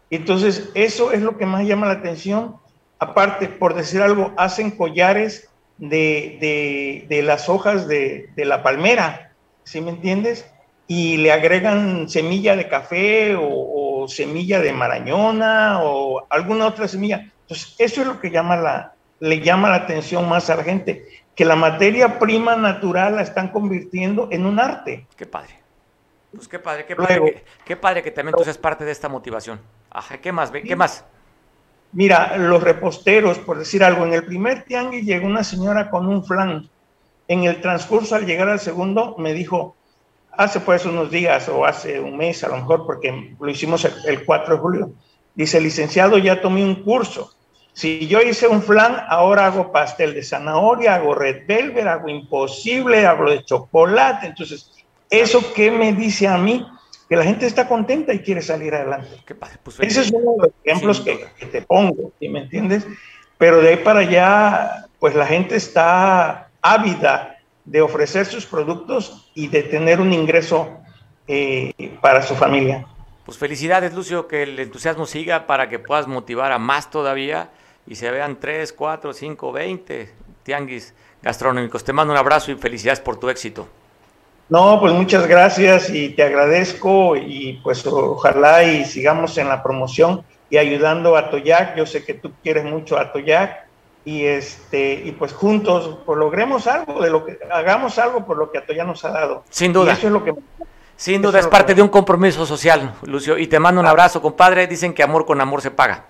entonces, 0.09 0.69
eso 0.75 1.11
es 1.11 1.21
lo 1.21 1.37
que 1.37 1.45
más 1.45 1.65
llama 1.65 1.87
la 1.87 1.93
atención. 1.93 2.55
Aparte, 2.99 3.47
por 3.47 3.73
decir 3.73 4.01
algo, 4.01 4.33
hacen 4.37 4.71
collares 4.71 5.49
de, 5.77 7.05
las 7.23 7.49
hojas 7.49 7.87
de, 7.87 8.29
la 8.37 8.63
palmera, 8.63 9.33
¿sí 9.63 9.81
me 9.81 9.91
entiendes? 9.91 10.49
Y 10.87 11.17
le 11.17 11.31
agregan 11.31 12.07
semilla 12.07 12.55
de 12.55 12.69
café 12.69 13.35
o, 13.37 14.05
semilla 14.07 14.59
de 14.59 14.71
marañona 14.71 15.79
o 15.81 16.27
alguna 16.29 16.67
otra 16.67 16.87
semilla. 16.87 17.31
Entonces, 17.41 17.75
eso 17.79 18.01
es 18.01 18.07
lo 18.07 18.19
que 18.21 18.29
llama 18.29 18.55
la, 18.55 18.93
le 19.19 19.41
llama 19.41 19.69
la 19.69 19.77
atención 19.77 20.29
más 20.29 20.49
a 20.51 20.55
la 20.57 20.63
gente, 20.63 21.05
que 21.35 21.45
la 21.45 21.55
materia 21.55 22.17
prima 22.19 22.55
natural 22.55 23.15
la 23.15 23.21
están 23.21 23.49
convirtiendo 23.49 24.29
en 24.31 24.45
un 24.45 24.59
arte. 24.59 25.07
Qué 25.17 25.25
padre. 25.25 25.59
Pues 26.33 26.47
qué 26.47 26.59
padre, 26.59 26.85
qué 26.85 26.95
padre, 26.95 27.43
qué, 27.63 27.77
padre 27.77 28.03
que 28.03 28.11
también 28.11 28.35
tú 28.35 28.43
seas 28.43 28.57
parte 28.57 28.83
de 28.83 28.91
esta 28.91 29.07
motivación. 29.07 29.59
Ajá, 29.89 30.17
¿qué 30.17 30.31
más? 30.31 30.51
¿Qué 30.51 30.75
más? 30.75 31.05
Mira, 31.93 32.37
los 32.37 32.61
reposteros, 32.61 33.39
por 33.39 33.57
decir 33.57 33.83
algo, 33.83 34.05
en 34.05 34.13
el 34.13 34.25
primer 34.25 34.63
tianguis 34.63 35.05
llegó 35.05 35.27
una 35.27 35.45
señora 35.45 35.89
con 35.89 36.07
un 36.07 36.25
flan. 36.25 36.69
En 37.27 37.45
el 37.45 37.61
transcurso, 37.61 38.15
al 38.15 38.25
llegar 38.25 38.49
al 38.49 38.59
segundo, 38.59 39.15
me 39.17 39.33
dijo, 39.33 39.75
hace 40.31 40.59
pues 40.59 40.85
unos 40.85 41.09
días 41.09 41.47
o 41.49 41.65
hace 41.65 41.99
un 41.99 42.17
mes 42.17 42.43
a 42.43 42.49
lo 42.49 42.57
mejor, 42.57 42.85
porque 42.85 43.35
lo 43.39 43.49
hicimos 43.49 43.85
el, 43.85 44.25
4 44.25 44.55
de 44.55 44.61
julio, 44.61 44.91
dice, 45.33 45.61
licenciado, 45.61 46.17
ya 46.17 46.41
tomé 46.41 46.63
un 46.63 46.83
curso. 46.83 47.33
Si 47.75 48.07
yo 48.07 48.21
hice 48.21 48.47
un 48.47 48.63
flan, 48.63 49.03
ahora 49.09 49.47
hago 49.47 49.71
pastel 49.71 50.13
de 50.13 50.23
zanahoria, 50.23 50.95
hago 50.95 51.13
red 51.13 51.45
velvet, 51.45 51.85
hago 51.85 52.07
imposible, 52.07 53.05
hago 53.05 53.29
de 53.29 53.43
chocolate. 53.43 54.27
Entonces, 54.27 54.71
¿eso 55.09 55.53
qué 55.53 55.69
me 55.69 55.91
dice 55.93 56.27
a 56.27 56.37
mí? 56.37 56.65
que 57.07 57.15
la 57.15 57.23
gente 57.23 57.45
está 57.45 57.67
contenta 57.67 58.13
y 58.13 58.19
quiere 58.19 58.41
salir 58.41 58.73
adelante. 58.73 59.09
Pues, 59.61 59.79
Ese 59.79 60.01
es 60.01 60.11
uno 60.11 60.31
de 60.31 60.37
los 60.47 60.51
ejemplos 60.63 61.01
que, 61.01 61.27
que 61.37 61.45
te 61.45 61.61
pongo, 61.61 62.11
¿sí 62.19 62.29
me 62.29 62.39
entiendes? 62.39 62.87
Pero 63.37 63.61
de 63.61 63.69
ahí 63.69 63.77
para 63.77 63.99
allá, 63.99 64.87
pues 64.99 65.13
la 65.13 65.27
gente 65.27 65.55
está 65.55 66.49
ávida 66.63 67.37
de 67.63 67.81
ofrecer 67.81 68.25
sus 68.25 68.47
productos 68.47 69.29
y 69.35 69.49
de 69.49 69.61
tener 69.61 70.01
un 70.01 70.13
ingreso 70.13 70.79
eh, 71.27 71.73
para 72.01 72.23
su 72.23 72.35
familia. 72.35 72.87
Pues 73.25 73.37
felicidades, 73.37 73.93
Lucio, 73.93 74.27
que 74.27 74.43
el 74.43 74.57
entusiasmo 74.59 75.05
siga 75.05 75.47
para 75.47 75.69
que 75.69 75.79
puedas 75.79 76.07
motivar 76.07 76.51
a 76.51 76.59
más 76.59 76.89
todavía 76.89 77.49
y 77.87 77.95
se 77.95 78.09
vean 78.11 78.39
3, 78.39 78.73
4, 78.73 79.13
5, 79.13 79.51
20 79.51 80.13
tianguis 80.43 80.93
gastronómicos. 81.21 81.83
Te 81.83 81.93
mando 81.93 82.13
un 82.13 82.19
abrazo 82.19 82.51
y 82.51 82.55
felicidades 82.55 82.99
por 82.99 83.17
tu 83.17 83.29
éxito. 83.29 83.67
No, 84.47 84.79
pues 84.79 84.93
muchas 84.93 85.27
gracias 85.27 85.89
y 85.89 86.09
te 86.09 86.21
agradezco 86.21 87.15
y 87.15 87.59
pues 87.63 87.85
ojalá 87.87 88.63
y 88.63 88.85
sigamos 88.85 89.37
en 89.39 89.49
la 89.49 89.63
promoción 89.63 90.23
y 90.51 90.57
ayudando 90.57 91.17
a 91.17 91.31
Toyac. 91.31 91.75
Yo 91.75 91.87
sé 91.87 92.05
que 92.05 92.13
tú 92.13 92.31
quieres 92.43 92.63
mucho 92.63 92.97
a 92.97 93.11
Toyac 93.11 93.65
y 94.05 94.25
este 94.25 95.01
y 95.03 95.11
pues 95.13 95.33
juntos 95.33 95.97
pues 96.05 96.19
logremos 96.19 96.67
algo 96.67 97.01
de 97.01 97.09
lo 97.09 97.25
que 97.25 97.39
hagamos 97.51 97.97
algo 97.97 98.23
por 98.23 98.37
lo 98.37 98.51
que 98.51 98.59
Atoyac 98.59 98.85
nos 98.85 99.03
ha 99.03 99.09
dado. 99.09 99.43
Sin 99.49 99.73
duda. 99.73 99.93
Y 99.93 99.93
eso 99.95 100.07
es 100.07 100.13
lo 100.13 100.23
que 100.23 100.35
Sin 100.95 101.23
duda, 101.23 101.39
es 101.39 101.47
parte 101.47 101.73
de 101.73 101.81
un 101.81 101.89
compromiso 101.89 102.45
social, 102.45 102.93
Lucio. 103.01 103.39
Y 103.39 103.47
te 103.47 103.59
mando 103.59 103.81
un 103.81 103.87
abrazo, 103.87 104.21
compadre. 104.21 104.67
Dicen 104.67 104.93
que 104.93 105.01
amor 105.01 105.25
con 105.25 105.41
amor 105.41 105.63
se 105.63 105.71
paga. 105.71 106.05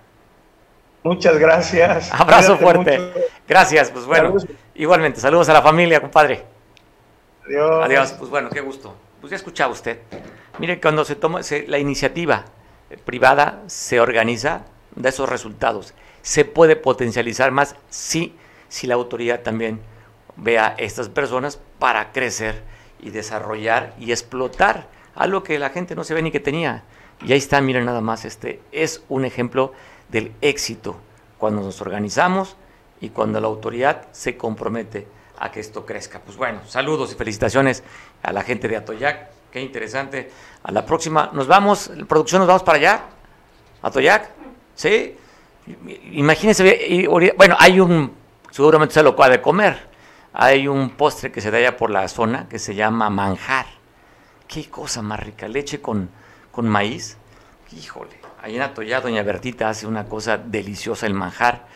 Muchas 1.06 1.38
gracias. 1.38 2.12
Abrazo 2.12 2.58
Cuídate 2.58 2.64
fuerte. 2.64 2.98
mucho. 2.98 3.26
Gracias, 3.48 3.90
pues 3.90 4.04
bueno. 4.06 4.28
Saludos. 4.28 4.46
Igualmente, 4.74 5.20
saludos 5.20 5.48
a 5.48 5.52
la 5.52 5.62
familia, 5.62 6.00
compadre. 6.00 6.44
Adiós. 7.46 7.84
Adiós, 7.84 8.12
pues 8.18 8.30
bueno, 8.30 8.50
qué 8.50 8.60
gusto. 8.60 8.94
Pues 9.20 9.30
ya 9.30 9.36
escuchaba 9.36 9.72
usted. 9.72 10.00
Mire, 10.58 10.80
cuando 10.80 11.04
se 11.04 11.14
toma 11.14 11.42
se- 11.42 11.66
la 11.68 11.78
iniciativa 11.78 12.44
privada 13.04 13.62
se 13.66 14.00
organiza, 14.00 14.62
da 14.94 15.08
esos 15.10 15.28
resultados. 15.28 15.94
Se 16.22 16.44
puede 16.44 16.74
potencializar 16.76 17.52
más 17.52 17.76
si, 17.88 18.34
si 18.68 18.86
la 18.86 18.94
autoridad 18.94 19.40
también 19.40 19.80
vea 20.36 20.68
a 20.68 20.74
estas 20.78 21.08
personas 21.08 21.60
para 21.78 22.12
crecer 22.12 22.62
y 23.00 23.10
desarrollar 23.10 23.94
y 23.98 24.10
explotar 24.10 24.88
algo 25.14 25.42
que 25.42 25.58
la 25.58 25.70
gente 25.70 25.94
no 25.94 26.04
se 26.04 26.14
ve 26.14 26.22
ni 26.22 26.30
que 26.32 26.40
tenía. 26.40 26.82
Y 27.24 27.32
ahí 27.32 27.38
está, 27.38 27.60
miren 27.60 27.84
nada 27.84 28.00
más, 28.00 28.24
este 28.24 28.60
es 28.72 29.02
un 29.08 29.24
ejemplo 29.24 29.72
del 30.08 30.32
éxito 30.40 30.96
cuando 31.38 31.62
nos 31.62 31.80
organizamos 31.80 32.56
y 33.00 33.10
cuando 33.10 33.40
la 33.40 33.46
autoridad 33.46 34.06
se 34.12 34.36
compromete 34.36 35.06
a 35.38 35.50
que 35.50 35.60
esto 35.60 35.84
crezca. 35.84 36.20
Pues 36.20 36.36
bueno, 36.36 36.60
saludos 36.66 37.12
y 37.12 37.14
felicitaciones 37.14 37.82
a 38.22 38.32
la 38.32 38.42
gente 38.42 38.68
de 38.68 38.76
Atoyac, 38.76 39.30
qué 39.50 39.60
interesante. 39.60 40.30
A 40.62 40.72
la 40.72 40.84
próxima, 40.84 41.30
nos 41.32 41.46
vamos, 41.46 41.90
producción, 42.08 42.40
nos 42.40 42.48
vamos 42.48 42.62
para 42.62 42.78
allá, 42.78 43.04
Atoyac, 43.82 44.30
¿sí? 44.74 45.16
Imagínense, 46.12 47.08
bueno, 47.36 47.56
hay 47.58 47.80
un, 47.80 48.14
seguramente 48.50 48.94
se 48.94 49.02
lo 49.02 49.10
acaba 49.10 49.30
de 49.30 49.42
comer, 49.42 49.88
hay 50.32 50.68
un 50.68 50.90
postre 50.90 51.32
que 51.32 51.40
se 51.40 51.50
da 51.50 51.58
allá 51.58 51.76
por 51.76 51.90
la 51.90 52.06
zona 52.08 52.48
que 52.48 52.58
se 52.58 52.74
llama 52.74 53.10
manjar. 53.10 53.66
Qué 54.46 54.70
cosa 54.70 55.02
más 55.02 55.18
rica, 55.18 55.48
leche 55.48 55.80
con, 55.80 56.08
con 56.52 56.68
maíz. 56.68 57.16
Híjole, 57.72 58.20
ahí 58.46 58.54
en 58.54 58.62
Atoyac 58.62 59.02
doña 59.02 59.24
Bertita 59.24 59.68
hace 59.68 59.88
una 59.88 60.04
cosa 60.04 60.38
deliciosa, 60.38 61.06
el 61.06 61.14
manjar. 61.14 61.66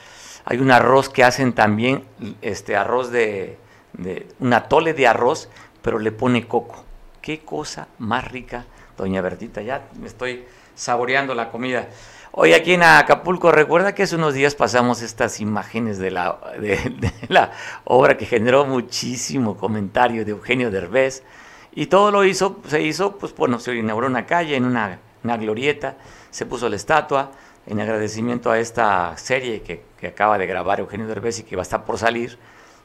Hay 0.45 0.59
un 0.59 0.71
arroz 0.71 1.09
que 1.09 1.25
hacen 1.25 1.53
también, 1.53 2.05
este 2.43 2.77
arroz 2.77 3.11
de, 3.11 3.59
de 3.93 4.29
un 4.39 4.53
atole 4.53 4.95
de 4.95 5.09
arroz, 5.09 5.49
pero 5.83 5.99
le 5.99 6.13
pone 6.13 6.47
coco. 6.47 6.85
Qué 7.21 7.41
cosa 7.41 7.89
más 7.99 8.31
rica, 8.31 8.67
doña 8.97 9.21
Bertita. 9.21 9.63
Ya 9.63 9.89
me 10.01 10.07
estoy 10.07 10.45
saboreando 10.77 11.35
la 11.35 11.51
comida. 11.51 11.89
Hoy 12.31 12.53
aquí 12.53 12.75
en 12.75 12.85
Acapulco, 12.85 13.51
recuerda 13.51 13.93
que 13.93 14.05
hace 14.05 14.15
unos 14.15 14.35
días 14.35 14.55
pasamos 14.55 15.03
estas 15.03 15.41
imágenes 15.41 15.99
de 15.99 16.13
la, 16.13 17.51
obra 17.85 18.17
que 18.17 18.27
generó 18.27 18.65
muchísimo 18.65 19.57
comentario 19.57 20.25
de 20.25 20.31
Eugenio 20.31 20.71
Derbez. 20.71 21.25
Y 21.73 21.87
todo 21.87 22.13
lo 22.13 22.25
hizo, 22.25 22.61
se 22.69 22.81
hizo, 22.81 23.19
pues 23.19 23.35
bueno, 23.35 23.59
se 23.59 23.75
inauguró 23.75 24.07
una 24.07 24.25
calle, 24.25 24.55
en 24.55 24.65
una 24.65 25.01
glorieta, 25.37 25.97
se 26.31 26.47
puso 26.47 26.69
la 26.69 26.77
estatua, 26.77 27.31
en 27.67 27.81
agradecimiento 27.81 28.51
a 28.51 28.59
esta 28.59 29.17
serie 29.17 29.63
que, 29.63 29.83
acaba 30.07 30.39
de 30.39 30.47
grabar 30.47 30.81
Eugenio 30.81 31.07
Derbez 31.07 31.41
y 31.41 31.43
que 31.43 31.57
va 31.57 31.63
a 31.63 31.65
estar 31.65 31.85
por 31.85 31.99
salir, 31.99 32.39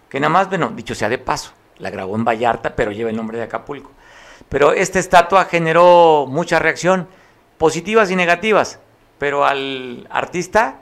que 0.09 0.19
nada 0.19 0.29
más, 0.29 0.49
bueno, 0.49 0.71
dicho 0.75 0.93
sea 0.93 1.09
de 1.09 1.17
paso, 1.17 1.51
la 1.77 1.89
grabó 1.89 2.15
en 2.15 2.25
Vallarta, 2.25 2.75
pero 2.75 2.91
lleva 2.91 3.09
el 3.09 3.15
nombre 3.15 3.37
de 3.37 3.45
Acapulco. 3.45 3.91
Pero 4.49 4.73
esta 4.73 4.99
estatua 4.99 5.45
generó 5.45 6.25
mucha 6.29 6.59
reacción, 6.59 7.07
positivas 7.57 8.11
y 8.11 8.15
negativas, 8.15 8.79
pero 9.17 9.45
al 9.45 10.07
artista 10.09 10.81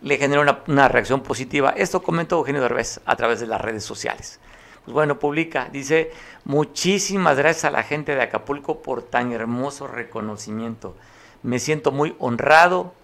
le 0.00 0.18
generó 0.18 0.42
una, 0.42 0.60
una 0.68 0.88
reacción 0.88 1.22
positiva. 1.22 1.74
Esto 1.76 2.02
comentó 2.02 2.38
Eugenio 2.38 2.62
Derbez 2.62 3.00
a 3.04 3.16
través 3.16 3.40
de 3.40 3.46
las 3.46 3.60
redes 3.60 3.84
sociales. 3.84 4.40
Pues 4.84 4.94
bueno, 4.94 5.18
publica, 5.18 5.68
dice, 5.70 6.10
muchísimas 6.44 7.36
gracias 7.36 7.66
a 7.66 7.70
la 7.70 7.82
gente 7.82 8.14
de 8.14 8.22
Acapulco 8.22 8.82
por 8.82 9.02
tan 9.02 9.32
hermoso 9.32 9.86
reconocimiento. 9.86 10.96
Me 11.42 11.58
siento 11.58 11.92
muy 11.92 12.14
honrado. 12.18 12.94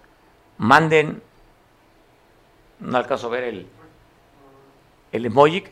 Manden, 0.59 1.22
no 2.80 2.99
alcanzo 2.99 3.28
a 3.28 3.30
ver 3.30 3.45
el, 3.45 3.66
el 5.12 5.26
emoji, 5.26 5.64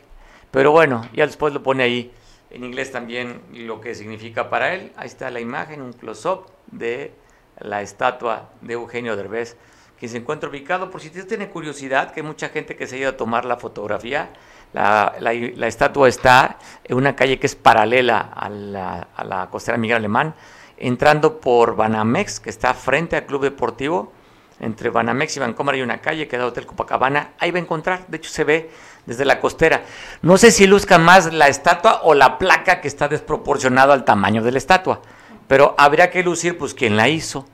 pero 0.51 0.71
bueno, 0.71 1.01
ya 1.13 1.25
después 1.25 1.53
lo 1.53 1.61
pone 1.63 1.83
ahí 1.83 2.11
en 2.49 2.63
inglés 2.63 2.91
también 2.91 3.41
lo 3.51 3.81
que 3.81 3.95
significa 3.95 4.49
para 4.49 4.73
él. 4.73 4.91
Ahí 4.95 5.07
está 5.07 5.29
la 5.29 5.39
imagen, 5.41 5.81
un 5.81 5.93
close-up 5.93 6.47
de 6.67 7.11
la 7.59 7.81
estatua 7.81 8.49
de 8.61 8.73
Eugenio 8.73 9.15
Derbez, 9.15 9.57
que 9.99 10.07
se 10.07 10.17
encuentra 10.17 10.49
ubicado, 10.49 10.89
por 10.91 11.01
si 11.01 11.07
usted 11.07 11.27
tiene 11.27 11.49
curiosidad, 11.49 12.11
que 12.13 12.21
hay 12.21 12.25
mucha 12.25 12.49
gente 12.49 12.75
que 12.75 12.87
se 12.87 12.95
ha 12.95 12.99
ido 12.99 13.09
a 13.09 13.17
tomar 13.17 13.45
la 13.45 13.57
fotografía, 13.57 14.29
la, 14.73 15.15
la- 15.19 15.67
estatua 15.67 16.07
está 16.07 16.59
en 16.83 16.97
una 16.97 17.15
calle 17.15 17.39
que 17.39 17.47
es 17.47 17.55
paralela 17.55 18.19
a 18.19 18.47
la, 18.49 19.07
a 19.15 19.23
la 19.23 19.49
costera 19.49 19.77
Miguel 19.77 19.97
Alemán, 19.97 20.35
entrando 20.77 21.39
por 21.39 21.75
Banamex, 21.75 22.39
que 22.39 22.49
está 22.49 22.73
frente 22.73 23.15
al 23.15 23.25
Club 23.25 23.43
Deportivo, 23.43 24.11
entre 24.59 24.89
Banamex 24.89 25.37
y 25.37 25.39
Vancomer 25.39 25.75
hay 25.75 25.81
una 25.81 26.01
calle 26.01 26.27
que 26.27 26.37
da 26.37 26.47
Hotel 26.47 26.65
Copacabana, 26.65 27.31
ahí 27.39 27.51
va 27.51 27.59
a 27.59 27.61
encontrar, 27.61 28.07
de 28.07 28.17
hecho 28.17 28.29
se 28.29 28.43
ve 28.43 28.71
desde 29.05 29.25
la 29.25 29.39
costera. 29.39 29.83
No 30.21 30.37
sé 30.37 30.51
si 30.51 30.65
luzca 30.65 30.97
más 30.97 31.31
la 31.33 31.47
estatua 31.47 32.01
o 32.03 32.13
la 32.13 32.37
placa 32.37 32.81
que 32.81 32.87
está 32.87 33.07
desproporcionado 33.07 33.93
al 33.93 34.03
tamaño 34.03 34.41
de 34.41 34.51
la 34.51 34.57
estatua, 34.57 35.01
pero 35.47 35.75
habría 35.77 36.09
que 36.09 36.23
lucir 36.23 36.57
pues 36.57 36.73
quien 36.73 36.97
la 36.97 37.07
hizo, 37.07 37.45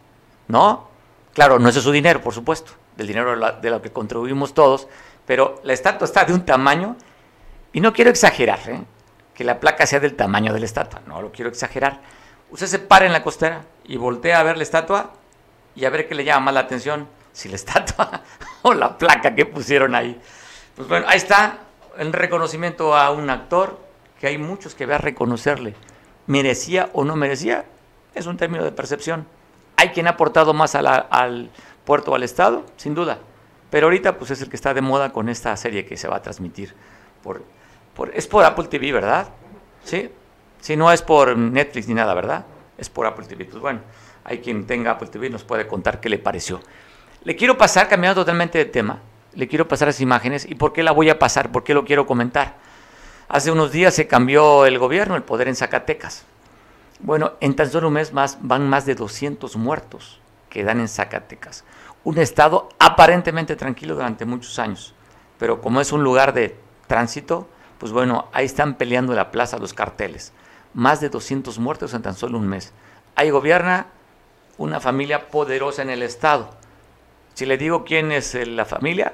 ¿no? 0.47 0.87
Claro, 1.33 1.59
no 1.59 1.69
es 1.69 1.75
su 1.75 1.91
dinero, 1.91 2.21
por 2.21 2.33
supuesto, 2.33 2.71
del 2.95 3.07
dinero 3.07 3.35
de 3.53 3.69
lo 3.69 3.81
que 3.81 3.91
contribuimos 3.91 4.53
todos, 4.53 4.87
pero 5.25 5.59
la 5.63 5.73
estatua 5.73 6.05
está 6.05 6.23
de 6.25 6.33
un 6.33 6.45
tamaño, 6.45 6.95
y 7.73 7.81
no 7.81 7.91
quiero 7.91 8.11
exagerar, 8.11 8.59
¿eh? 8.67 8.81
que 9.33 9.43
la 9.43 9.59
placa 9.59 9.85
sea 9.87 9.99
del 9.99 10.15
tamaño 10.15 10.53
de 10.53 10.59
la 10.59 10.65
estatua, 10.65 11.01
no 11.07 11.21
lo 11.21 11.31
quiero 11.31 11.49
exagerar. 11.49 11.99
Usted 12.53 12.67
se 12.67 12.79
para 12.79 13.05
en 13.07 13.11
la 13.11 13.23
costera 13.23 13.63
y 13.83 13.97
voltea 13.97 14.39
a 14.39 14.43
ver 14.43 14.57
la 14.57 14.63
estatua 14.63 15.11
y 15.75 15.85
a 15.85 15.89
ver 15.89 16.07
qué 16.07 16.13
le 16.13 16.23
llama 16.23 16.45
más 16.45 16.53
la 16.53 16.59
atención, 16.61 17.07
si 17.31 17.49
la 17.49 17.55
estatua 17.57 18.21
o 18.61 18.73
la 18.75 18.95
placa 18.97 19.33
que 19.33 19.45
pusieron 19.47 19.95
ahí. 19.95 20.21
Pues 20.75 20.87
bueno, 20.87 21.07
ahí 21.09 21.17
está 21.17 21.57
el 21.97 22.13
reconocimiento 22.13 22.95
a 22.95 23.09
un 23.11 23.29
actor 23.31 23.79
que 24.19 24.27
hay 24.27 24.37
muchos 24.37 24.75
que 24.75 24.85
ve 24.85 24.93
a 24.93 24.99
reconocerle. 24.99 25.73
¿Merecía 26.27 26.89
o 26.93 27.03
no 27.03 27.15
merecía? 27.15 27.65
Es 28.13 28.27
un 28.27 28.37
término 28.37 28.63
de 28.63 28.71
percepción. 28.71 29.25
Hay 29.75 29.89
quien 29.89 30.05
ha 30.05 30.11
aportado 30.11 30.53
más 30.53 30.75
a 30.75 30.83
la- 30.83 30.95
al 31.09 31.49
puerto 31.85 32.11
o 32.11 32.15
al 32.15 32.21
Estado, 32.23 32.63
sin 32.77 32.93
duda. 32.93 33.17
Pero 33.71 33.87
ahorita 33.87 34.17
pues 34.19 34.29
es 34.29 34.41
el 34.43 34.49
que 34.49 34.55
está 34.55 34.75
de 34.75 34.81
moda 34.81 35.11
con 35.11 35.27
esta 35.27 35.57
serie 35.57 35.85
que 35.87 35.97
se 35.97 36.07
va 36.07 36.17
a 36.17 36.21
transmitir. 36.21 36.75
Por, 37.23 37.43
por, 37.95 38.11
es 38.15 38.27
por 38.27 38.45
Apple 38.45 38.67
TV, 38.67 38.91
¿verdad? 38.91 39.27
Sí. 39.83 40.11
Si 40.63 40.77
no 40.77 40.93
es 40.93 41.01
por 41.01 41.37
Netflix 41.37 41.89
ni 41.89 41.93
nada, 41.93 42.13
¿verdad? 42.13 42.45
Es 42.77 42.89
por 42.89 43.05
Apple 43.05 43.25
TV. 43.27 43.43
Pues 43.43 43.59
bueno, 43.59 43.81
hay 44.23 44.37
quien 44.39 44.65
tenga 44.65 44.91
Apple 44.91 45.09
TV 45.09 45.29
nos 45.29 45.43
puede 45.43 45.67
contar 45.67 45.99
qué 45.99 46.07
le 46.07 46.19
pareció. 46.19 46.61
Le 47.25 47.35
quiero 47.35 47.57
pasar, 47.57 47.89
cambiando 47.89 48.21
totalmente 48.21 48.59
de 48.59 48.63
tema, 48.63 48.99
le 49.33 49.49
quiero 49.49 49.67
pasar 49.67 49.89
las 49.89 49.99
imágenes 49.99 50.45
y 50.49 50.55
por 50.55 50.71
qué 50.71 50.81
la 50.81 50.93
voy 50.93 51.09
a 51.09 51.19
pasar, 51.19 51.51
por 51.51 51.65
qué 51.65 51.73
lo 51.73 51.83
quiero 51.83 52.05
comentar. 52.05 52.55
Hace 53.27 53.51
unos 53.51 53.73
días 53.73 53.93
se 53.93 54.07
cambió 54.07 54.65
el 54.65 54.79
gobierno, 54.79 55.17
el 55.17 55.23
poder 55.23 55.49
en 55.49 55.57
Zacatecas. 55.57 56.23
Bueno, 57.01 57.33
en 57.41 57.57
tan 57.57 57.69
solo 57.69 57.89
un 57.89 57.95
mes 57.95 58.13
más 58.13 58.37
van 58.39 58.69
más 58.69 58.85
de 58.85 58.95
200 58.95 59.57
muertos 59.57 60.21
que 60.49 60.63
dan 60.63 60.79
en 60.79 60.87
Zacatecas. 60.87 61.65
Un 62.05 62.19
estado 62.19 62.69
aparentemente 62.79 63.57
tranquilo 63.57 63.95
durante 63.95 64.23
muchos 64.23 64.57
años, 64.59 64.95
pero 65.37 65.59
como 65.59 65.81
es 65.81 65.91
un 65.91 66.05
lugar 66.05 66.33
de 66.33 66.55
tránsito, 66.87 67.49
pues 67.79 67.91
bueno, 67.91 68.29
ahí 68.31 68.45
están 68.45 68.75
peleando 68.75 69.13
la 69.13 69.29
plaza 69.29 69.57
los 69.57 69.73
carteles. 69.73 70.31
Más 70.73 71.01
de 71.01 71.09
200 71.09 71.59
muertos 71.59 71.93
en 71.93 72.01
tan 72.01 72.15
solo 72.15 72.37
un 72.37 72.47
mes. 72.47 72.73
Ahí 73.15 73.29
gobierna 73.29 73.87
una 74.57 74.79
familia 74.79 75.27
poderosa 75.27 75.81
en 75.81 75.89
el 75.89 76.03
estado. 76.03 76.49
Si 77.33 77.45
le 77.45 77.57
digo 77.57 77.83
quién 77.83 78.11
es 78.11 78.35
eh, 78.35 78.45
la 78.45 78.65
familia, 78.65 79.13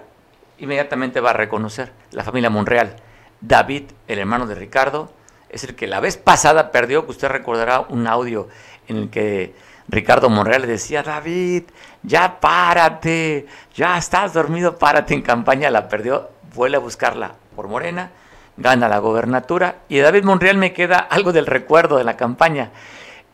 inmediatamente 0.57 1.21
va 1.21 1.31
a 1.31 1.33
reconocer 1.33 1.91
la 2.11 2.23
familia 2.23 2.49
Monreal. 2.49 2.95
David, 3.41 3.83
el 4.07 4.19
hermano 4.19 4.45
de 4.45 4.55
Ricardo, 4.55 5.11
es 5.49 5.63
el 5.63 5.75
que 5.75 5.87
la 5.87 5.99
vez 5.99 6.17
pasada 6.17 6.71
perdió, 6.71 7.05
que 7.05 7.11
usted 7.11 7.29
recordará 7.29 7.81
un 7.81 8.07
audio 8.07 8.47
en 8.87 8.97
el 8.97 9.09
que 9.09 9.55
Ricardo 9.87 10.29
Monreal 10.29 10.61
le 10.61 10.67
decía, 10.67 11.01
David, 11.01 11.63
ya 12.03 12.39
párate, 12.39 13.47
ya 13.73 13.97
estás 13.97 14.33
dormido, 14.33 14.77
párate 14.77 15.13
en 15.13 15.21
campaña, 15.21 15.71
la 15.71 15.87
perdió, 15.87 16.29
vuelve 16.53 16.77
a 16.77 16.79
buscarla 16.79 17.35
por 17.55 17.67
Morena, 17.67 18.11
gana 18.59 18.87
la 18.89 18.99
gobernatura 18.99 19.77
y 19.87 19.95
de 19.95 20.03
David 20.03 20.23
Monreal 20.25 20.57
me 20.57 20.73
queda 20.73 20.97
algo 20.97 21.31
del 21.31 21.45
recuerdo 21.45 21.97
de 21.97 22.03
la 22.03 22.17
campaña. 22.17 22.71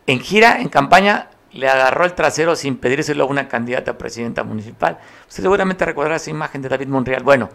En 0.07 0.19
gira, 0.19 0.61
en 0.61 0.69
campaña, 0.69 1.30
le 1.51 1.67
agarró 1.67 2.05
el 2.05 2.13
trasero 2.13 2.55
sin 2.55 2.78
pedírselo 2.78 3.23
a 3.23 3.28
una 3.28 3.47
candidata 3.47 3.91
a 3.91 3.97
presidenta 3.97 4.43
municipal. 4.43 4.99
Usted 5.28 5.43
seguramente 5.43 5.84
recordará 5.84 6.17
esa 6.17 6.30
imagen 6.30 6.61
de 6.61 6.69
David 6.69 6.88
Monreal. 6.88 7.23
Bueno, 7.23 7.49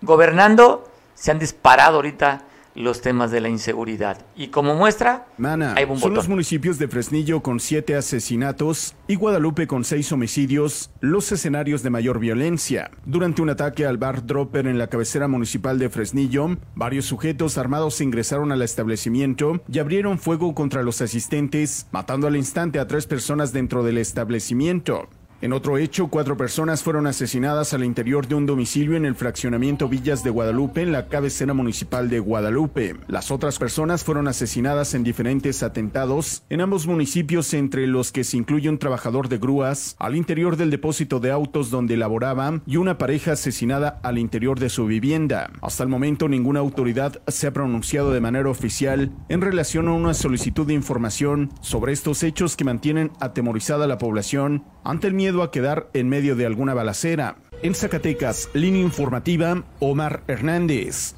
gobernando, 0.00 0.90
se 1.14 1.30
han 1.30 1.38
disparado 1.38 1.96
ahorita 1.96 2.42
los 2.74 3.00
temas 3.00 3.30
de 3.30 3.40
la 3.40 3.48
inseguridad. 3.48 4.24
Y 4.36 4.48
como 4.48 4.74
muestra, 4.74 5.26
Mana, 5.38 5.74
hay 5.76 5.84
un 5.84 5.98
son 5.98 6.14
los 6.14 6.28
municipios 6.28 6.78
de 6.78 6.88
Fresnillo 6.88 7.42
con 7.42 7.60
siete 7.60 7.94
asesinatos 7.94 8.94
y 9.06 9.14
Guadalupe 9.14 9.66
con 9.66 9.84
seis 9.84 10.10
homicidios 10.12 10.90
los 11.00 11.30
escenarios 11.32 11.82
de 11.82 11.90
mayor 11.90 12.18
violencia. 12.18 12.90
Durante 13.04 13.42
un 13.42 13.50
ataque 13.50 13.86
al 13.86 13.98
bar 13.98 14.26
Dropper 14.26 14.66
en 14.66 14.78
la 14.78 14.88
cabecera 14.88 15.28
municipal 15.28 15.78
de 15.78 15.90
Fresnillo, 15.90 16.56
varios 16.74 17.06
sujetos 17.06 17.58
armados 17.58 18.00
ingresaron 18.00 18.52
al 18.52 18.62
establecimiento 18.62 19.62
y 19.70 19.78
abrieron 19.78 20.18
fuego 20.18 20.54
contra 20.54 20.82
los 20.82 21.00
asistentes, 21.00 21.86
matando 21.92 22.26
al 22.26 22.36
instante 22.36 22.78
a 22.78 22.86
tres 22.86 23.06
personas 23.06 23.52
dentro 23.52 23.82
del 23.82 23.98
establecimiento. 23.98 25.08
En 25.42 25.52
otro 25.52 25.76
hecho, 25.76 26.06
cuatro 26.06 26.36
personas 26.36 26.84
fueron 26.84 27.08
asesinadas 27.08 27.74
al 27.74 27.82
interior 27.82 28.28
de 28.28 28.36
un 28.36 28.46
domicilio 28.46 28.94
en 28.94 29.04
el 29.04 29.16
fraccionamiento 29.16 29.88
Villas 29.88 30.22
de 30.22 30.30
Guadalupe, 30.30 30.82
en 30.82 30.92
la 30.92 31.08
cabecera 31.08 31.52
municipal 31.52 32.08
de 32.08 32.20
Guadalupe. 32.20 32.94
Las 33.08 33.32
otras 33.32 33.58
personas 33.58 34.04
fueron 34.04 34.28
asesinadas 34.28 34.94
en 34.94 35.02
diferentes 35.02 35.64
atentados 35.64 36.44
en 36.48 36.60
ambos 36.60 36.86
municipios, 36.86 37.54
entre 37.54 37.88
los 37.88 38.12
que 38.12 38.22
se 38.22 38.36
incluye 38.36 38.68
un 38.68 38.78
trabajador 38.78 39.28
de 39.28 39.38
grúas 39.38 39.96
al 39.98 40.14
interior 40.14 40.56
del 40.56 40.70
depósito 40.70 41.18
de 41.18 41.32
autos 41.32 41.70
donde 41.70 41.96
laboraba 41.96 42.60
y 42.64 42.76
una 42.76 42.96
pareja 42.96 43.32
asesinada 43.32 43.98
al 44.04 44.18
interior 44.18 44.60
de 44.60 44.68
su 44.68 44.86
vivienda. 44.86 45.50
Hasta 45.60 45.82
el 45.82 45.88
momento, 45.88 46.28
ninguna 46.28 46.60
autoridad 46.60 47.20
se 47.26 47.48
ha 47.48 47.52
pronunciado 47.52 48.12
de 48.12 48.20
manera 48.20 48.48
oficial 48.48 49.10
en 49.28 49.40
relación 49.40 49.88
a 49.88 49.92
una 49.92 50.14
solicitud 50.14 50.68
de 50.68 50.74
información 50.74 51.50
sobre 51.62 51.92
estos 51.92 52.22
hechos 52.22 52.54
que 52.54 52.62
mantienen 52.62 53.10
atemorizada 53.18 53.86
a 53.86 53.88
la 53.88 53.98
población 53.98 54.62
ante 54.84 55.06
el 55.06 55.14
miedo 55.14 55.42
a 55.42 55.50
quedar 55.50 55.88
en 55.92 56.08
medio 56.08 56.36
de 56.36 56.46
alguna 56.46 56.74
balacera. 56.74 57.36
En 57.62 57.74
Zacatecas, 57.74 58.50
línea 58.54 58.82
informativa, 58.82 59.62
Omar 59.80 60.22
Hernández. 60.26 61.14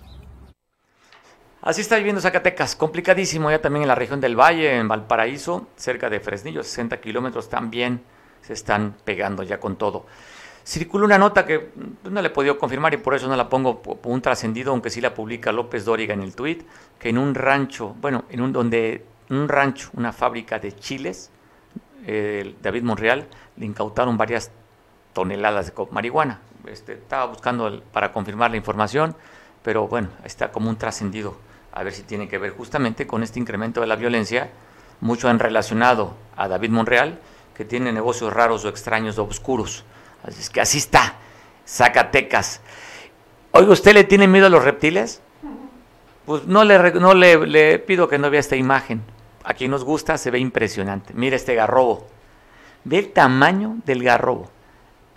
Así 1.62 1.80
está 1.80 1.96
viviendo 1.96 2.20
Zacatecas, 2.20 2.76
complicadísimo 2.76 3.50
ya 3.50 3.62
también 3.62 3.84
en 3.84 3.88
la 3.88 3.94
región 3.94 4.20
del 4.20 4.38
Valle, 4.38 4.76
en 4.76 4.86
Valparaíso, 4.86 5.68
cerca 5.76 6.10
de 6.10 6.20
Fresnillo, 6.20 6.62
60 6.62 7.00
kilómetros 7.00 7.48
también 7.48 8.02
se 8.42 8.52
están 8.52 8.94
pegando 9.04 9.42
ya 9.42 9.58
con 9.58 9.76
todo. 9.76 10.04
Circula 10.62 11.06
una 11.06 11.16
nota 11.18 11.46
que 11.46 11.70
no 12.04 12.20
le 12.20 12.28
he 12.28 12.30
podido 12.30 12.58
confirmar 12.58 12.92
y 12.92 12.98
por 12.98 13.14
eso 13.14 13.28
no 13.28 13.36
la 13.36 13.48
pongo 13.48 13.80
un 14.04 14.20
trascendido, 14.20 14.72
aunque 14.72 14.90
sí 14.90 15.00
la 15.00 15.14
publica 15.14 15.52
López 15.52 15.86
Dóriga 15.86 16.12
en 16.12 16.20
el 16.20 16.34
tuit, 16.34 16.64
que 16.98 17.08
en 17.08 17.16
un 17.16 17.34
rancho, 17.34 17.94
bueno, 18.00 18.24
en 18.28 18.42
un 18.42 18.52
donde 18.52 19.04
un 19.30 19.48
rancho, 19.48 19.88
una 19.94 20.12
fábrica 20.12 20.58
de 20.58 20.72
chiles, 20.72 21.30
eh, 22.06 22.54
David 22.62 22.82
Monreal, 22.82 23.26
le 23.56 23.66
incautaron 23.66 24.16
varias 24.16 24.50
toneladas 25.12 25.66
de 25.66 25.72
marihuana. 25.90 26.40
Este, 26.66 26.94
estaba 26.94 27.26
buscando 27.26 27.68
el- 27.68 27.82
para 27.82 28.12
confirmar 28.12 28.50
la 28.50 28.56
información, 28.56 29.14
pero 29.62 29.86
bueno, 29.88 30.08
está 30.24 30.50
como 30.52 30.68
un 30.68 30.76
trascendido, 30.76 31.36
a 31.72 31.82
ver 31.82 31.92
si 31.92 32.02
tiene 32.02 32.28
que 32.28 32.38
ver 32.38 32.50
justamente 32.52 33.06
con 33.06 33.22
este 33.22 33.38
incremento 33.38 33.80
de 33.80 33.86
la 33.86 33.96
violencia. 33.96 34.50
Mucho 35.00 35.28
han 35.28 35.38
relacionado 35.38 36.14
a 36.36 36.48
David 36.48 36.70
Monreal, 36.70 37.18
que 37.54 37.64
tiene 37.64 37.92
negocios 37.92 38.32
raros 38.32 38.64
o 38.64 38.68
extraños 38.68 39.18
o 39.18 39.24
oscuros. 39.24 39.84
Así 40.24 40.40
es 40.40 40.50
que 40.50 40.60
así 40.60 40.78
está, 40.78 41.14
Zacatecas. 41.66 42.60
Oiga, 43.52 43.72
¿usted 43.72 43.94
le 43.94 44.04
tiene 44.04 44.26
miedo 44.26 44.46
a 44.46 44.50
los 44.50 44.64
reptiles? 44.64 45.20
Pues 46.26 46.46
no 46.46 46.64
le, 46.64 46.92
no 46.94 47.14
le, 47.14 47.46
le 47.46 47.78
pido 47.78 48.08
que 48.08 48.18
no 48.18 48.30
vea 48.30 48.40
esta 48.40 48.56
imagen. 48.56 49.02
A 49.44 49.54
quien 49.54 49.70
nos 49.70 49.84
gusta 49.84 50.16
se 50.18 50.30
ve 50.30 50.38
impresionante. 50.38 51.12
Mira 51.14 51.36
este 51.36 51.54
garrobo. 51.54 52.06
Ve 52.84 52.98
el 52.98 53.12
tamaño 53.12 53.76
del 53.84 54.02
garrobo. 54.02 54.50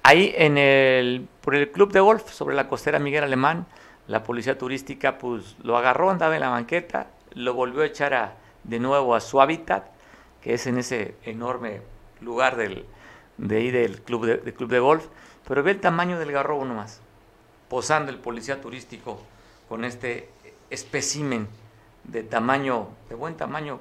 Ahí 0.03 0.33
en 0.37 0.57
el, 0.57 1.27
por 1.41 1.55
el 1.55 1.71
club 1.71 1.91
de 1.91 1.99
golf 1.99 2.29
sobre 2.31 2.55
la 2.55 2.67
costera 2.69 2.99
Miguel 2.99 3.23
Alemán, 3.23 3.65
la 4.07 4.23
policía 4.23 4.57
turística 4.57 5.17
pues 5.17 5.55
lo 5.63 5.77
agarró, 5.77 6.09
andaba 6.09 6.35
en 6.35 6.41
la 6.41 6.49
banqueta, 6.49 7.07
lo 7.33 7.53
volvió 7.53 7.81
a 7.81 7.85
echar 7.85 8.13
a- 8.13 8.35
de 8.63 8.79
nuevo 8.79 9.15
a 9.15 9.19
su 9.19 9.41
hábitat, 9.41 9.85
que 10.41 10.53
es 10.53 10.65
en 10.67 10.77
ese 10.77 11.15
enorme 11.23 11.81
lugar 12.21 12.55
del, 12.55 12.85
de 13.37 13.57
ahí 13.57 13.71
del 13.71 14.01
club 14.01 14.25
de, 14.25 14.53
club 14.53 14.69
de 14.69 14.79
golf. 14.79 15.07
Pero 15.47 15.63
ve 15.63 15.71
el 15.71 15.79
tamaño 15.81 16.19
del 16.19 16.31
garrobo 16.31 16.63
nomás, 16.65 17.01
posando 17.69 18.11
el 18.11 18.17
policía 18.19 18.61
turístico 18.61 19.21
con 19.69 19.83
este 19.83 20.29
espécimen 20.69 21.47
de 22.05 22.23
tamaño, 22.23 22.87
de 23.09 23.15
buen 23.15 23.35
tamaño. 23.35 23.79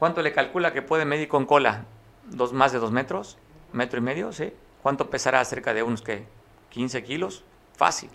¿Cuánto 0.00 0.22
le 0.22 0.32
calcula 0.32 0.72
que 0.72 0.80
puede 0.80 1.04
medir 1.04 1.28
con 1.28 1.44
cola? 1.44 1.84
¿Dos, 2.24 2.54
¿Más 2.54 2.72
de 2.72 2.78
dos 2.78 2.90
metros? 2.90 3.36
¿Metro 3.74 3.98
y 3.98 4.00
medio? 4.00 4.32
¿Sí? 4.32 4.50
¿Cuánto 4.82 5.10
pesará? 5.10 5.44
Cerca 5.44 5.74
de 5.74 5.82
unos 5.82 6.00
que 6.00 6.24
15 6.70 7.04
kilos. 7.04 7.44
Fácil. 7.76 8.08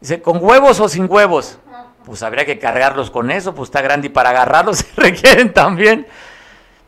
Dice, 0.00 0.22
¿con 0.22 0.42
huevos 0.42 0.80
o 0.80 0.88
sin 0.88 1.04
huevos? 1.06 1.58
Pues 2.06 2.22
habría 2.22 2.46
que 2.46 2.58
cargarlos 2.58 3.10
con 3.10 3.30
eso, 3.30 3.54
pues 3.54 3.66
está 3.66 3.82
grande 3.82 4.06
y 4.06 4.10
para 4.10 4.30
agarrarlos 4.30 4.78
se 4.78 4.86
requieren 4.98 5.52
también. 5.52 6.06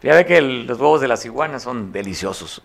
Ya 0.03 0.15
ve 0.15 0.25
que 0.25 0.41
los 0.41 0.81
huevos 0.81 1.03
de 1.03 1.09
las 1.09 1.23
iguanas 1.27 1.63
son 1.63 1.93
deliciosos. 1.93 2.63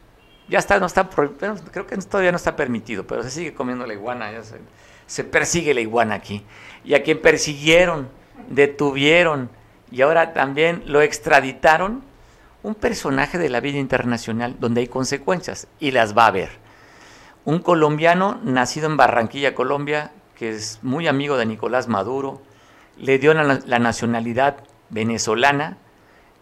Ya 0.48 0.60
está, 0.60 0.80
no 0.80 0.86
está, 0.86 1.10
creo 1.10 1.88
que 1.88 1.98
todavía 1.98 2.32
no 2.32 2.38
está 2.38 2.56
permitido, 2.56 3.06
pero 3.06 3.22
se 3.22 3.32
sigue 3.32 3.54
comiendo 3.54 3.86
la 3.86 3.96
iguana, 3.96 4.32
se, 4.43 4.62
se 5.08 5.26
persigue 5.26 5.74
la 5.74 5.82
iguana 5.82 6.16
aquí. 6.16 6.46
Y 6.86 6.93
a 6.93 7.04
quien 7.04 7.22
persiguieron, 7.22 8.08
detuvieron 8.48 9.50
y 9.92 10.02
ahora 10.02 10.34
también 10.34 10.84
lo 10.86 11.02
extraditaron, 11.02 12.04
un 12.64 12.76
personaje 12.76 13.38
de 13.38 13.50
la 13.50 13.60
vida 13.60 13.78
internacional 13.78 14.56
donde 14.60 14.82
hay 14.82 14.88
consecuencias 14.88 15.68
y 15.80 15.92
las 15.92 16.18
va 16.18 16.24
a 16.24 16.28
haber. 16.28 16.50
Un 17.46 17.60
colombiano 17.60 18.40
nacido 18.44 18.88
en 18.88 18.98
Barranquilla, 18.98 19.54
Colombia, 19.54 20.12
que 20.36 20.50
es 20.50 20.80
muy 20.82 21.08
amigo 21.08 21.38
de 21.38 21.46
Nicolás 21.46 21.88
Maduro, 21.88 22.42
le 22.98 23.20
dio 23.20 23.34
la, 23.34 23.80
nacionalidad 23.80 24.58
venezolana 24.90 25.78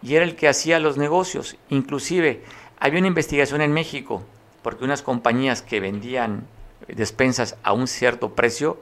y 0.02 0.16
era 0.16 0.24
el 0.24 0.36
que 0.36 0.48
hacía 0.48 0.80
los 0.80 0.98
negocios. 0.98 1.58
Inclusive 1.70 2.44
había 2.80 3.00
una 3.00 3.08
investigación 3.08 3.62
en 3.62 3.74
México 3.74 4.24
porque 4.62 4.86
unas 4.86 5.02
compañías 5.02 5.62
que 5.62 5.82
vendían 5.82 6.48
despensas 6.88 7.58
a 7.64 7.74
un 7.74 7.88
cierto 7.88 8.34
precio 8.34 8.80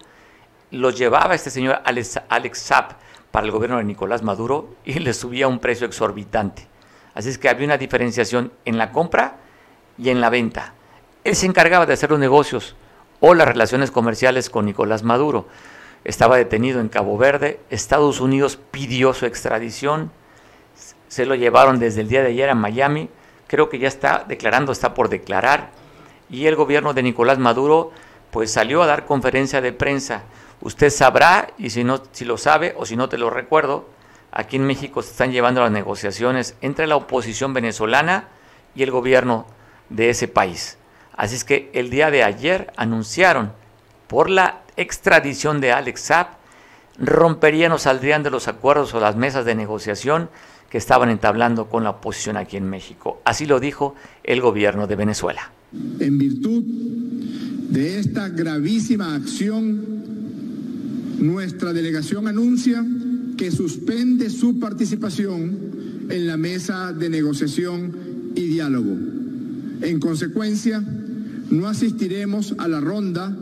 los 0.69 0.97
llevaba 0.97 1.35
este 1.35 1.49
señor 1.49 1.81
Alex, 1.85 2.21
Alex 2.29 2.63
Zapp 2.63 2.93
para 3.31 3.45
el 3.45 3.51
gobierno 3.51 3.77
de 3.77 3.83
Nicolás 3.83 4.23
Maduro 4.23 4.69
y 4.85 4.99
le 4.99 5.13
subía 5.13 5.47
un 5.47 5.59
precio 5.59 5.87
exorbitante. 5.87 6.67
Así 7.13 7.29
es 7.29 7.37
que 7.37 7.49
había 7.49 7.65
una 7.65 7.77
diferenciación 7.77 8.51
en 8.65 8.77
la 8.77 8.91
compra 8.91 9.37
y 9.97 10.09
en 10.09 10.21
la 10.21 10.29
venta. 10.29 10.73
Él 11.23 11.35
se 11.35 11.45
encargaba 11.45 11.85
de 11.85 11.93
hacer 11.93 12.09
los 12.09 12.19
negocios 12.19 12.75
o 13.19 13.33
las 13.33 13.47
relaciones 13.47 13.91
comerciales 13.91 14.49
con 14.49 14.65
Nicolás 14.65 15.03
Maduro. 15.03 15.47
Estaba 16.03 16.37
detenido 16.37 16.79
en 16.79 16.89
Cabo 16.89 17.17
Verde. 17.17 17.59
Estados 17.69 18.19
Unidos 18.19 18.57
pidió 18.71 19.13
su 19.13 19.25
extradición. 19.25 20.11
Se 21.07 21.25
lo 21.25 21.35
llevaron 21.35 21.79
desde 21.79 22.01
el 22.01 22.07
día 22.07 22.21
de 22.21 22.29
ayer 22.29 22.49
a 22.49 22.55
Miami. 22.55 23.09
Creo 23.47 23.69
que 23.69 23.77
ya 23.77 23.87
está 23.87 24.25
declarando, 24.27 24.71
está 24.71 24.93
por 24.93 25.09
declarar. 25.09 25.69
Y 26.29 26.47
el 26.47 26.55
gobierno 26.55 26.93
de 26.93 27.03
Nicolás 27.03 27.37
Maduro 27.37 27.91
pues 28.31 28.51
salió 28.51 28.81
a 28.81 28.87
dar 28.87 29.05
conferencia 29.05 29.61
de 29.61 29.73
prensa. 29.73 30.23
Usted 30.61 30.89
sabrá, 30.89 31.53
y 31.57 31.71
si 31.71 31.83
no, 31.83 32.03
si 32.11 32.25
lo 32.25 32.37
sabe 32.37 32.75
o 32.77 32.85
si 32.85 32.95
no 32.95 33.09
te 33.09 33.17
lo 33.17 33.29
recuerdo, 33.29 33.89
aquí 34.31 34.55
en 34.55 34.65
México 34.65 35.01
se 35.01 35.11
están 35.11 35.31
llevando 35.31 35.61
las 35.61 35.71
negociaciones 35.71 36.55
entre 36.61 36.87
la 36.87 36.95
oposición 36.95 37.53
venezolana 37.53 38.29
y 38.75 38.83
el 38.83 38.91
gobierno 38.91 39.47
de 39.89 40.09
ese 40.09 40.27
país. 40.27 40.77
Así 41.15 41.35
es 41.35 41.43
que 41.43 41.69
el 41.73 41.89
día 41.89 42.11
de 42.11 42.23
ayer 42.23 42.71
anunciaron 42.77 43.51
por 44.07 44.29
la 44.29 44.61
extradición 44.77 45.61
de 45.61 45.71
Alex 45.71 46.05
Zapp, 46.05 46.33
romperían 46.97 47.71
o 47.71 47.77
saldrían 47.77 48.23
de 48.23 48.29
los 48.29 48.47
acuerdos 48.47 48.93
o 48.93 48.99
las 48.99 49.15
mesas 49.15 49.45
de 49.45 49.55
negociación 49.55 50.29
que 50.69 50.77
estaban 50.77 51.09
entablando 51.09 51.69
con 51.69 51.83
la 51.83 51.89
oposición 51.89 52.37
aquí 52.37 52.55
en 52.55 52.69
México. 52.69 53.21
Así 53.25 53.45
lo 53.45 53.59
dijo 53.59 53.95
el 54.23 54.41
gobierno 54.41 54.87
de 54.87 54.95
Venezuela. 54.95 55.51
En 55.99 56.17
virtud 56.17 56.63
de 56.63 57.99
esta 57.99 58.29
gravísima 58.29 59.15
acción, 59.15 60.40
nuestra 61.21 61.71
delegación 61.71 62.27
anuncia 62.27 62.85
que 63.37 63.51
suspende 63.51 64.29
su 64.29 64.59
participación 64.59 65.57
en 66.09 66.27
la 66.27 66.35
mesa 66.35 66.93
de 66.93 67.09
negociación 67.09 67.91
y 68.35 68.41
diálogo. 68.41 68.97
En 69.81 69.99
consecuencia, 69.99 70.83
no 71.49 71.67
asistiremos 71.67 72.55
a 72.57 72.67
la 72.67 72.79
ronda 72.81 73.35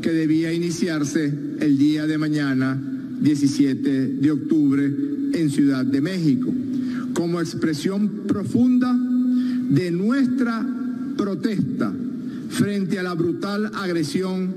que 0.00 0.10
debía 0.10 0.52
iniciarse 0.52 1.32
el 1.60 1.76
día 1.76 2.06
de 2.06 2.18
mañana, 2.18 2.80
17 3.20 4.06
de 4.08 4.30
octubre, 4.30 4.86
en 5.34 5.50
Ciudad 5.50 5.84
de 5.84 6.00
México. 6.00 6.52
como 7.14 7.40
expresión 7.40 8.26
profunda 8.28 8.96
de 9.70 9.90
nuestra 9.90 10.64
protesta 11.16 11.92
frente 12.48 12.96
a 12.96 13.02
la 13.02 13.14
brutal 13.14 13.72
agresión 13.74 14.54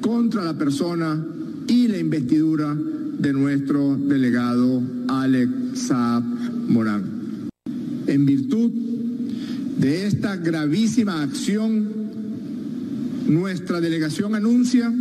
contra 0.00 0.42
la 0.42 0.56
persona 0.56 1.22
y 1.70 1.86
la 1.86 1.98
investidura 1.98 2.74
de 2.74 3.32
nuestro 3.32 3.96
delegado 3.96 4.82
Alex 5.06 5.50
Saab 5.74 6.24
Morán. 6.66 7.48
En 8.08 8.26
virtud 8.26 8.72
de 9.78 10.04
esta 10.04 10.36
gravísima 10.36 11.22
acción, 11.22 11.86
nuestra 13.28 13.80
delegación 13.80 14.34
anuncia 14.34 14.92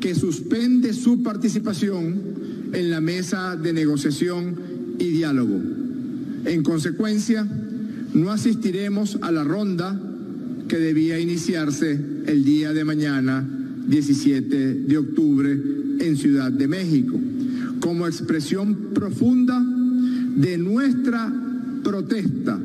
que 0.00 0.16
suspende 0.16 0.94
su 0.94 1.22
participación 1.22 2.20
en 2.72 2.90
la 2.90 3.00
mesa 3.00 3.54
de 3.54 3.72
negociación 3.72 4.56
y 4.98 5.10
diálogo. 5.10 5.60
En 6.44 6.64
consecuencia, 6.64 7.46
no 8.14 8.32
asistiremos 8.32 9.16
a 9.22 9.30
la 9.30 9.44
ronda 9.44 9.96
que 10.66 10.78
debía 10.78 11.20
iniciarse 11.20 11.96
el 12.26 12.42
día 12.42 12.72
de 12.72 12.82
mañana, 12.82 13.48
17 13.86 14.74
de 14.74 14.98
octubre, 14.98 15.75
en 16.00 16.16
Ciudad 16.16 16.50
de 16.50 16.68
México, 16.68 17.18
como 17.80 18.06
expresión 18.06 18.92
profunda 18.94 19.60
de 19.60 20.58
nuestra 20.58 21.32
protesta 21.82 22.58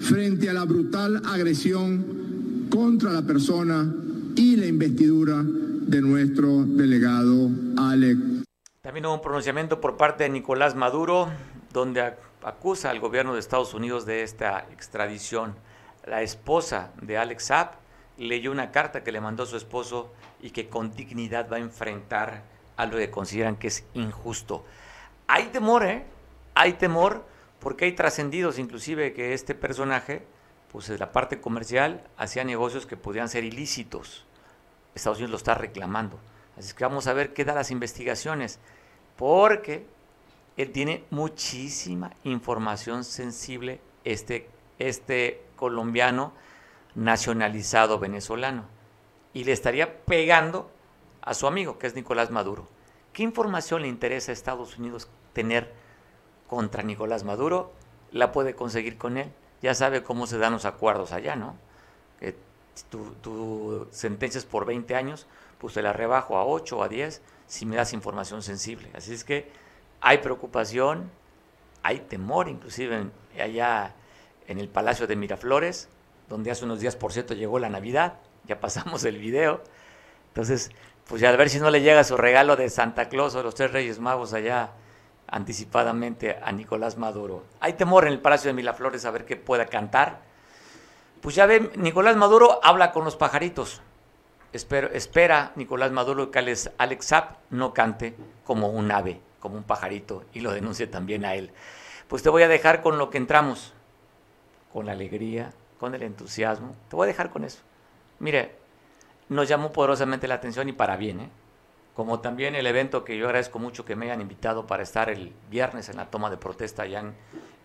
frente 0.00 0.48
a 0.48 0.52
la 0.52 0.64
brutal 0.64 1.22
agresión 1.26 2.68
contra 2.70 3.12
la 3.12 3.22
persona 3.22 3.92
y 4.36 4.56
la 4.56 4.66
investidura 4.66 5.42
de 5.42 6.00
nuestro 6.00 6.64
delegado 6.64 7.50
Alex. 7.76 8.44
También 8.80 9.06
hubo 9.06 9.14
un 9.14 9.20
pronunciamiento 9.20 9.80
por 9.80 9.96
parte 9.96 10.24
de 10.24 10.30
Nicolás 10.30 10.74
Maduro, 10.74 11.28
donde 11.72 12.14
acusa 12.42 12.90
al 12.90 13.00
gobierno 13.00 13.34
de 13.34 13.40
Estados 13.40 13.74
Unidos 13.74 14.06
de 14.06 14.22
esta 14.22 14.66
extradición. 14.72 15.54
La 16.06 16.22
esposa 16.22 16.92
de 17.02 17.18
Alex 17.18 17.44
Saab 17.44 17.72
leyó 18.16 18.52
una 18.52 18.70
carta 18.70 19.02
que 19.02 19.12
le 19.12 19.20
mandó 19.20 19.46
su 19.46 19.56
esposo 19.56 20.12
y 20.40 20.50
que 20.50 20.68
con 20.68 20.94
dignidad 20.94 21.50
va 21.50 21.56
a 21.56 21.60
enfrentar 21.60 22.44
a 22.80 22.90
que 22.90 23.10
consideran 23.10 23.56
que 23.56 23.68
es 23.68 23.84
injusto. 23.94 24.64
Hay 25.26 25.46
temor, 25.46 25.84
¿eh? 25.84 26.04
Hay 26.54 26.74
temor 26.74 27.24
porque 27.60 27.84
hay 27.84 27.92
trascendidos 27.92 28.58
inclusive 28.58 29.12
que 29.12 29.34
este 29.34 29.54
personaje, 29.54 30.22
pues 30.72 30.88
en 30.88 30.98
la 30.98 31.12
parte 31.12 31.40
comercial, 31.40 32.02
hacía 32.16 32.42
negocios 32.44 32.86
que 32.86 32.96
podían 32.96 33.28
ser 33.28 33.44
ilícitos. 33.44 34.24
Estados 34.94 35.18
Unidos 35.18 35.30
lo 35.30 35.36
está 35.36 35.54
reclamando. 35.54 36.18
Así 36.58 36.74
que 36.74 36.84
vamos 36.84 37.06
a 37.06 37.12
ver 37.12 37.32
qué 37.32 37.44
da 37.44 37.54
las 37.54 37.70
investigaciones, 37.70 38.58
porque 39.16 39.86
él 40.56 40.72
tiene 40.72 41.04
muchísima 41.10 42.12
información 42.24 43.04
sensible, 43.04 43.80
este, 44.04 44.48
este 44.78 45.42
colombiano 45.56 46.32
nacionalizado 46.94 47.98
venezolano, 47.98 48.64
y 49.32 49.44
le 49.44 49.52
estaría 49.52 50.04
pegando 50.04 50.70
a 51.30 51.34
su 51.34 51.46
amigo, 51.46 51.78
que 51.78 51.86
es 51.86 51.94
Nicolás 51.94 52.32
Maduro. 52.32 52.66
¿Qué 53.12 53.22
información 53.22 53.82
le 53.82 53.88
interesa 53.88 54.32
a 54.32 54.34
Estados 54.34 54.78
Unidos 54.78 55.08
tener 55.32 55.72
contra 56.48 56.82
Nicolás 56.82 57.22
Maduro? 57.22 57.70
La 58.10 58.32
puede 58.32 58.56
conseguir 58.56 58.98
con 58.98 59.16
él. 59.16 59.30
Ya 59.62 59.76
sabe 59.76 60.02
cómo 60.02 60.26
se 60.26 60.38
dan 60.38 60.52
los 60.52 60.64
acuerdos 60.64 61.12
allá, 61.12 61.36
¿no? 61.36 61.54
Que 62.18 62.34
tu, 62.90 63.12
tu 63.22 63.86
por 64.50 64.66
20 64.66 64.92
años, 64.96 65.28
pues 65.58 65.74
te 65.74 65.82
la 65.82 65.92
rebajo 65.92 66.36
a 66.36 66.44
8 66.44 66.78
o 66.78 66.82
a 66.82 66.88
10 66.88 67.22
si 67.46 67.64
me 67.64 67.76
das 67.76 67.92
información 67.92 68.42
sensible. 68.42 68.90
Así 68.92 69.14
es 69.14 69.22
que 69.22 69.52
hay 70.00 70.18
preocupación, 70.18 71.12
hay 71.84 72.00
temor 72.00 72.48
inclusive 72.48 73.06
allá 73.40 73.94
en 74.48 74.58
el 74.58 74.68
Palacio 74.68 75.06
de 75.06 75.14
Miraflores, 75.14 75.90
donde 76.28 76.50
hace 76.50 76.64
unos 76.64 76.80
días, 76.80 76.96
por 76.96 77.12
cierto, 77.12 77.34
llegó 77.34 77.60
la 77.60 77.68
Navidad, 77.68 78.14
ya 78.48 78.58
pasamos 78.58 79.04
el 79.04 79.18
video. 79.18 79.62
Entonces, 80.30 80.70
pues 81.10 81.20
ya 81.20 81.30
a 81.30 81.36
ver 81.36 81.50
si 81.50 81.58
no 81.58 81.72
le 81.72 81.82
llega 81.82 82.04
su 82.04 82.16
regalo 82.16 82.54
de 82.54 82.70
Santa 82.70 83.08
Claus 83.08 83.34
o 83.34 83.42
los 83.42 83.56
tres 83.56 83.72
Reyes 83.72 83.98
Magos 83.98 84.32
allá 84.32 84.70
anticipadamente 85.26 86.38
a 86.40 86.52
Nicolás 86.52 86.98
Maduro. 86.98 87.42
Hay 87.58 87.72
temor 87.72 88.06
en 88.06 88.12
el 88.12 88.20
Palacio 88.20 88.48
de 88.48 88.54
Miraflores 88.54 89.04
a 89.04 89.10
ver 89.10 89.24
qué 89.24 89.34
pueda 89.34 89.66
cantar. 89.66 90.20
Pues 91.20 91.34
ya 91.34 91.46
ven, 91.46 91.72
Nicolás 91.74 92.14
Maduro 92.14 92.60
habla 92.62 92.92
con 92.92 93.04
los 93.04 93.16
pajaritos. 93.16 93.82
Espero, 94.52 94.88
espera 94.92 95.50
Nicolás 95.56 95.90
Maduro 95.90 96.30
que 96.30 96.38
Alex, 96.38 96.70
Alex 96.78 97.06
Zapp 97.08 97.38
no 97.50 97.74
cante 97.74 98.14
como 98.44 98.68
un 98.68 98.92
ave, 98.92 99.20
como 99.40 99.56
un 99.56 99.64
pajarito, 99.64 100.22
y 100.32 100.38
lo 100.40 100.52
denuncie 100.52 100.86
también 100.86 101.24
a 101.24 101.34
él. 101.34 101.50
Pues 102.06 102.22
te 102.22 102.28
voy 102.28 102.44
a 102.44 102.48
dejar 102.48 102.82
con 102.82 102.98
lo 102.98 103.10
que 103.10 103.18
entramos, 103.18 103.74
con 104.72 104.86
la 104.86 104.92
alegría, 104.92 105.50
con 105.80 105.92
el 105.96 106.04
entusiasmo. 106.04 106.76
Te 106.88 106.94
voy 106.94 107.06
a 107.06 107.08
dejar 107.08 107.30
con 107.30 107.42
eso. 107.42 107.62
Mire, 108.20 108.59
nos 109.30 109.48
llamó 109.48 109.72
poderosamente 109.72 110.28
la 110.28 110.34
atención 110.34 110.68
y 110.68 110.72
para 110.72 110.96
bien, 110.96 111.20
¿eh? 111.20 111.30
como 111.94 112.20
también 112.20 112.54
el 112.56 112.66
evento 112.66 113.04
que 113.04 113.16
yo 113.16 113.26
agradezco 113.26 113.58
mucho 113.58 113.84
que 113.84 113.96
me 113.96 114.06
hayan 114.06 114.20
invitado 114.20 114.66
para 114.66 114.82
estar 114.82 115.08
el 115.08 115.32
viernes 115.48 115.88
en 115.88 115.96
la 115.96 116.10
toma 116.10 116.30
de 116.30 116.36
protesta 116.36 116.82
allá 116.82 117.04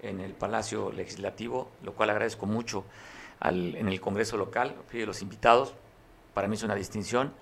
en, 0.01 0.19
el 0.19 0.33
Palacio 0.33 0.91
Legislativo, 0.91 1.71
lo 1.81 1.93
cual 1.93 2.11
agradezco 2.11 2.45
mucho 2.45 2.85
en 3.41 3.87
el 3.87 3.99
Congreso 3.99 4.37
local, 4.37 4.75
fui 4.87 4.99
de 4.99 5.05
los 5.07 5.23
invitados, 5.23 5.73
para 6.35 6.47
mí 6.47 6.55
es 6.55 6.63
una 6.63 6.75
distinción. 6.75 7.33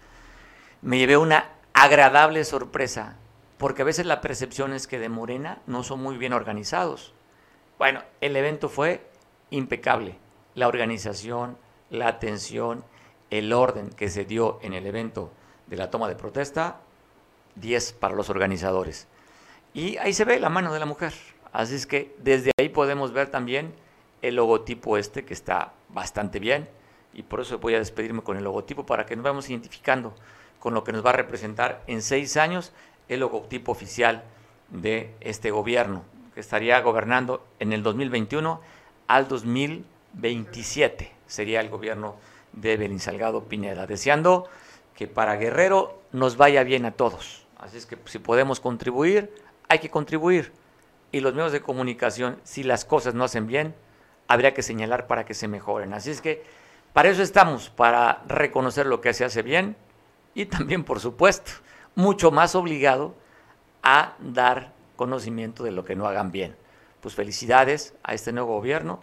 Me 0.82 0.98
llevé 0.98 1.18
una 1.18 1.50
agradable 1.74 2.46
sorpresa, 2.46 3.18
porque 3.58 3.82
a 3.82 3.86
veces 3.86 4.06
la 4.06 4.22
percepción 4.22 4.72
es 4.72 4.88
que 4.88 5.00
de 5.00 5.10
Morena 5.10 5.60
no 5.68 5.84
son 5.84 6.02
muy 6.02 6.16
bien 6.16 6.32
organizados. 6.32 7.14
Bueno, 7.78 8.02
el 8.22 8.38
evento 8.38 8.70
fue 8.70 9.06
impecable, 9.50 10.16
la 10.56 10.70
organización, 10.70 11.58
la 11.90 12.08
atención, 12.08 12.86
el 13.38 13.52
orden 13.52 13.90
que 13.90 14.10
se 14.10 14.26
dio 14.26 14.60
en 14.62 14.74
el 14.74 14.86
evento 14.86 15.32
de 15.66 15.76
la 15.76 15.90
toma 15.90 16.08
de 16.08 16.16
protesta, 16.16 16.82
10 17.56 17.94
para 17.94 18.14
los 18.14 18.30
organizadores. 18.30 19.08
Y 19.74 19.98
ahí 19.98 20.14
se 20.14 20.24
ve 20.24 20.40
la 20.40 20.50
mano 20.50 20.72
de 20.72 20.80
la 20.80 20.86
mujer. 20.86 21.14
Así 21.52 21.74
es 21.74 21.88
que 21.88 22.16
desde 22.20 22.52
ahí 22.60 22.70
podemos 22.70 23.12
ver 23.12 23.32
también 23.32 23.74
el 24.22 24.36
logotipo 24.36 24.98
este 24.98 25.26
que 25.26 25.34
está 25.34 25.74
bastante 25.90 26.40
bien 26.40 26.70
y 27.12 27.24
por 27.24 27.42
eso 27.42 27.58
voy 27.58 27.74
a 27.74 27.80
despedirme 27.80 28.22
con 28.22 28.38
el 28.38 28.44
logotipo 28.44 28.86
para 28.86 29.06
que 29.06 29.16
nos 29.16 29.24
vayamos 29.24 29.50
identificando 29.50 30.14
con 30.60 30.76
lo 30.76 30.84
que 30.84 30.92
nos 30.92 31.04
va 31.04 31.10
a 31.10 31.14
representar 31.14 31.84
en 31.88 32.04
seis 32.04 32.38
años 32.38 32.72
el 33.10 33.20
logotipo 33.20 33.72
oficial 33.72 34.24
de 34.70 35.14
este 35.22 35.50
gobierno 35.52 36.04
que 36.34 36.40
estaría 36.40 36.80
gobernando 36.82 37.46
en 37.60 37.74
el 37.74 37.84
2021 37.84 38.62
al 39.08 39.28
2027 39.28 41.12
sería 41.28 41.62
el 41.62 41.70
gobierno 41.70 42.16
de 42.54 42.78
Belín 42.78 43.00
Salgado 43.00 43.46
Pineda, 43.46 43.86
deseando 43.88 44.48
que 44.96 45.08
para 45.08 45.36
Guerrero 45.36 46.02
nos 46.12 46.38
vaya 46.38 46.64
bien 46.64 46.86
a 46.86 46.92
todos. 46.92 47.46
Así 47.58 47.78
es 47.78 47.86
que 47.86 47.98
si 48.06 48.20
podemos 48.20 48.60
contribuir, 48.60 49.34
hay 49.68 49.80
que 49.80 49.90
contribuir. 49.90 50.52
Y 51.12 51.20
los 51.20 51.34
medios 51.34 51.52
de 51.52 51.62
comunicación, 51.62 52.40
si 52.44 52.64
las 52.64 52.86
cosas 52.86 53.14
no 53.14 53.24
hacen 53.24 53.48
bien, 53.48 53.76
habría 54.28 54.54
que 54.54 54.64
señalar 54.64 55.08
para 55.08 55.26
que 55.26 55.34
se 55.34 55.48
mejoren. 55.48 55.94
Así 55.94 56.10
es 56.10 56.22
que 56.22 56.44
para 56.94 57.10
eso 57.10 57.22
estamos, 57.24 57.70
para 57.70 58.24
reconocer 58.28 58.86
lo 58.86 59.02
que 59.02 59.14
se 59.14 59.26
hace 59.26 59.42
bien 59.42 59.76
y 60.36 60.46
también, 60.46 60.84
por 60.84 61.00
supuesto, 61.00 61.52
mucho 61.96 62.32
más 62.32 62.56
obligado 62.56 63.16
a 63.84 64.16
dar 64.20 64.74
conocimiento 64.96 65.64
de 65.64 65.72
lo 65.72 65.86
que 65.86 65.96
no 65.96 66.08
hagan 66.08 66.32
bien. 66.32 66.56
Pues 67.02 67.16
felicidades 67.16 67.94
a 68.04 68.14
este 68.14 68.32
nuevo 68.32 68.56
gobierno, 68.56 69.02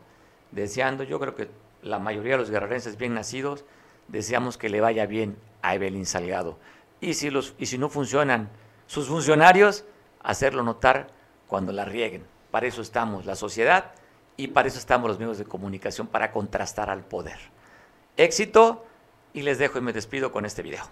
deseando, 0.52 1.04
yo 1.04 1.20
creo 1.20 1.34
que 1.34 1.48
la 1.82 1.98
mayoría 1.98 2.32
de 2.32 2.38
los 2.38 2.50
guerrerenses 2.50 2.96
bien 2.96 3.14
nacidos, 3.14 3.64
deseamos 4.08 4.58
que 4.58 4.68
le 4.68 4.80
vaya 4.80 5.06
bien 5.06 5.36
a 5.62 5.74
Evelyn 5.74 6.06
Salgado. 6.06 6.58
Y 7.00 7.14
si, 7.14 7.30
los, 7.30 7.54
y 7.58 7.66
si 7.66 7.78
no 7.78 7.88
funcionan 7.88 8.50
sus 8.86 9.08
funcionarios, 9.08 9.84
hacerlo 10.22 10.62
notar 10.62 11.08
cuando 11.46 11.72
la 11.72 11.84
rieguen. 11.84 12.24
Para 12.50 12.66
eso 12.66 12.82
estamos 12.82 13.26
la 13.26 13.36
sociedad 13.36 13.92
y 14.36 14.48
para 14.48 14.68
eso 14.68 14.78
estamos 14.78 15.08
los 15.08 15.18
medios 15.18 15.38
de 15.38 15.44
comunicación, 15.44 16.06
para 16.06 16.32
contrastar 16.32 16.90
al 16.90 17.04
poder. 17.04 17.38
Éxito 18.16 18.84
y 19.32 19.42
les 19.42 19.58
dejo 19.58 19.78
y 19.78 19.82
me 19.82 19.92
despido 19.92 20.32
con 20.32 20.44
este 20.44 20.62
video. 20.62 20.82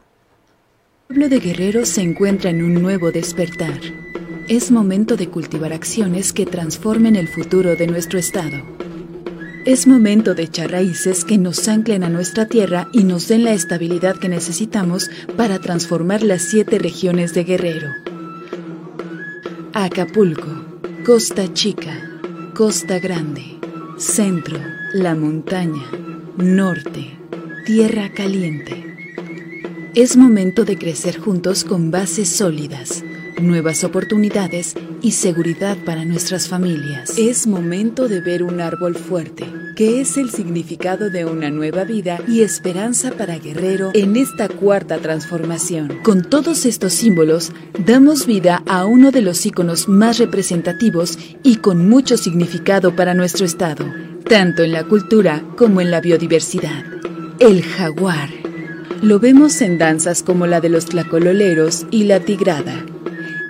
El 1.09 1.17
pueblo 1.17 1.29
de 1.29 1.41
Guerrero 1.41 1.87
se 1.87 2.03
encuentra 2.03 2.51
en 2.51 2.63
un 2.63 2.75
nuevo 2.75 3.11
despertar. 3.11 3.81
Es 4.49 4.71
momento 4.71 5.17
de 5.17 5.29
cultivar 5.29 5.73
acciones 5.73 6.33
que 6.33 6.47
transformen 6.47 7.17
el 7.17 7.29
futuro 7.29 7.77
de 7.77 7.87
nuestro 7.87 8.19
estado. 8.19 8.63
Es 9.69 9.87
momento 9.87 10.35
de 10.35 10.45
echar 10.45 10.71
raíces 10.71 11.27
que 11.27 11.37
nos 11.37 11.69
anclen 11.69 12.03
a 12.03 12.09
nuestra 12.09 12.47
tierra 12.47 12.89
y 12.91 13.05
nos 13.05 13.29
den 13.29 13.45
la 13.45 13.53
estabilidad 13.53 14.17
que 14.17 14.31
necesitamos 14.31 15.11
para 15.37 15.59
transformar 15.59 16.23
las 16.23 16.41
siete 16.41 16.79
regiones 16.79 17.35
de 17.35 17.45
Guerrero. 17.45 17.91
Acapulco, 19.75 20.49
Costa 21.05 21.53
Chica, 21.53 21.93
Costa 22.55 22.99
Grande, 22.99 23.59
Centro, 23.99 24.59
La 24.95 25.15
Montaña, 25.15 25.85
Norte, 26.39 27.19
Tierra 27.67 28.11
Caliente. 28.15 28.97
Es 29.95 30.17
momento 30.17 30.65
de 30.65 30.79
crecer 30.79 31.19
juntos 31.19 31.65
con 31.65 31.91
bases 31.91 32.31
sólidas, 32.31 33.05
nuevas 33.41 33.85
oportunidades 33.85 34.75
y 35.03 35.13
seguridad 35.13 35.77
para 35.85 36.05
nuestras 36.05 36.49
familias. 36.49 37.19
Es 37.19 37.47
momento 37.47 38.09
de 38.09 38.21
ver 38.21 38.43
un 38.43 38.61
árbol 38.61 38.95
fuerte, 38.95 39.45
que 39.77 40.01
es 40.01 40.17
el 40.17 40.31
significado 40.31 41.11
de 41.11 41.25
una 41.25 41.51
nueva 41.51 41.85
vida 41.85 42.21
y 42.27 42.43
esperanza 42.43 43.13
para 43.13 43.39
Guerrero 43.39 43.91
en 43.95 44.17
esta 44.17 44.49
cuarta 44.49 44.99
transformación. 44.99 45.99
Con 46.03 46.23
todos 46.23 46.67
estos 46.67 46.93
símbolos, 46.93 47.53
damos 47.87 48.27
vida 48.27 48.63
a 48.67 48.85
uno 48.87 49.11
de 49.11 49.23
los 49.23 49.45
íconos 49.47 49.89
más 49.89 50.19
representativos 50.19 51.19
y 51.43 51.57
con 51.57 51.89
mucho 51.89 52.17
significado 52.17 52.97
para 52.97 53.15
nuestro 53.15 53.47
estado, 53.47 53.87
tanto 54.29 54.63
en 54.63 54.73
la 54.73 54.85
cultura 54.85 55.45
como 55.57 55.81
en 55.81 55.91
la 55.91 56.01
biodiversidad. 56.01 56.85
El 57.39 57.63
jaguar. 57.63 58.31
Lo 59.01 59.21
vemos 59.21 59.63
en 59.63 59.79
danzas 59.79 60.25
como 60.25 60.49
la 60.49 60.61
de 60.61 60.71
los 60.71 60.87
tlacololeros 60.87 61.87
y 61.93 62.05
la 62.05 62.19
tigrada, 62.19 62.85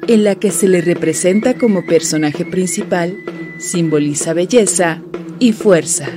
en 0.09 0.25
la 0.25 0.35
que 0.35 0.51
se 0.51 0.67
le 0.67 0.81
representa 0.81 1.55
como 1.55 1.87
personaje 1.87 2.45
principal, 2.45 3.17
simboliza 3.59 4.33
belleza 4.33 5.01
y 5.39 5.53
fuerza. 5.53 6.09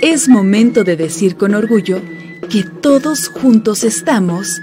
Es 0.00 0.28
momento 0.28 0.84
de 0.84 0.96
decir 0.96 1.36
con 1.36 1.56
orgullo 1.56 2.00
que 2.48 2.62
todos 2.62 3.28
juntos 3.28 3.84
estamos 3.84 4.62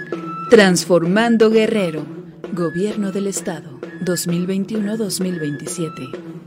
transformando 0.50 1.52
Guerrero, 1.52 2.08
Gobierno 2.54 3.12
del 3.12 3.28
Estado 3.28 3.78
2021-2027. 4.06 6.45